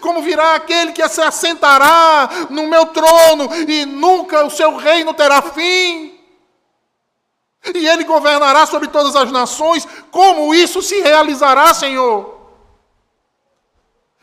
Como 0.01 0.21
virá 0.21 0.55
aquele 0.55 0.91
que 0.91 1.07
se 1.07 1.21
assentará 1.21 2.47
no 2.49 2.67
meu 2.67 2.87
trono 2.87 3.49
e 3.67 3.85
nunca 3.85 4.45
o 4.45 4.49
seu 4.49 4.75
reino 4.75 5.13
terá 5.13 5.41
fim? 5.41 6.16
E 7.65 7.87
ele 7.87 8.03
governará 8.03 8.65
sobre 8.65 8.87
todas 8.87 9.15
as 9.15 9.31
nações. 9.31 9.87
Como 10.11 10.53
isso 10.53 10.81
se 10.81 11.01
realizará, 11.01 11.73
Senhor? 11.73 12.37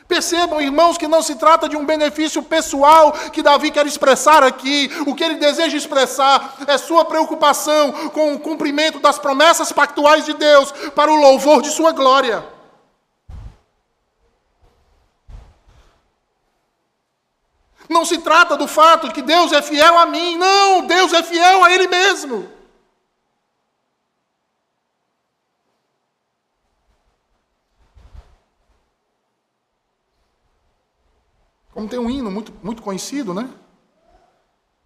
Percebam, 0.06 0.60
irmãos, 0.60 0.98
que 0.98 1.08
não 1.08 1.22
se 1.22 1.34
trata 1.34 1.68
de 1.68 1.76
um 1.76 1.84
benefício 1.84 2.42
pessoal 2.42 3.12
que 3.32 3.42
Davi 3.42 3.70
quer 3.70 3.86
expressar 3.86 4.42
aqui. 4.42 4.90
O 5.06 5.14
que 5.14 5.24
ele 5.24 5.36
deseja 5.36 5.76
expressar 5.76 6.56
é 6.66 6.76
sua 6.76 7.04
preocupação 7.04 7.92
com 8.10 8.34
o 8.34 8.38
cumprimento 8.38 9.00
das 9.00 9.18
promessas 9.18 9.72
pactuais 9.72 10.24
de 10.24 10.34
Deus 10.34 10.72
para 10.94 11.10
o 11.10 11.16
louvor 11.16 11.62
de 11.62 11.70
sua 11.70 11.92
glória. 11.92 12.46
Não 17.88 18.04
se 18.04 18.18
trata 18.18 18.56
do 18.56 18.66
fato 18.66 19.08
de 19.08 19.14
que 19.14 19.22
Deus 19.22 19.52
é 19.52 19.62
fiel 19.62 19.98
a 19.98 20.06
mim. 20.06 20.36
Não, 20.36 20.86
Deus 20.86 21.12
é 21.12 21.22
fiel 21.22 21.64
a 21.64 21.72
Ele 21.72 21.88
mesmo. 21.88 22.48
Como 31.74 31.88
tem 31.88 31.98
um 31.98 32.08
hino 32.08 32.30
muito, 32.30 32.52
muito 32.62 32.80
conhecido, 32.80 33.34
né? 33.34 33.52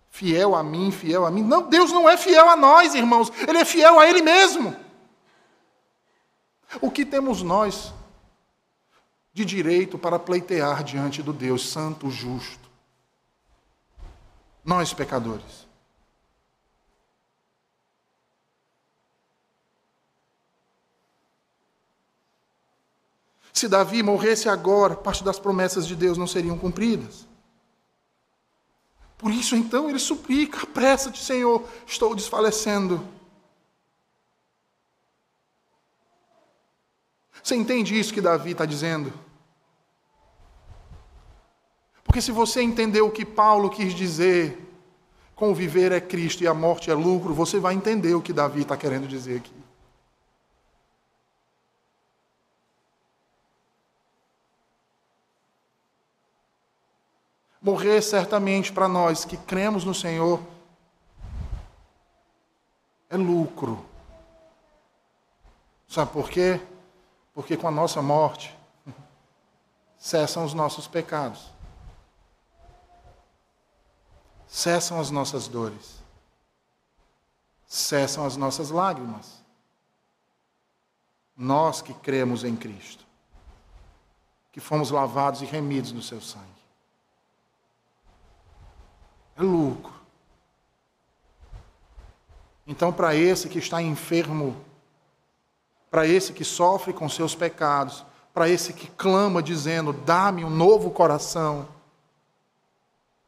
Fiel 0.08 0.54
a 0.54 0.62
mim, 0.62 0.90
fiel 0.90 1.26
a 1.26 1.30
mim. 1.30 1.42
Não, 1.42 1.68
Deus 1.68 1.92
não 1.92 2.08
é 2.08 2.16
fiel 2.16 2.48
a 2.48 2.56
nós, 2.56 2.94
irmãos. 2.94 3.30
Ele 3.46 3.58
é 3.58 3.64
fiel 3.64 4.00
a 4.00 4.08
Ele 4.08 4.22
mesmo. 4.22 4.74
O 6.80 6.90
que 6.90 7.04
temos 7.04 7.42
nós 7.42 7.92
de 9.34 9.44
direito 9.44 9.98
para 9.98 10.18
pleitear 10.18 10.82
diante 10.82 11.22
do 11.22 11.32
Deus 11.32 11.68
Santo, 11.68 12.10
Justo? 12.10 12.68
Nós, 14.64 14.94
pecadores. 14.94 15.67
Se 23.58 23.66
Davi 23.66 24.04
morresse 24.04 24.48
agora, 24.48 24.94
parte 24.94 25.24
das 25.24 25.36
promessas 25.36 25.84
de 25.84 25.96
Deus 25.96 26.16
não 26.16 26.28
seriam 26.28 26.56
cumpridas. 26.56 27.26
Por 29.16 29.32
isso, 29.32 29.56
então, 29.56 29.90
ele 29.90 29.98
suplica: 29.98 30.62
apressa-te, 30.62 31.20
Senhor, 31.20 31.68
estou 31.84 32.14
desfalecendo. 32.14 33.04
Você 37.42 37.56
entende 37.56 37.98
isso 37.98 38.14
que 38.14 38.20
Davi 38.20 38.52
está 38.52 38.64
dizendo? 38.64 39.12
Porque 42.04 42.22
se 42.22 42.30
você 42.30 42.62
entender 42.62 43.00
o 43.00 43.10
que 43.10 43.24
Paulo 43.24 43.70
quis 43.70 43.92
dizer, 43.92 44.56
com 45.34 45.52
viver 45.52 45.90
é 45.90 46.00
Cristo 46.00 46.44
e 46.44 46.46
a 46.46 46.54
morte 46.54 46.92
é 46.92 46.94
lucro, 46.94 47.34
você 47.34 47.58
vai 47.58 47.74
entender 47.74 48.14
o 48.14 48.22
que 48.22 48.32
Davi 48.32 48.60
está 48.60 48.76
querendo 48.76 49.08
dizer 49.08 49.38
aqui. 49.38 49.67
Morrer 57.60 58.00
certamente 58.02 58.72
para 58.72 58.86
nós 58.86 59.24
que 59.24 59.36
cremos 59.36 59.84
no 59.84 59.94
Senhor 59.94 60.40
é 63.10 63.16
lucro. 63.16 63.84
Sabe 65.88 66.12
por 66.12 66.30
quê? 66.30 66.60
Porque 67.34 67.56
com 67.56 67.66
a 67.66 67.70
nossa 67.70 68.00
morte 68.02 68.56
cessam 69.96 70.44
os 70.44 70.54
nossos 70.54 70.86
pecados, 70.86 71.50
cessam 74.46 75.00
as 75.00 75.10
nossas 75.10 75.48
dores, 75.48 76.02
cessam 77.66 78.24
as 78.24 78.36
nossas 78.36 78.70
lágrimas. 78.70 79.42
Nós 81.36 81.80
que 81.80 81.94
cremos 81.94 82.44
em 82.44 82.56
Cristo, 82.56 83.06
que 84.52 84.60
fomos 84.60 84.90
lavados 84.90 85.40
e 85.40 85.44
remidos 85.44 85.92
no 85.92 86.02
seu 86.02 86.20
sangue. 86.20 86.57
É 89.38 89.42
lucro. 89.42 89.92
Então, 92.66 92.92
para 92.92 93.14
esse 93.14 93.48
que 93.48 93.58
está 93.58 93.80
enfermo, 93.80 94.56
para 95.90 96.06
esse 96.06 96.32
que 96.32 96.44
sofre 96.44 96.92
com 96.92 97.08
seus 97.08 97.34
pecados, 97.34 98.04
para 98.34 98.48
esse 98.48 98.72
que 98.72 98.88
clama 98.88 99.42
dizendo: 99.42 99.92
dá-me 99.92 100.44
um 100.44 100.50
novo 100.50 100.90
coração, 100.90 101.66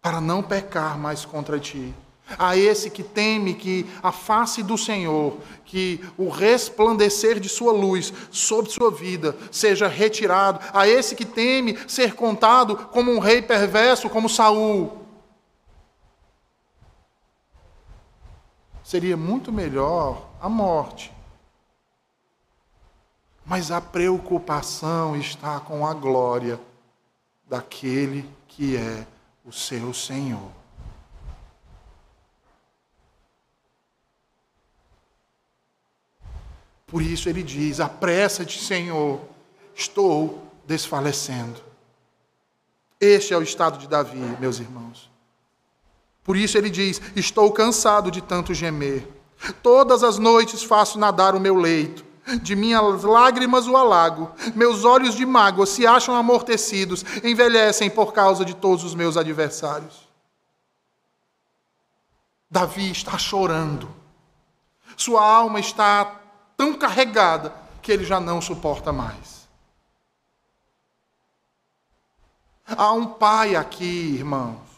para 0.02 0.20
não 0.20 0.42
pecar 0.42 0.98
mais 0.98 1.24
contra 1.24 1.58
ti. 1.58 1.94
A 2.38 2.56
esse 2.56 2.90
que 2.90 3.02
teme 3.02 3.54
que 3.54 3.90
a 4.02 4.12
face 4.12 4.62
do 4.62 4.78
Senhor, 4.78 5.36
que 5.64 6.04
o 6.16 6.28
resplandecer 6.28 7.40
de 7.40 7.48
sua 7.48 7.72
luz 7.72 8.12
sobre 8.30 8.70
sua 8.70 8.90
vida 8.90 9.36
seja 9.50 9.88
retirado, 9.88 10.60
a 10.72 10.86
esse 10.86 11.16
que 11.16 11.24
teme 11.24 11.76
ser 11.88 12.14
contado 12.14 12.76
como 12.76 13.10
um 13.10 13.18
rei 13.18 13.42
perverso, 13.42 14.08
como 14.08 14.28
Saul. 14.28 14.99
Seria 18.90 19.16
muito 19.16 19.52
melhor 19.52 20.28
a 20.40 20.48
morte 20.48 21.12
mas 23.50 23.72
a 23.72 23.80
preocupação 23.80 25.16
está 25.16 25.58
com 25.58 25.84
a 25.84 25.92
glória 25.92 26.60
daquele 27.48 28.24
que 28.46 28.76
é 28.76 29.04
o 29.44 29.52
seu 29.52 29.92
Senhor. 29.92 30.52
Por 36.86 37.02
isso 37.02 37.28
ele 37.28 37.42
diz: 37.42 37.80
apressa-te, 37.80 38.62
Senhor, 38.62 39.20
estou 39.74 40.46
desfalecendo. 40.64 41.60
Este 43.00 43.34
é 43.34 43.36
o 43.36 43.42
estado 43.42 43.78
de 43.78 43.88
Davi, 43.88 44.16
meus 44.38 44.60
irmãos. 44.60 45.09
Por 46.30 46.36
isso 46.36 46.56
ele 46.56 46.70
diz: 46.70 47.02
estou 47.16 47.50
cansado 47.50 48.08
de 48.08 48.20
tanto 48.20 48.54
gemer. 48.54 49.04
Todas 49.64 50.04
as 50.04 50.16
noites 50.16 50.62
faço 50.62 50.96
nadar 50.96 51.34
o 51.34 51.40
meu 51.40 51.56
leito 51.56 52.04
de 52.40 52.54
minhas 52.54 53.02
lágrimas 53.02 53.66
o 53.66 53.76
alago, 53.76 54.30
meus 54.54 54.84
olhos 54.84 55.16
de 55.16 55.26
mágoa 55.26 55.66
se 55.66 55.84
acham 55.88 56.14
amortecidos, 56.14 57.04
envelhecem 57.24 57.90
por 57.90 58.12
causa 58.12 58.44
de 58.44 58.54
todos 58.54 58.84
os 58.84 58.94
meus 58.94 59.16
adversários. 59.16 60.08
Davi 62.48 62.92
está 62.92 63.18
chorando, 63.18 63.92
sua 64.96 65.26
alma 65.26 65.58
está 65.58 66.20
tão 66.56 66.74
carregada 66.74 67.52
que 67.82 67.90
ele 67.90 68.04
já 68.04 68.20
não 68.20 68.40
suporta 68.40 68.92
mais. 68.92 69.48
Há 72.64 72.92
um 72.92 73.06
pai 73.06 73.56
aqui, 73.56 74.14
irmãos. 74.14 74.69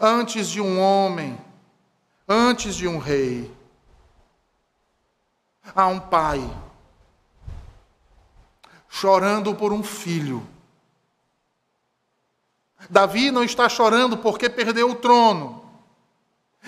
Antes 0.00 0.48
de 0.48 0.60
um 0.60 0.80
homem, 0.80 1.38
antes 2.28 2.74
de 2.74 2.88
um 2.88 2.98
rei, 2.98 3.54
a 5.74 5.86
um 5.86 6.00
pai 6.00 6.40
chorando 8.88 9.54
por 9.54 9.72
um 9.72 9.82
filho. 9.82 10.46
Davi 12.88 13.30
não 13.30 13.44
está 13.44 13.68
chorando 13.68 14.16
porque 14.16 14.48
perdeu 14.48 14.90
o 14.90 14.94
trono. 14.94 15.64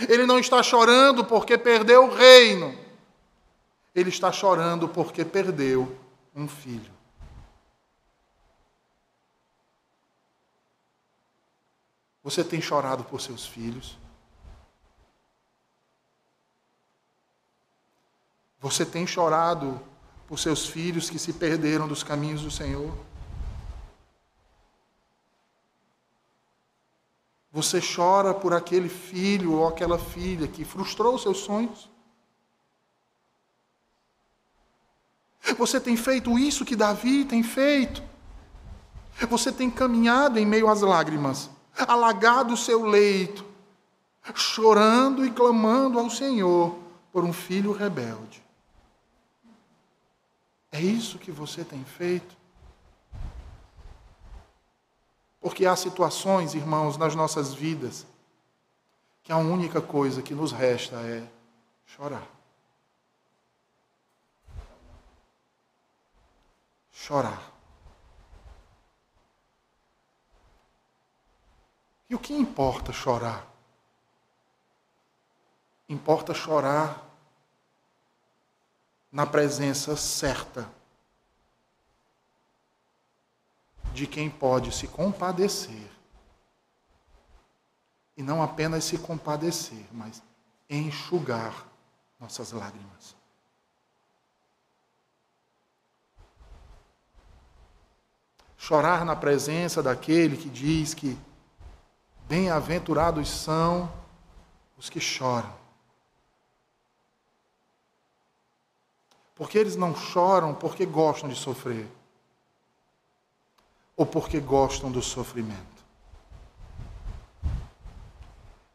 Ele 0.08 0.26
não 0.26 0.38
está 0.38 0.62
chorando 0.62 1.24
porque 1.24 1.56
perdeu 1.56 2.04
o 2.04 2.14
reino. 2.14 2.76
Ele 3.94 4.10
está 4.10 4.30
chorando 4.30 4.88
porque 4.88 5.24
perdeu 5.24 5.96
um 6.34 6.46
filho. 6.46 6.97
Você 12.28 12.44
tem 12.44 12.60
chorado 12.60 13.04
por 13.04 13.22
seus 13.22 13.46
filhos? 13.46 13.96
Você 18.60 18.84
tem 18.84 19.06
chorado 19.06 19.80
por 20.26 20.38
seus 20.38 20.66
filhos 20.66 21.08
que 21.08 21.18
se 21.18 21.32
perderam 21.32 21.88
dos 21.88 22.02
caminhos 22.02 22.42
do 22.42 22.50
Senhor? 22.50 22.94
Você 27.50 27.80
chora 27.80 28.34
por 28.34 28.52
aquele 28.52 28.90
filho 28.90 29.54
ou 29.54 29.66
aquela 29.66 29.98
filha 29.98 30.46
que 30.46 30.66
frustrou 30.66 31.18
seus 31.18 31.38
sonhos? 31.38 31.88
Você 35.56 35.80
tem 35.80 35.96
feito 35.96 36.38
isso 36.38 36.62
que 36.62 36.76
Davi 36.76 37.24
tem 37.24 37.42
feito? 37.42 38.02
Você 39.30 39.50
tem 39.50 39.70
caminhado 39.70 40.38
em 40.38 40.44
meio 40.44 40.68
às 40.68 40.82
lágrimas, 40.82 41.48
alagado 41.86 42.54
o 42.54 42.56
seu 42.56 42.84
leito, 42.84 43.44
chorando 44.34 45.24
e 45.24 45.30
clamando 45.30 45.98
ao 45.98 46.10
Senhor 46.10 46.76
por 47.12 47.24
um 47.24 47.32
filho 47.32 47.72
rebelde. 47.72 48.44
É 50.70 50.80
isso 50.80 51.18
que 51.18 51.30
você 51.30 51.64
tem 51.64 51.84
feito? 51.84 52.36
Porque 55.40 55.64
há 55.64 55.74
situações, 55.76 56.54
irmãos, 56.54 56.96
nas 56.96 57.14
nossas 57.14 57.54
vidas, 57.54 58.06
que 59.22 59.32
a 59.32 59.38
única 59.38 59.80
coisa 59.80 60.22
que 60.22 60.34
nos 60.34 60.52
resta 60.52 60.96
é 60.96 61.26
chorar. 61.86 62.26
Chorar. 66.92 67.57
E 72.08 72.14
o 72.14 72.18
que 72.18 72.32
importa 72.32 72.92
chorar? 72.92 73.46
Importa 75.88 76.32
chorar 76.32 77.04
na 79.10 79.26
presença 79.26 79.96
certa 79.96 80.70
de 83.92 84.06
quem 84.06 84.30
pode 84.30 84.72
se 84.72 84.86
compadecer. 84.86 85.90
E 88.16 88.22
não 88.22 88.42
apenas 88.42 88.84
se 88.84 88.98
compadecer, 88.98 89.86
mas 89.92 90.22
enxugar 90.68 91.66
nossas 92.18 92.52
lágrimas. 92.52 93.16
Chorar 98.56 99.04
na 99.04 99.14
presença 99.14 99.82
daquele 99.82 100.36
que 100.36 100.48
diz 100.48 100.92
que 100.94 101.16
bem-aventurados 102.28 103.28
são 103.28 103.90
os 104.76 104.88
que 104.88 105.00
choram 105.00 105.58
Porque 109.38 109.56
eles 109.56 109.76
não 109.76 109.94
choram 109.94 110.52
porque 110.52 110.84
gostam 110.84 111.28
de 111.28 111.36
sofrer, 111.36 111.88
ou 113.96 114.04
porque 114.04 114.40
gostam 114.40 114.90
do 114.90 115.00
sofrimento. 115.00 115.78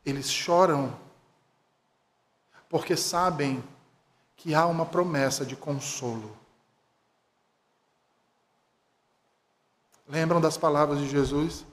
Eles 0.06 0.32
choram 0.32 0.98
porque 2.70 2.96
sabem 2.96 3.62
que 4.38 4.56
há 4.56 4.66
uma 4.66 4.86
promessa 4.86 5.46
de 5.46 5.54
consolo. 5.58 6.34
Lembram 10.08 10.40
das 10.40 10.58
palavras 10.58 11.00
de 11.00 11.10
Jesus? 11.10 11.66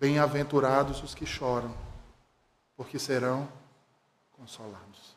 Bem-aventurados 0.00 1.02
os 1.02 1.14
que 1.14 1.26
choram, 1.26 1.76
porque 2.74 2.98
serão 2.98 3.46
consolados. 4.32 5.14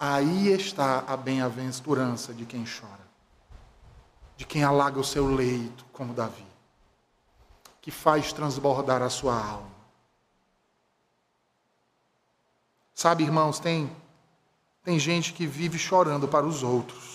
Aí 0.00 0.48
está 0.48 1.00
a 1.00 1.14
bem-aventurança 1.14 2.32
de 2.32 2.46
quem 2.46 2.64
chora, 2.64 3.06
de 4.34 4.46
quem 4.46 4.64
alaga 4.64 4.98
o 4.98 5.04
seu 5.04 5.26
leito, 5.26 5.84
como 5.92 6.14
Davi, 6.14 6.46
que 7.82 7.90
faz 7.90 8.32
transbordar 8.32 9.02
a 9.02 9.10
sua 9.10 9.38
alma. 9.38 9.70
Sabe, 12.94 13.24
irmãos, 13.24 13.58
tem, 13.58 13.94
tem 14.82 14.98
gente 14.98 15.34
que 15.34 15.46
vive 15.46 15.78
chorando 15.78 16.26
para 16.26 16.46
os 16.46 16.62
outros. 16.62 17.13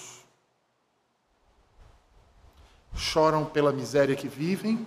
Choram 3.00 3.46
pela 3.46 3.72
miséria 3.72 4.16
que 4.16 4.28
vivem, 4.28 4.86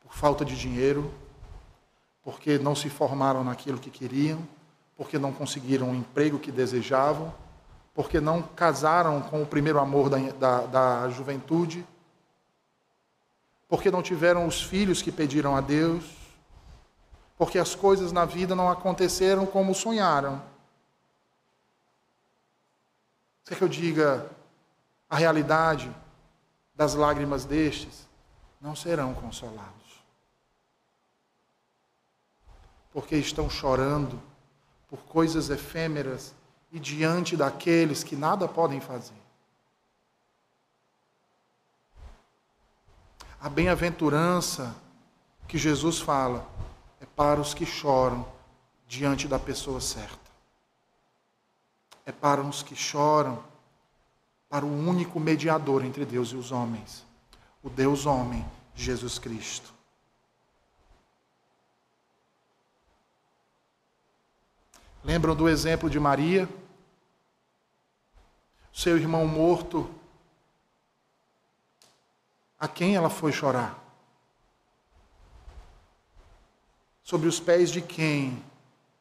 por 0.00 0.14
falta 0.14 0.44
de 0.44 0.56
dinheiro, 0.56 1.12
porque 2.22 2.58
não 2.58 2.74
se 2.74 2.90
formaram 2.90 3.42
naquilo 3.42 3.78
que 3.78 3.90
queriam 3.90 4.46
porque 4.96 5.18
não 5.18 5.32
conseguiram 5.32 5.90
o 5.90 5.94
emprego 5.94 6.38
que 6.38 6.50
desejavam, 6.50 7.32
porque 7.94 8.18
não 8.18 8.42
casaram 8.42 9.20
com 9.20 9.42
o 9.42 9.46
primeiro 9.46 9.78
amor 9.78 10.08
da, 10.08 10.18
da, 10.32 10.66
da 10.66 11.10
juventude, 11.10 11.86
porque 13.68 13.90
não 13.90 14.02
tiveram 14.02 14.46
os 14.46 14.62
filhos 14.62 15.02
que 15.02 15.12
pediram 15.12 15.54
a 15.54 15.60
Deus, 15.60 16.04
porque 17.36 17.58
as 17.58 17.74
coisas 17.74 18.10
na 18.10 18.24
vida 18.24 18.54
não 18.54 18.70
aconteceram 18.70 19.44
como 19.44 19.74
sonharam. 19.74 20.40
Quer 23.44 23.56
que 23.56 23.62
eu 23.62 23.68
diga 23.68 24.30
a 25.10 25.16
realidade 25.16 25.94
das 26.76 26.94
lágrimas 26.94 27.44
destes? 27.44 28.06
Não 28.60 28.76
serão 28.76 29.14
consolados. 29.14 29.86
porque 32.96 33.14
estão 33.14 33.50
chorando 33.50 34.18
por 34.88 35.00
coisas 35.00 35.50
efêmeras 35.50 36.34
e 36.72 36.80
diante 36.80 37.36
daqueles 37.36 38.02
que 38.02 38.16
nada 38.16 38.48
podem 38.48 38.80
fazer. 38.80 39.20
A 43.38 43.50
bem-aventurança 43.50 44.74
que 45.46 45.58
Jesus 45.58 46.00
fala 46.00 46.48
é 46.98 47.04
para 47.04 47.38
os 47.38 47.52
que 47.52 47.66
choram 47.66 48.26
diante 48.88 49.28
da 49.28 49.38
pessoa 49.38 49.78
certa. 49.78 50.30
É 52.06 52.12
para 52.12 52.40
os 52.40 52.62
que 52.62 52.74
choram 52.74 53.44
para 54.56 54.64
o 54.64 54.70
único 54.70 55.20
mediador 55.20 55.84
entre 55.84 56.06
Deus 56.06 56.30
e 56.30 56.34
os 56.34 56.50
homens, 56.50 57.04
o 57.62 57.68
Deus 57.68 58.06
homem, 58.06 58.42
Jesus 58.74 59.18
Cristo. 59.18 59.70
Lembram 65.04 65.36
do 65.36 65.46
exemplo 65.46 65.90
de 65.90 66.00
Maria? 66.00 66.48
Seu 68.72 68.96
irmão 68.96 69.26
morto, 69.26 69.94
a 72.58 72.66
quem 72.66 72.96
ela 72.96 73.10
foi 73.10 73.32
chorar? 73.32 73.78
Sobre 77.02 77.28
os 77.28 77.38
pés 77.38 77.70
de 77.70 77.82
quem 77.82 78.42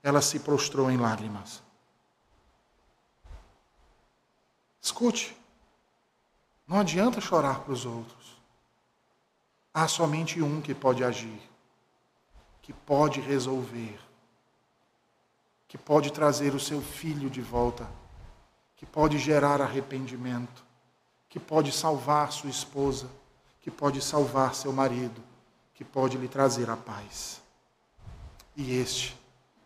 ela 0.03 0.21
se 0.21 0.37
prostrou 0.37 0.91
em 0.91 0.97
lágrimas? 0.97 1.63
Escute, 4.81 5.44
não 6.67 6.79
adianta 6.79 7.21
chorar 7.21 7.59
para 7.61 7.73
os 7.73 7.85
outros. 7.85 8.35
Há 9.73 9.87
somente 9.87 10.41
um 10.41 10.61
que 10.61 10.73
pode 10.73 11.03
agir, 11.03 11.41
que 12.61 12.73
pode 12.73 13.19
resolver 13.19 13.99
que 15.75 15.77
pode 15.77 16.09
trazer 16.09 16.55
o 16.55 16.59
seu 16.59 16.81
filho 16.81 17.29
de 17.29 17.41
volta, 17.41 17.85
que 18.77 18.85
pode 18.85 19.17
gerar 19.17 19.59
arrependimento, 19.59 20.63
que 21.27 21.37
pode 21.37 21.69
salvar 21.73 22.31
sua 22.31 22.49
esposa, 22.49 23.09
que 23.59 23.69
pode 23.69 24.01
salvar 24.01 24.55
seu 24.55 24.71
marido, 24.71 25.21
que 25.73 25.83
pode 25.83 26.17
lhe 26.17 26.29
trazer 26.29 26.69
a 26.69 26.77
paz. 26.77 27.41
E 28.55 28.73
este 28.77 29.19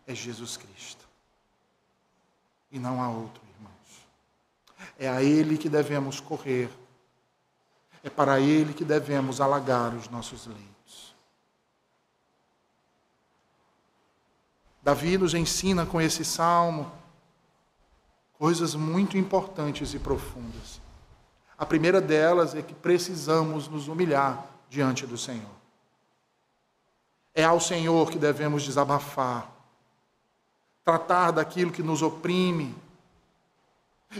é 0.04 0.12
Jesus 0.12 0.56
Cristo. 0.56 1.08
E 2.72 2.78
não 2.80 3.00
há 3.00 3.08
outro, 3.08 3.40
irmãos. 3.56 4.92
É 4.98 5.08
a 5.08 5.22
Ele 5.22 5.56
que 5.56 5.68
devemos 5.68 6.18
correr. 6.18 6.68
É 8.02 8.10
para 8.10 8.40
Ele 8.40 8.72
que 8.72 8.84
devemos 8.84 9.40
alagar 9.40 9.94
os 9.94 10.08
nossos 10.08 10.46
leitos. 10.46 11.14
Davi 14.82 15.18
nos 15.18 15.34
ensina 15.34 15.84
com 15.84 16.00
esse 16.00 16.24
salmo 16.24 16.90
coisas 18.38 18.74
muito 18.74 19.18
importantes 19.18 19.92
e 19.92 19.98
profundas. 19.98 20.80
A 21.58 21.66
primeira 21.66 22.00
delas 22.00 22.54
é 22.54 22.62
que 22.62 22.72
precisamos 22.72 23.68
nos 23.68 23.86
humilhar 23.86 24.46
diante 24.70 25.06
do 25.06 25.18
Senhor. 25.18 25.60
É 27.34 27.44
ao 27.44 27.60
Senhor 27.60 28.10
que 28.10 28.18
devemos 28.18 28.62
desabafar, 28.62 29.50
tratar 30.82 31.32
daquilo 31.32 31.70
que 31.70 31.82
nos 31.82 32.00
oprime 32.00 32.74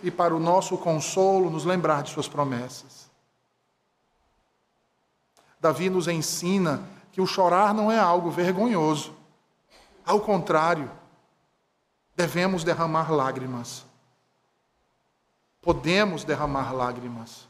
e, 0.02 0.10
para 0.10 0.36
o 0.36 0.38
nosso 0.38 0.76
consolo, 0.76 1.48
nos 1.48 1.64
lembrar 1.64 2.02
de 2.02 2.10
Suas 2.10 2.28
promessas. 2.28 2.99
Davi 5.60 5.90
nos 5.90 6.08
ensina 6.08 6.82
que 7.12 7.20
o 7.20 7.26
chorar 7.26 7.74
não 7.74 7.92
é 7.92 7.98
algo 7.98 8.30
vergonhoso. 8.30 9.14
Ao 10.04 10.20
contrário, 10.20 10.90
devemos 12.16 12.64
derramar 12.64 13.12
lágrimas. 13.12 13.84
Podemos 15.60 16.24
derramar 16.24 16.72
lágrimas, 16.72 17.46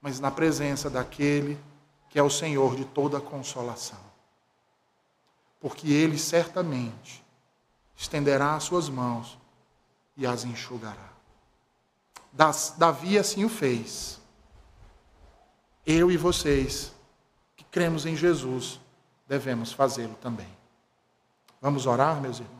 mas 0.00 0.18
na 0.18 0.30
presença 0.30 0.88
daquele 0.88 1.60
que 2.08 2.18
é 2.18 2.22
o 2.22 2.30
Senhor 2.30 2.74
de 2.74 2.84
toda 2.86 3.20
consolação. 3.20 3.98
Porque 5.60 5.92
ele 5.92 6.18
certamente 6.18 7.22
estenderá 7.94 8.54
as 8.54 8.64
suas 8.64 8.88
mãos 8.88 9.38
e 10.16 10.26
as 10.26 10.44
enxugará. 10.44 11.10
Davi 12.78 13.18
assim 13.18 13.44
o 13.44 13.48
fez. 13.48 14.18
Eu 15.84 16.10
e 16.10 16.16
vocês, 16.16 16.92
cremos 17.76 18.06
em 18.06 18.16
Jesus, 18.16 18.80
devemos 19.28 19.70
fazê-lo 19.70 20.14
também. 20.14 20.48
Vamos 21.60 21.84
orar, 21.84 22.18
meus 22.22 22.40
irmãos? 22.40 22.55